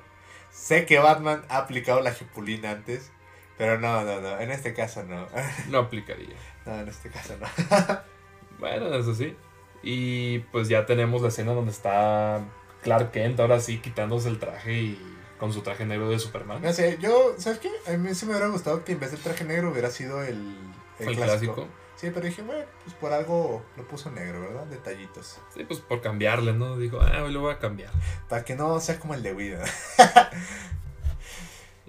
[0.53, 3.11] Sé que Batman ha aplicado la chapulín antes,
[3.57, 5.27] pero no, no, no, en este caso no.
[5.69, 6.37] No aplicaría.
[6.67, 7.47] No, en este caso no.
[8.59, 9.35] Bueno, eso sí.
[9.83, 12.41] Y pues ya tenemos la escena donde está
[12.83, 16.61] Clark Kent, ahora sí, quitándose el traje y con su traje negro de Superman.
[16.63, 17.71] No sé, yo, ¿sabes qué?
[17.93, 20.57] A mí sí me hubiera gustado que en vez del traje negro hubiera sido el,
[20.99, 21.55] el, El clásico.
[21.55, 21.69] clásico.
[21.97, 24.65] Sí, pero dije, bueno, pues por algo lo puso negro, ¿verdad?
[24.67, 25.39] Detallitos.
[25.55, 26.79] Sí, pues por cambiarle, ¿no?
[26.79, 27.91] Digo, ah, hoy lo voy a cambiar.
[28.29, 29.61] Para que no sea como el de Widow.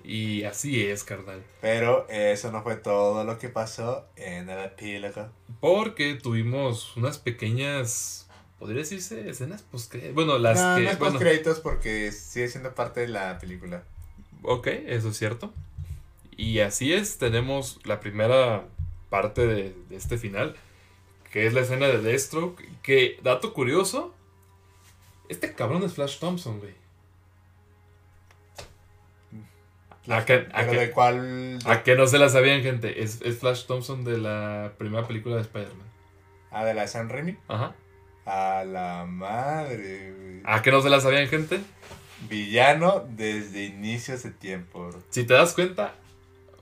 [0.03, 1.43] Y así es, carnal.
[1.61, 5.29] Pero eso no fue todo lo que pasó en el epílogo.
[5.59, 8.27] Porque tuvimos unas pequeñas,
[8.59, 10.83] podría decirse, escenas post Bueno, las no, que...
[10.83, 11.19] no es bueno,
[11.63, 13.83] porque sigue siendo parte de la película.
[14.43, 15.53] Ok, eso es cierto.
[16.35, 18.65] Y así es, tenemos la primera
[19.09, 20.55] parte de, de este final,
[21.31, 24.15] que es la escena de Deathstroke, que, dato curioso,
[25.29, 26.80] este cabrón es Flash Thompson, güey.
[30.09, 31.59] ¿A qué- a Pero qué- de cuál.
[31.65, 33.03] ¿A que no se la sabían, gente?
[33.03, 35.87] Es, es Flash Thompson de la primera película de Spider-Man.
[36.51, 37.37] Ah, de la de San Remy.
[37.47, 37.75] Ajá.
[38.25, 40.41] A la madre, güey.
[40.43, 41.59] ¿A que no se la sabían, gente?
[42.29, 45.01] Villano desde inicios de tiempo, bro.
[45.09, 45.95] Si te das cuenta,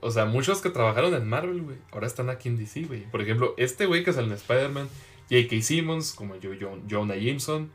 [0.00, 3.02] o sea, muchos que trabajaron en Marvel, güey, ahora están aquí en DC, güey.
[3.10, 4.88] Por ejemplo, este güey que sale en Spider-Man,
[5.30, 5.62] J.K.
[5.62, 6.50] Simmons, como yo,
[6.88, 7.70] Jonah Jameson.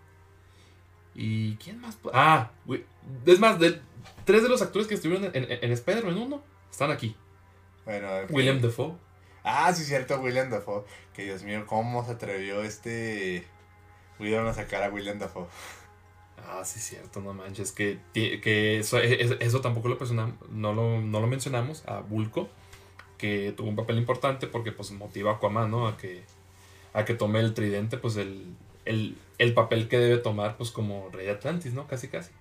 [1.13, 1.97] ¿Y quién más?
[2.13, 2.83] Ah, güey.
[3.25, 3.79] Es más, de,
[4.25, 7.15] tres de los actores que estuvieron en, en, Spider-Man 1 están aquí.
[7.85, 8.95] Bueno, William Defoe.
[9.43, 10.83] Ah, sí, cierto, William Dafoe.
[11.13, 13.45] Que Dios mío, cómo se atrevió este.
[14.19, 15.45] William a sacar a William Dafoe.
[16.47, 17.71] Ah, sí, cierto, no manches.
[17.71, 19.97] Que, que eso, eso, tampoco lo,
[20.49, 22.49] no lo, no lo mencionamos a Bulko.
[23.19, 25.87] Que tuvo un papel importante porque pues motiva a Aquaman, ¿no?
[25.87, 26.23] A que,
[26.93, 31.09] a que tome el tridente, pues el, el, el papel que debe tomar, pues como
[31.11, 31.87] Rey de Atlantis, ¿no?
[31.87, 32.31] Casi, casi.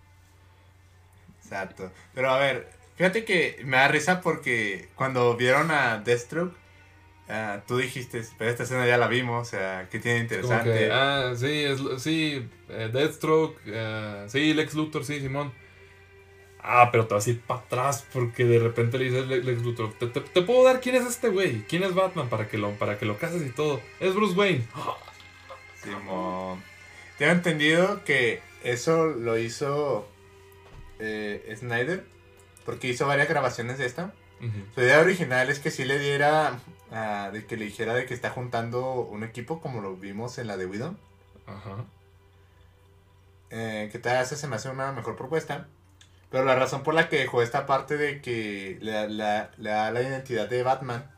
[1.45, 1.93] Exacto.
[2.15, 6.57] Pero a ver, fíjate que me da risa porque cuando vieron a Deathstroke
[7.29, 10.91] Ah, tú dijiste, pero esta escena ya la vimos, o sea, ¿qué tiene interesante?
[10.93, 15.51] ah, sí, es, sí, eh, Deathstroke, uh, sí, Lex Luthor, sí, Simón.
[16.61, 19.95] Ah, pero te vas a ir para atrás porque de repente le dices Lex Luthor,
[19.95, 21.62] ¿te, te, puedo dar quién es este güey?
[21.62, 23.81] ¿Quién es Batman para que lo, para que lo cases y todo?
[24.01, 24.65] Es Bruce Wayne.
[25.83, 26.62] Simón.
[27.16, 30.09] Tengo entendido que eso lo hizo
[30.99, 32.05] eh, Snyder
[32.65, 34.12] porque hizo varias grabaciones de esta.
[34.75, 36.61] Su idea original es que sí le diera
[37.33, 40.59] de que le dijera de que está juntando un equipo como lo vimos en la
[40.59, 40.97] de Widow.
[41.47, 41.85] Ajá.
[43.51, 45.69] Eh, que tal se me hace una mejor propuesta.
[46.31, 49.51] Pero la razón por la que dejó esta parte de que le, da
[49.91, 51.11] la identidad de Batman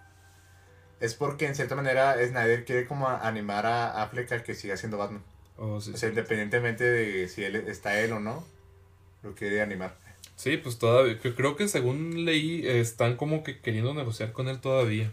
[1.00, 4.98] es porque en cierta manera Snyder quiere como animar a Affleck a que siga siendo
[4.98, 5.22] Batman.
[5.58, 8.44] Oh, o sea, independientemente de si él está él o no,
[9.22, 9.96] lo quiere animar.
[10.36, 15.10] Sí, pues todavía, creo que según leí, están como que queriendo negociar con él todavía.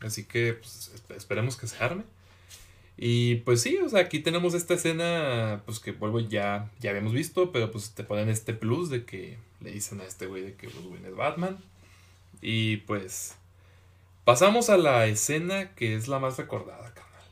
[0.00, 2.04] Así que pues, esperemos que se arme.
[2.96, 7.14] Y pues sí, o sea, aquí tenemos esta escena, pues que vuelvo ya, ya habíamos
[7.14, 10.54] visto, pero pues te ponen este plus de que le dicen a este güey de
[10.54, 11.58] que Wayne es Batman.
[12.42, 13.36] Y pues
[14.24, 17.24] pasamos a la escena que es la más recordada, carnal.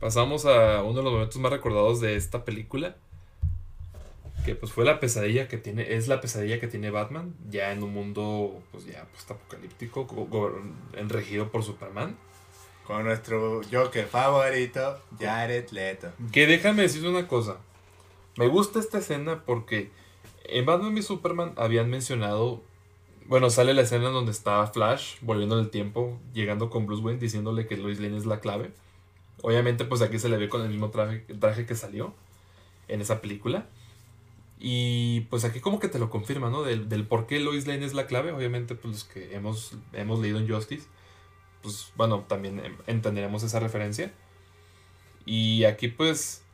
[0.00, 2.96] Pasamos a uno de los momentos más recordados de esta película.
[4.44, 7.82] Que pues fue la pesadilla que tiene, es la pesadilla que tiene Batman, ya en
[7.82, 10.06] un mundo pues ya post-apocalíptico,
[11.08, 12.16] regido por Superman.
[12.86, 16.10] Con nuestro Joker favorito, Jared Leto.
[16.32, 17.58] Que déjame decir una cosa.
[18.36, 19.90] Me gusta esta escena porque
[20.44, 22.62] en Batman y Superman habían mencionado.
[23.26, 27.20] Bueno, sale la escena donde está Flash volviendo en el tiempo, llegando con Bruce Wayne
[27.20, 28.72] diciéndole que Lois Lane es la clave.
[29.42, 32.14] Obviamente, pues aquí se le ve con el mismo traje, traje que salió
[32.88, 33.66] en esa película.
[34.64, 36.62] Y pues aquí como que te lo confirma, ¿no?
[36.62, 38.30] Del, del por qué Lois Lane es la clave.
[38.30, 40.86] Obviamente, pues los que hemos, hemos leído en Justice,
[41.62, 44.12] pues bueno, también entenderemos esa referencia.
[45.26, 46.44] Y aquí pues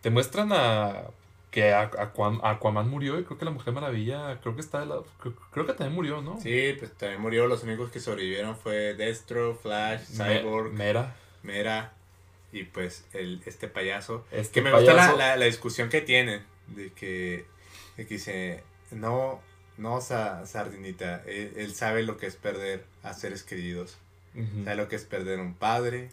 [0.00, 1.02] te muestran a
[1.50, 5.06] que Aquaman, murió y creo que la Mujer Maravilla, creo que está de lado,
[5.52, 6.40] creo, que también murió, ¿no?
[6.40, 7.46] Sí, pues también murió.
[7.46, 11.14] Los únicos que sobrevivieron fue Destro, Flash, Cyborg, Mera.
[11.42, 11.92] Mera
[12.52, 14.24] y pues el, este payaso.
[14.32, 17.46] Este que me gusta la, la, la discusión que tienen de que,
[17.96, 19.40] dice, no,
[19.76, 23.96] no, Sardinita, él, sabe lo que es perder a seres queridos.
[24.64, 26.10] Sabe lo que es perder un padre,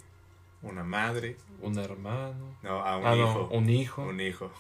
[0.62, 1.38] una madre.
[1.62, 2.56] Un hermano.
[2.62, 3.50] No, a un ah, hijo.
[3.52, 4.04] un hijo.
[4.04, 4.52] Un hijo.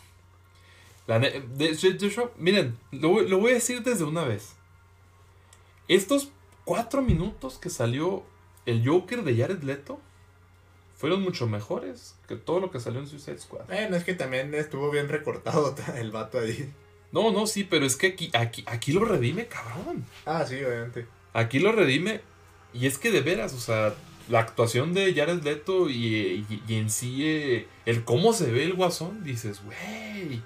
[1.08, 4.56] de, miren, lo, lo voy a decir desde una vez.
[5.88, 6.32] Estos
[6.66, 8.24] cuatro minutos que salió
[8.66, 10.00] el Joker de Jared Leto
[11.02, 13.66] fueron mucho mejores que todo lo que salió en Suicide Squad.
[13.66, 16.72] Bueno, es que también estuvo bien recortado el vato ahí.
[17.12, 20.06] No, no, sí, pero es que aquí, aquí, aquí lo redime, cabrón.
[20.28, 21.08] Ah, sí, obviamente.
[21.34, 22.22] Aquí lo redime.
[22.72, 23.96] Y es que de veras, o sea,
[24.30, 29.24] la actuación de Jared Leto y, en sí eh, el cómo se ve el guasón,
[29.24, 30.40] dices, güey.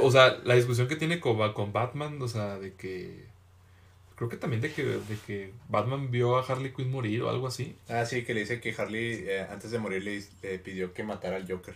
[0.00, 3.26] O sea, la discusión que tiene con, con Batman, o sea, de que
[4.22, 7.48] Creo que también de que, de que Batman vio a Harley Quinn morir o algo
[7.48, 7.74] así.
[7.88, 11.34] Ah, sí, que le dice que Harley eh, antes de morir le, pidió que matara
[11.34, 11.74] al Joker.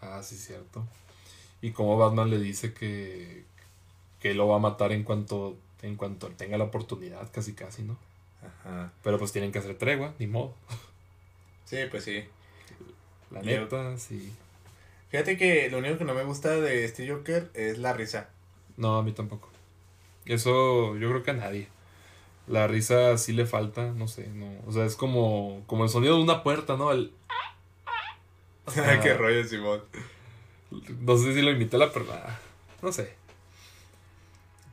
[0.00, 0.84] Ah, sí, cierto.
[1.62, 3.44] Y como Batman le dice que,
[4.18, 7.96] que lo va a matar en cuanto, en cuanto tenga la oportunidad, casi casi, ¿no?
[8.42, 8.90] Ajá.
[9.04, 10.52] Pero pues tienen que hacer tregua, ni modo.
[11.66, 12.24] Sí, pues sí.
[13.30, 14.32] La neta, sí.
[15.10, 18.28] Fíjate que lo único que no me gusta de este Joker es la risa.
[18.76, 19.49] No, a mí tampoco.
[20.26, 21.68] Eso yo creo que a nadie.
[22.46, 24.50] La risa sí le falta, no sé, no.
[24.66, 26.90] O sea, es como, como el sonido de una puerta, ¿no?
[26.90, 27.12] El...
[29.02, 29.82] Qué rollo, Simón.
[31.00, 32.38] No sé si lo imité la persona.
[32.82, 33.14] No sé.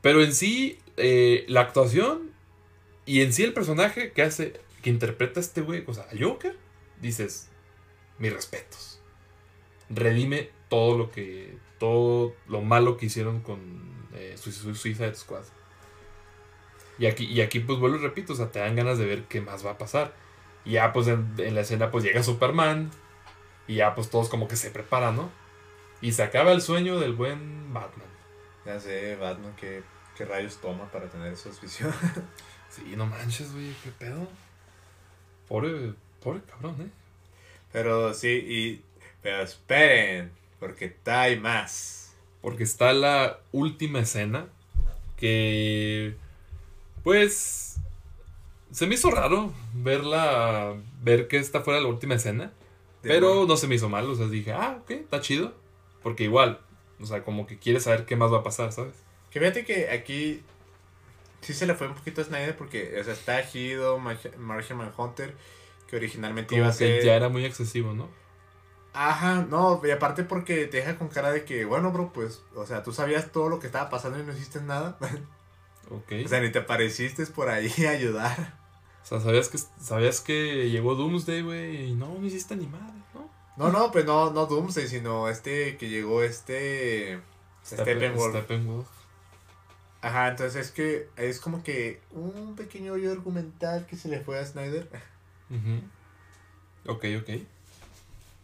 [0.02, 2.32] Pero en sí, eh, la actuación
[3.06, 6.18] y en sí el personaje que hace, que interpreta a este güey, o sea, a
[6.20, 6.58] Joker,
[7.02, 7.50] dices,
[8.20, 9.00] mis respetos.
[9.90, 15.44] Redime todo lo que, todo lo malo que hicieron con eh, Suicide Squad.
[17.00, 19.24] Y aquí, y aquí pues vuelvo y repito, o sea, te dan ganas de ver
[19.26, 20.14] qué más va a pasar.
[20.66, 22.92] Y ya pues en, en la escena pues llega Superman.
[23.68, 25.30] Y ya pues todos como que se preparan, ¿no?
[26.02, 28.08] Y se acaba el sueño del buen Batman.
[28.66, 29.84] Ya sé, Batman, ¿qué,
[30.16, 31.96] qué rayos toma para tener esas visiones?
[32.70, 34.28] Sí, no manches, güey, qué pedo.
[35.48, 36.90] Pobre, pobre cabrón, ¿eh?
[37.72, 38.86] Pero sí, y.
[39.22, 42.07] Pero esperen, porque hay más.
[42.42, 44.48] Porque está la última escena
[45.18, 46.16] que
[47.04, 47.78] pues
[48.72, 52.52] se me hizo raro verla ver que esta fuera la última escena,
[53.02, 53.46] De pero bueno.
[53.48, 55.54] no se me hizo mal, o sea, dije, "Ah, ok, está chido",
[56.04, 56.60] porque igual,
[57.00, 58.94] o sea, como que quiere saber qué más va a pasar, ¿sabes?
[59.32, 60.42] Que fíjate que aquí
[61.42, 65.34] sí se le fue un poquito a Snyder porque, o sea, está Hido, Martian Manhunter,
[65.90, 67.04] que originalmente iba a que ser...
[67.04, 68.10] ya era muy excesivo, ¿no?
[69.00, 72.66] Ajá, no, y aparte porque te deja con cara de que, bueno, bro, pues, o
[72.66, 74.98] sea, tú sabías todo lo que estaba pasando y no hiciste nada.
[75.90, 76.12] Ok.
[76.26, 78.60] o sea, ni te apareciste por ahí a ayudar.
[79.02, 83.02] O sea, sabías que sabías que llegó Doomsday, güey, y no, no hiciste ni madre,
[83.14, 83.30] ¿no?
[83.56, 87.22] No, no, pues no, no Doomsday, sino este que llegó este...
[87.66, 88.36] Steppenwolf.
[88.36, 88.88] Steppenwolf.
[90.02, 94.40] Ajá, entonces es que es como que un pequeño hoyo argumental que se le fue
[94.40, 94.90] a Snyder.
[95.50, 96.92] Ujú.
[96.92, 97.30] Ok, ok.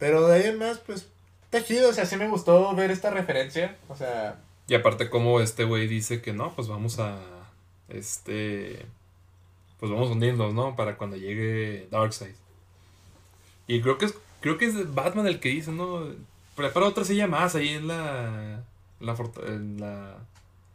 [0.04, 1.08] Pero de ahí en más, pues,
[1.46, 3.78] está chido, o sea, sí me gustó ver esta referencia.
[3.88, 7.22] O sea, Y aparte como este güey dice que no, pues vamos a
[7.88, 8.86] este
[9.80, 10.76] pues vamos a unirnos, ¿no?
[10.76, 12.36] Para cuando llegue Darkseid.
[13.68, 16.06] Y creo que es creo que es Batman el que dice, ¿no?
[16.58, 18.62] Prepara otra silla más ahí en la
[19.48, 20.18] en la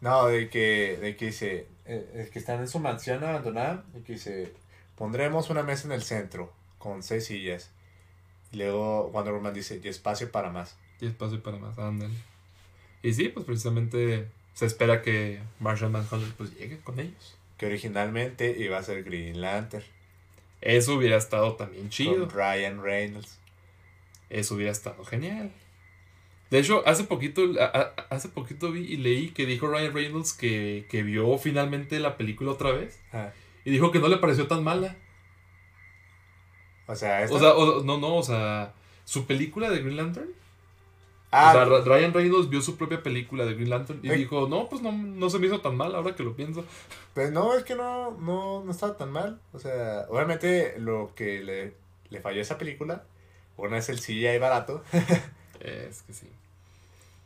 [0.00, 4.00] no, de que, de que dice, eh, es que están en su mansión abandonada y
[4.00, 4.54] que dice,
[4.96, 7.70] pondremos una mesa en el centro con seis sillas.
[8.52, 10.76] Y luego Wonder Woman dice, y espacio para más.
[11.00, 12.14] y espacio para más, ándale.
[13.02, 17.36] Y sí, pues precisamente se espera que Martian Manhunter pues llegue con ellos.
[17.58, 19.84] Que originalmente iba a ser Green Lantern.
[20.60, 22.26] Eso hubiera estado también chido.
[22.26, 23.38] Con Ryan Reynolds.
[24.30, 25.52] Eso hubiera estado genial.
[26.50, 27.42] De hecho, hace poquito,
[28.10, 32.52] hace poquito vi y leí que dijo Ryan Reynolds que, que vio finalmente la película
[32.52, 32.98] otra vez.
[33.12, 33.30] Ah,
[33.64, 34.96] Y dijo que no le pareció tan mala.
[36.88, 38.72] O sea, esta- O sea, o- no, no, o sea,
[39.04, 40.28] su película de Green Lantern.
[41.30, 44.66] Ah, o sea, Ryan Reynolds vio su propia película de Green Lantern y dijo, no,
[44.70, 46.64] pues no, no se me hizo tan mal ahora que lo pienso.
[47.12, 49.38] Pues no, es que no, no, no estaba tan mal.
[49.52, 51.74] O sea, obviamente lo que le,
[52.08, 53.04] le falló a esa película,
[53.58, 54.82] una es el CGI barato,
[55.60, 56.28] Es que sí.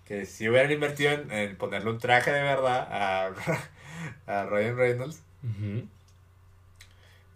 [0.04, 3.30] que si hubieran invertido en, en ponerle un traje de verdad a,
[4.26, 5.22] a Ryan Reynolds.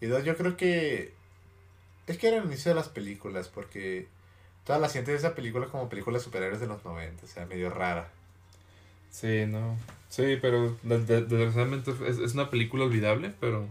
[0.01, 1.15] Y dos, yo creo que
[2.07, 4.07] es que era el inicio de las películas, porque
[4.65, 7.71] todas las sientes de esa película como películas superhéroes de los 90, o sea, medio
[7.71, 8.09] rara.
[9.11, 9.77] Sí, no.
[10.09, 13.67] Sí, pero de- de- desgraciadamente es, es una película olvidable, pero...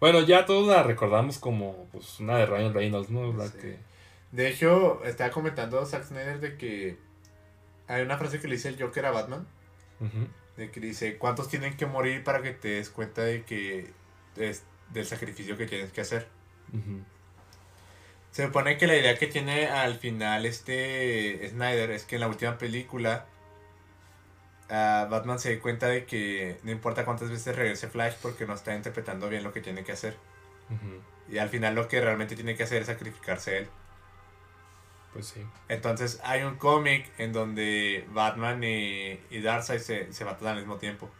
[0.00, 3.32] Bueno, ya todos la recordamos como pues, una de Ryan Reynolds, ¿no?
[3.34, 3.58] La Sí.
[3.60, 3.76] que...
[4.32, 6.96] De hecho, estaba comentando Zack Snyder de que
[7.88, 9.46] hay una frase que le dice el Joker a Batman.
[10.56, 13.90] De que dice, ¿cuántos tienen que morir para que te des cuenta de que
[14.36, 14.62] es
[14.92, 16.28] del sacrificio que tienes que hacer?
[16.72, 17.00] Ujú.
[18.30, 22.28] Se supone que la idea que tiene al final este Snyder es que en la
[22.28, 23.26] última película
[24.68, 28.74] Batman se dé cuenta de que no importa cuántas veces regrese Flash porque no está
[28.74, 30.16] interpretando bien lo que tiene que hacer.
[31.28, 33.68] Y al final lo que realmente tiene que hacer es sacrificarse él.
[35.12, 35.44] Pues sí.
[35.68, 40.76] Entonces hay un cómic en donde Batman y, y Darkseid se, se matan al mismo
[40.76, 41.10] tiempo.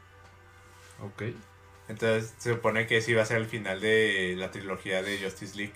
[1.01, 1.23] Ok.
[1.89, 5.57] Entonces se supone que ese iba a ser el final de la trilogía de Justice
[5.57, 5.75] League.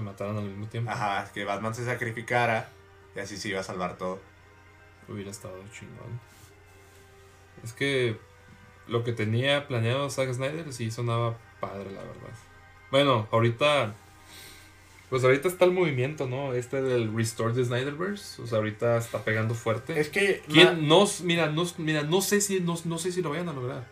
[0.00, 0.90] Se mataron al mismo tiempo.
[0.90, 2.70] Ajá, que Batman se sacrificara
[3.14, 4.18] y así se iba a salvar todo.
[5.08, 6.18] Hubiera estado chingón.
[7.62, 8.16] Es que
[8.86, 12.30] lo que tenía planeado Zack Snyder sí sonaba padre, la verdad.
[12.90, 13.94] Bueno, ahorita.
[15.10, 16.54] Pues ahorita está el movimiento, ¿no?
[16.54, 18.40] Este del Restore the Snyderverse.
[18.40, 20.00] O sea, ahorita está pegando fuerte.
[20.00, 20.42] Es que...
[20.48, 20.88] ¿Quién?
[20.88, 23.86] No, mira, no, mira, no sé si no, no sé si lo vayan a lograr.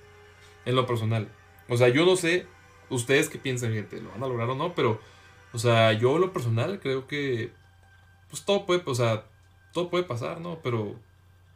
[0.65, 1.29] En lo personal.
[1.69, 2.47] O sea, yo no sé.
[2.89, 5.03] Ustedes qué piensan, gente, lo van a lograr o no, pero.
[5.53, 7.51] O sea, yo lo personal creo que.
[8.31, 9.25] Pues todo puede, o sea,
[9.73, 10.61] todo puede pasar, ¿no?
[10.63, 10.97] Pero.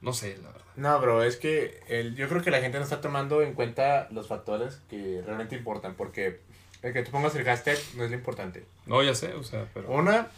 [0.00, 0.62] No sé, la verdad.
[0.76, 4.08] No, bro, es que el, yo creo que la gente no está tomando en cuenta
[4.10, 6.40] los factores que realmente importan, porque
[6.82, 8.64] el que tú pongas el hashtag no es lo importante.
[8.86, 9.90] No, ya sé, o sea, pero.
[9.90, 10.28] Una,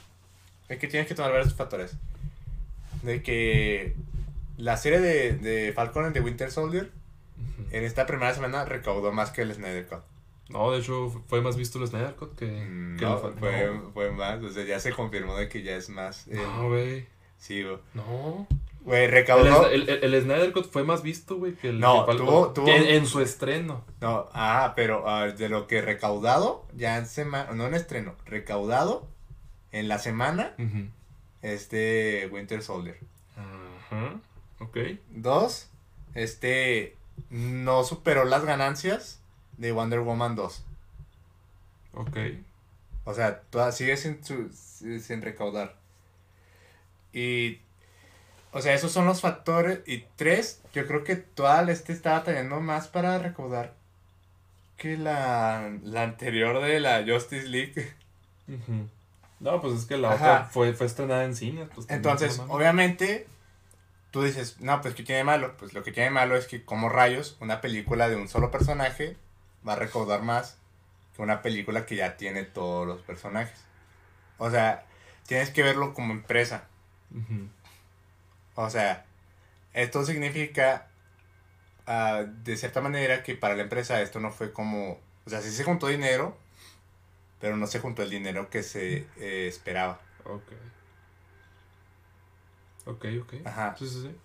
[0.68, 1.96] es que tienes que tomar varios factores.
[3.02, 3.94] De que
[4.56, 6.90] la serie de, de Falcon and the Winter Soldier
[7.70, 10.02] en esta primera semana recaudó más que el Snyder Cut.
[10.48, 12.46] No, de hecho, fue más visto el Snyder Cut que.
[12.46, 15.74] Mm, que no, fa- fue, fue más, o sea, ya se confirmó de que ya
[15.76, 16.26] es más.
[16.28, 17.06] eh, No, güey.
[17.38, 17.80] sí, bro.
[17.94, 18.46] No.
[18.82, 19.66] Güey, recaudó.
[19.70, 21.80] El, el, el Snyder Cut fue más visto, güey, que el.
[21.80, 23.82] No, que tuvo- tuvo- en, en su estreno.
[24.02, 29.08] No, ah, pero ah, de lo que recaudado, ya en semana, no en estreno, recaudado
[29.72, 30.54] en la semana,
[31.42, 32.98] este Winter Soldier.
[33.36, 34.20] Ajá.
[34.60, 34.76] Ok.
[35.10, 35.68] Dos,
[36.14, 36.96] este
[37.30, 39.20] no superó las ganancias
[39.58, 40.64] de Wonder Woman 2.
[41.94, 42.16] Ok.
[43.04, 45.76] O sea, toda, sigue sin, su- sin recaudar.
[47.12, 47.60] Y,
[48.52, 49.80] o sea, esos son los factores.
[49.86, 53.74] Y tres, yo creo que toda la este estaba teniendo más para recaudar
[54.76, 57.92] que la, la anterior de la Justice League.
[59.40, 60.16] No, pues es que la Ajá.
[60.16, 61.66] otra fue, fue estrenada en cine.
[61.74, 63.26] Pues, Entonces, obviamente,
[64.10, 65.56] tú dices, no, pues ¿qué tiene malo?
[65.58, 69.16] Pues lo que tiene malo es que, como rayos, una película de un solo personaje
[69.66, 70.58] va a recaudar más
[71.14, 73.58] que una película que ya tiene todos los personajes.
[74.38, 74.86] O sea,
[75.26, 76.66] tienes que verlo como empresa.
[78.56, 79.04] O sea,
[79.72, 80.88] esto significa,
[81.86, 85.50] ah, de cierta manera, que para la empresa esto no fue como, o sea, sí
[85.50, 86.36] se juntó dinero,
[87.40, 90.00] pero no se juntó el dinero que se eh, esperaba.
[90.24, 90.52] Ok.
[92.86, 93.34] Ok, ok.
[93.46, 93.76] Ajá.
[93.78, 94.16] Sí, sí, sí.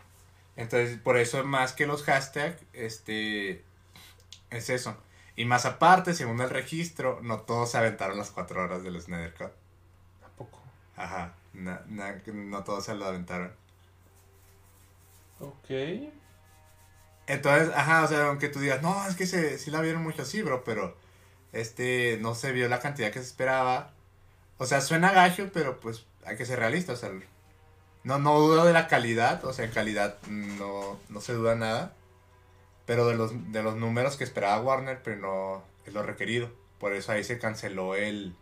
[0.55, 3.63] Entonces, por eso más que los hashtags, este,
[4.49, 4.97] es eso.
[5.39, 9.33] Y más aparte, según el registro, no todos se aventaron las cuatro horas del Snyder
[9.33, 9.51] Cut.
[10.25, 10.59] ¿A poco?
[10.97, 13.53] Ajá, na- na- no todos se lo aventaron.
[15.39, 15.69] Ok.
[17.25, 20.23] Entonces, ajá, o sea, aunque tú digas, no, es que se, sí la vieron mucho
[20.23, 20.97] así, bro, pero,
[21.53, 23.93] este, no se vio la cantidad que se esperaba.
[24.57, 27.11] O sea, suena gacho, pero pues hay que ser realista, o sea,
[28.03, 31.93] no, no dudo de la calidad, o sea, en calidad no, no se duda nada,
[32.89, 36.49] pero de los, de los números que esperaba Warner, pero no es lo requerido.
[36.79, 38.33] Por eso ahí se canceló el,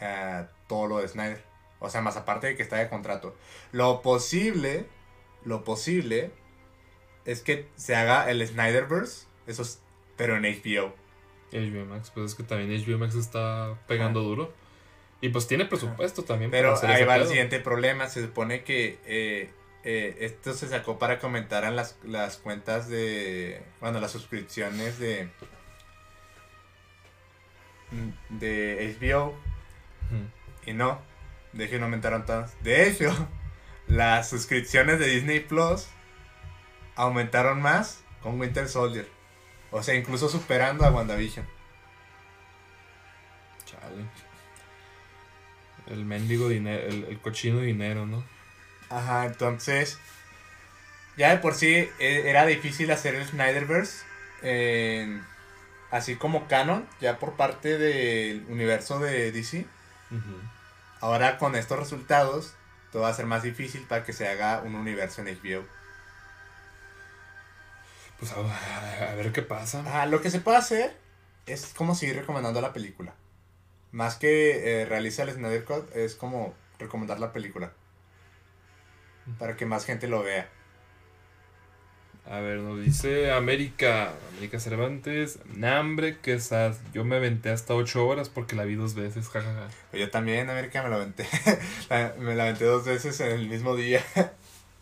[0.00, 1.44] eh, todo lo de Snyder.
[1.78, 3.36] O sea, más aparte de que está de contrato.
[3.70, 4.86] Lo posible,
[5.44, 6.32] lo posible
[7.26, 9.80] es que se haga el Snyderverse, eso es,
[10.16, 10.92] pero en HBO.
[11.52, 14.52] HBO Max, pues es que también HBO Max está pegando duro.
[15.20, 18.08] Y pues tiene presupuesto también Pero para hacer ahí ese va el siguiente problema.
[18.08, 19.50] Se supone que eh,
[19.84, 23.62] eh, esto se sacó para que aumentaran las, las cuentas de.
[23.80, 25.28] Bueno, las suscripciones de.
[28.30, 29.34] de HBO.
[30.64, 31.02] Y no.
[31.52, 32.60] De hecho, no aumentaron todas.
[32.62, 33.14] De hecho,
[33.86, 35.86] las suscripciones de Disney Plus
[36.96, 39.06] aumentaron más con Winter Soldier.
[39.70, 41.46] O sea, incluso superando a WandaVision.
[43.66, 44.06] Chale.
[45.88, 48.24] El mendigo dinero, el, el cochino dinero, ¿no?
[48.88, 49.98] Ajá, entonces.
[51.16, 54.04] Ya de por sí eh, era difícil hacer el Snyderverse.
[54.42, 55.20] eh,
[55.90, 59.66] así como canon, ya por parte del universo de DC.
[61.00, 62.54] Ahora con estos resultados,
[62.90, 65.64] todo va a ser más difícil para que se haga un universo en HBO.
[68.18, 69.80] Pues a, a ver qué pasa.
[69.80, 70.96] Ajá, lo que se puede hacer
[71.46, 73.14] es como seguir recomendando la película.
[73.92, 77.72] Más que eh, realiza el Snyder Cut, es como recomendar la película.
[79.38, 80.48] Para que más gente lo vea.
[82.26, 88.06] A ver, nos dice América, América Cervantes, Nambre, que esas, yo me aventé hasta 8
[88.06, 89.68] horas porque la vi dos veces, jajaja.
[89.90, 91.26] Pues yo también, América, me la aventé.
[92.18, 94.02] Me la aventé dos veces en el mismo día.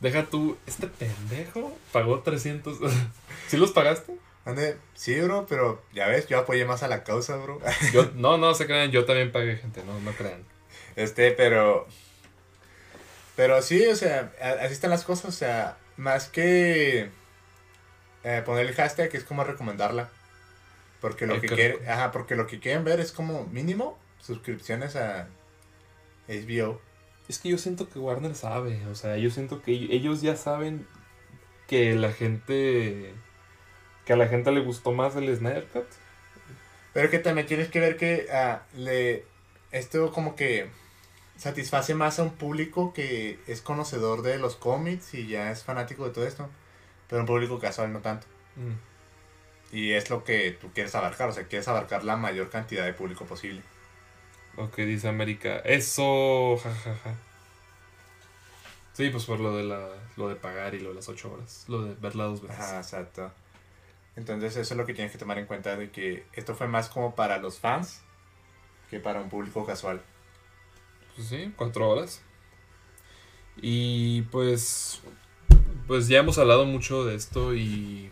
[0.01, 2.79] Deja tú, este pendejo pagó 300.
[3.49, 4.17] ¿Sí los pagaste?
[4.45, 7.61] Ande, sí, bro, pero ya ves, yo apoyé más a la causa, bro.
[7.93, 10.45] Yo, no, no se crean, yo también pagué gente, no, no crean.
[10.97, 11.87] Este, pero.
[13.37, 17.11] Pero sí, o sea, así están las cosas, o sea, más que
[18.25, 20.11] eh, poner el hashtag es como recomendarla.
[21.01, 25.29] Porque lo que quieren, ajá, porque lo que quieren ver es como mínimo suscripciones a
[26.29, 26.81] HBO.
[27.29, 30.87] Es que yo siento que Warner sabe, o sea, yo siento que ellos ya saben
[31.67, 33.15] que la gente,
[34.05, 35.87] que a la gente le gustó más el Snyder Cut.
[36.93, 39.25] Pero que también tienes que ver que ah, le
[39.73, 40.69] esto como que
[41.43, 46.07] satisface más a un público que es conocedor de los cómics y ya es fanático
[46.07, 46.49] de todo esto.
[47.09, 48.27] Pero un público casual no tanto.
[48.57, 49.77] Mm.
[49.77, 52.93] Y es lo que tú quieres abarcar, o sea, quieres abarcar la mayor cantidad de
[52.93, 53.63] público posible.
[54.57, 55.59] Ok, dice América.
[55.65, 57.15] Eso, jajaja.
[58.93, 61.65] Sí, pues por lo de la, lo de pagar y lo de las 8 horas.
[61.69, 62.61] Lo de verla dos veces.
[62.61, 63.33] Ajá, exacto.
[64.15, 66.89] Entonces eso es lo que tienes que tomar en cuenta de que esto fue más
[66.91, 68.03] como para los fans
[68.91, 70.03] que para un público casual.
[71.17, 72.23] Pues sí, 4 horas.
[73.61, 75.01] Y pues.
[75.87, 78.11] Pues ya hemos hablado mucho de esto y.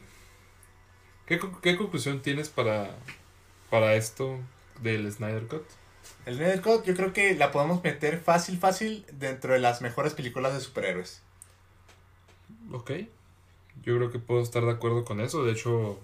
[1.26, 2.96] ¿Qué, qué conclusión tienes para,
[3.70, 4.38] para esto
[4.82, 5.62] del Snyder Cut?
[6.26, 10.14] El Snyder Cut yo creo que la podemos meter fácil, fácil dentro de las mejores
[10.14, 11.22] películas de superhéroes.
[12.72, 12.92] Ok.
[13.82, 15.44] Yo creo que puedo estar de acuerdo con eso.
[15.44, 15.98] De hecho,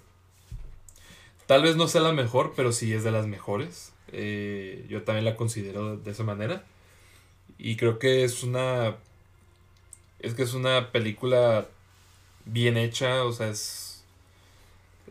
[1.46, 3.92] tal vez no sea la mejor, pero sí es de las mejores.
[4.12, 6.64] Eh, yo también la considero de esa manera.
[7.58, 8.96] Y creo que es una.
[10.20, 11.68] Es que es una película
[12.44, 13.24] bien hecha.
[13.24, 14.04] O sea, es.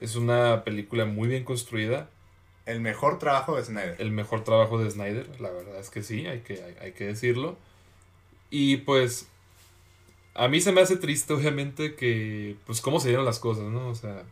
[0.01, 2.09] Es una película muy bien construida.
[2.65, 3.95] El mejor trabajo de Snyder.
[3.99, 7.05] El mejor trabajo de Snyder, la verdad es que sí, hay que, hay, hay que
[7.05, 7.57] decirlo.
[8.49, 9.27] Y pues.
[10.33, 12.57] A mí se me hace triste, obviamente, que.
[12.65, 13.87] Pues cómo se dieron las cosas, ¿no?
[13.87, 14.23] O sea.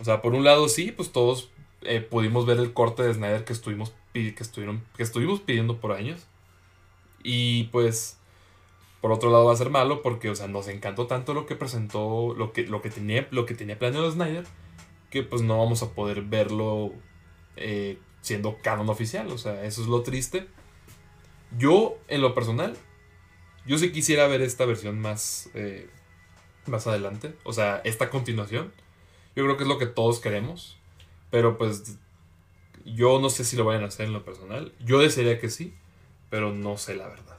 [0.00, 1.50] O sea, por un lado sí, pues todos
[1.82, 5.92] eh, pudimos ver el corte de Snyder que estuvimos, que, estuvieron, que estuvimos pidiendo por
[5.92, 6.26] años.
[7.22, 8.18] Y pues,
[9.00, 11.56] por otro lado va a ser malo porque, o sea, nos encantó tanto lo que
[11.56, 14.44] presentó, lo que, lo que, tenía, lo que tenía planeado Snyder,
[15.10, 16.92] que pues no vamos a poder verlo
[17.56, 19.28] eh, siendo canon oficial.
[19.30, 20.46] O sea, eso es lo triste.
[21.58, 22.76] Yo, en lo personal,
[23.66, 25.88] yo sí quisiera ver esta versión más, eh,
[26.66, 27.34] más adelante.
[27.44, 28.72] O sea, esta continuación.
[29.36, 30.76] Yo creo que es lo que todos queremos.
[31.30, 31.98] Pero pues
[32.84, 34.72] yo no sé si lo vayan a hacer en lo personal.
[34.80, 35.74] Yo desearía que sí,
[36.30, 37.38] pero no sé la verdad.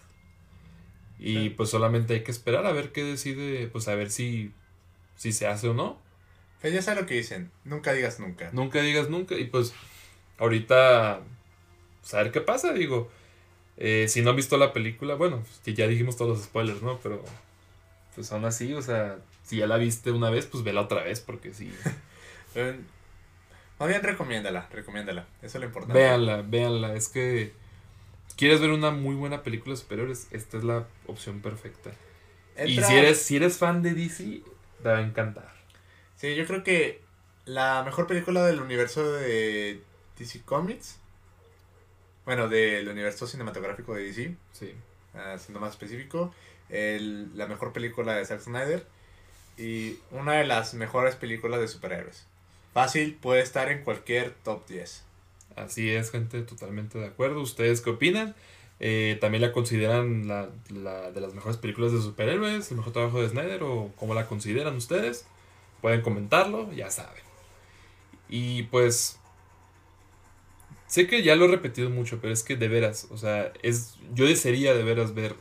[1.19, 1.49] Y Sí.
[1.51, 4.51] pues solamente hay que esperar a ver qué decide, pues a ver si,
[5.15, 5.99] si se hace o no.
[6.61, 7.51] Pues ya sabes lo que dicen.
[7.63, 8.49] Nunca digas nunca.
[8.53, 9.35] Nunca digas nunca.
[9.35, 9.73] Y pues
[10.37, 11.21] ahorita,
[12.01, 13.09] pues, a ver qué pasa, digo.
[13.77, 16.99] Eh, si no han visto la película, bueno, que ya dijimos todos los spoilers, ¿no?
[17.01, 17.23] Pero
[18.13, 21.19] pues aún así, o sea, si ya la viste una vez, pues vela otra vez,
[21.19, 21.73] porque sí.
[22.55, 22.77] Eh,
[23.79, 25.25] Más bien recomiéndala, recomiéndala.
[25.41, 25.97] Eso es lo importante.
[25.97, 26.93] Véanla, véanla.
[26.95, 27.53] Es que
[28.35, 31.91] quieres ver una muy buena película de superhéroes, esta es la opción perfecta.
[32.65, 34.41] Y si eres, si eres fan de DC,
[34.83, 35.51] te va a encantar.
[36.17, 37.01] Sí, yo creo que
[37.45, 39.81] la mejor película del universo de
[40.19, 40.97] DC Comics.
[42.25, 44.73] Bueno, del universo cinematográfico de DC, Sí.
[45.15, 46.33] ah, siendo más específico.
[46.69, 48.85] el- la mejor película de Zack Snyder.
[49.57, 52.25] Y una de las mejores películas de superhéroes.
[52.73, 55.03] Fácil, puede estar en cualquier top 10.
[55.55, 57.41] Así es, gente, totalmente de acuerdo.
[57.41, 58.35] ¿Ustedes qué opinan?
[58.79, 62.71] Eh, ¿También la consideran la, la de las mejores películas de superhéroes?
[62.71, 63.63] ¿El mejor trabajo de Snyder?
[63.63, 65.25] ¿O cómo la consideran ustedes?
[65.81, 67.23] Pueden comentarlo, ya saben.
[68.29, 69.17] Y pues...
[70.87, 73.95] Sé que ya lo he repetido mucho, pero es que de veras, o sea, es,
[74.13, 75.35] yo desearía de veras ver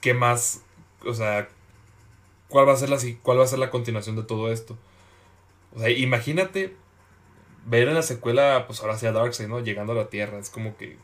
[0.00, 0.64] qué más,
[1.04, 1.48] o sea,
[2.48, 4.76] cuál va a ser la, cuál va a ser la continuación de todo esto.
[5.72, 6.74] O sea, imagínate
[7.66, 9.60] ver en la secuela, pues ahora sí a Darkseid, ¿no?
[9.60, 10.38] Llegando a la Tierra.
[10.38, 10.96] Es como que,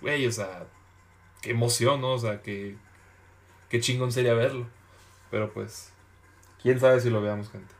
[0.00, 0.66] güey, o sea,
[1.42, 2.14] qué emoción, ¿no?
[2.14, 2.76] O sea, que,
[3.68, 4.66] qué chingón sería verlo.
[5.30, 5.92] Pero pues,
[6.62, 7.74] quién sabe si lo veamos, gente.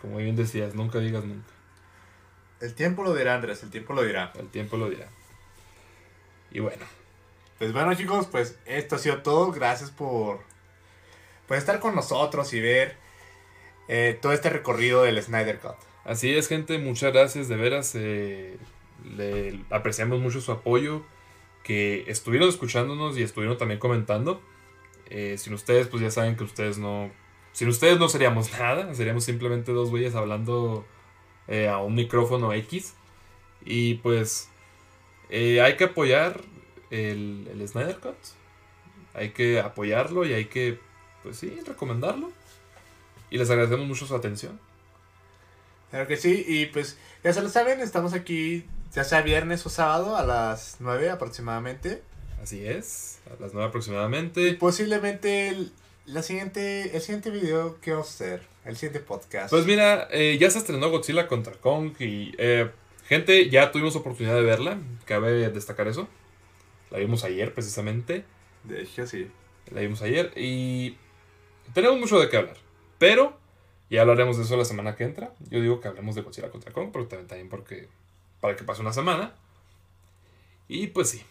[0.00, 1.48] Como bien decías, nunca digas nunca.
[2.60, 4.32] El tiempo lo dirá, Andrés, el tiempo lo dirá.
[4.38, 5.08] El tiempo lo dirá.
[6.50, 6.84] Y bueno,
[7.58, 9.52] Pues bueno chicos, pues esto ha sido todo.
[9.52, 10.40] Gracias por,
[11.46, 12.96] por estar con nosotros y ver
[13.88, 15.91] eh, todo este recorrido del Snyder Cut.
[16.04, 16.78] Así es, gente.
[16.78, 17.92] Muchas gracias, de veras.
[17.94, 18.56] eh,
[19.16, 21.02] le apreciamos mucho su apoyo.
[21.64, 24.40] Que estuvieron escuchándonos y estuvieron también comentando.
[25.10, 27.10] Eh, sin ustedes, pues ya saben que ustedes no.
[27.52, 28.94] Sin ustedes no seríamos nada.
[28.94, 30.84] Seríamos simplemente dos güeyes hablando
[31.48, 32.94] eh, a un micrófono X.
[33.64, 34.48] Y pues.
[35.30, 36.40] eh, hay que apoyar
[36.90, 38.16] el, el Snyder Cut.
[39.14, 40.78] Hay que apoyarlo y hay que.
[41.22, 42.32] Pues sí, recomendarlo.
[43.30, 44.58] Y les agradecemos mucho su atención.
[45.92, 48.64] Claro que sí, y pues ya se lo saben, estamos aquí
[48.94, 52.00] ya sea viernes o sábado a las 9 aproximadamente.
[52.42, 54.54] Así es, a las 9 aproximadamente.
[54.54, 55.70] Posiblemente el,
[56.06, 59.50] la siguiente, el siguiente video que vamos a hacer, el siguiente podcast.
[59.50, 62.70] Pues mira, eh, ya se estrenó Godzilla contra Kong y eh,
[63.06, 66.08] gente, ya tuvimos oportunidad de verla, cabe destacar eso.
[66.90, 68.24] La vimos ayer precisamente,
[68.64, 69.30] de hecho sí.
[69.70, 70.96] la vimos ayer y
[71.74, 72.56] tenemos mucho de qué hablar.
[72.96, 73.41] Pero
[73.94, 75.32] ya hablaremos de eso la semana que entra.
[75.50, 77.88] Yo digo que hablemos de Godzilla contra Kong, pero también, también porque
[78.40, 79.34] para que pase una semana.
[80.68, 81.22] Y pues sí,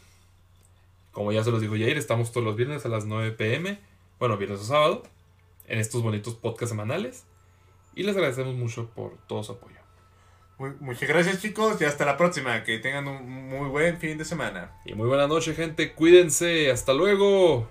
[1.12, 3.80] como ya se los dijo Jair, estamos todos los viernes a las 9 pm,
[4.20, 5.04] bueno, viernes o sábado,
[5.68, 7.26] en estos bonitos podcasts semanales.
[7.96, 9.76] Y les agradecemos mucho por todo su apoyo.
[10.58, 12.64] Muy- muchas gracias chicos y hasta la próxima.
[12.64, 14.80] Que tengan un muy buen fin de semana.
[14.86, 15.94] Y muy buena noche, gente.
[15.94, 16.70] Cuídense.
[16.72, 17.68] Hasta luego.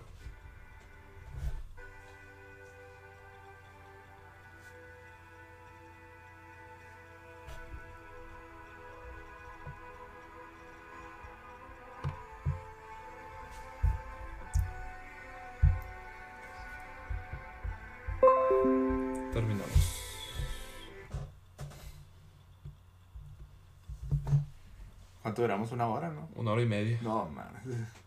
[25.72, 26.28] una hora, ¿no?
[26.34, 26.98] Una hora y media.
[27.02, 27.62] No, mames.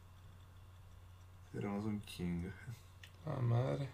[1.54, 2.50] Un chingo.
[3.26, 3.88] La madre.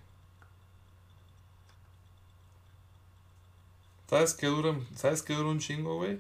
[4.10, 6.20] ¿Sabes qué dura, ¿sabes qué dura un chingo, güey?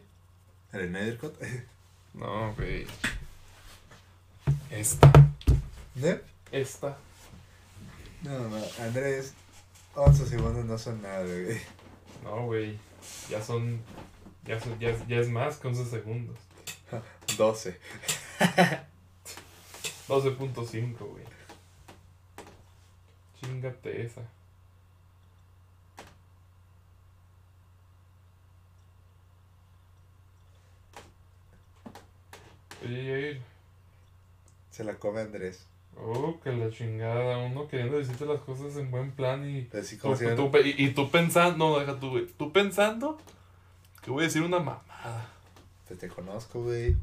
[0.73, 1.35] ¿El Nethercut?
[2.13, 2.85] no, güey.
[4.69, 5.11] Esta.
[5.95, 6.23] ¿De?
[6.51, 6.97] Esta.
[8.21, 9.33] No, no, Andrés,
[9.95, 11.59] 11 segundos no son nada, güey.
[12.23, 12.77] No, güey.
[13.29, 13.81] Ya son.
[14.45, 16.37] Ya, son, ya, ya es más que 11 segundos.
[17.39, 17.79] 12.
[20.09, 21.23] 12.5, güey.
[23.39, 24.21] Chingate esa.
[32.83, 33.41] Oye, Yair.
[34.71, 35.65] Se la come Andrés.
[35.97, 37.37] Oh, que la chingada.
[37.37, 39.61] Uno queriendo decirte las cosas en buen plan y.
[39.61, 41.69] Pero sí, Tú, si y, y tú pensando.
[41.69, 42.27] No, deja tú, güey.
[42.27, 43.17] Tú pensando
[44.03, 45.29] que voy a decir una mamada.
[45.87, 46.97] Pues te conozco, güey.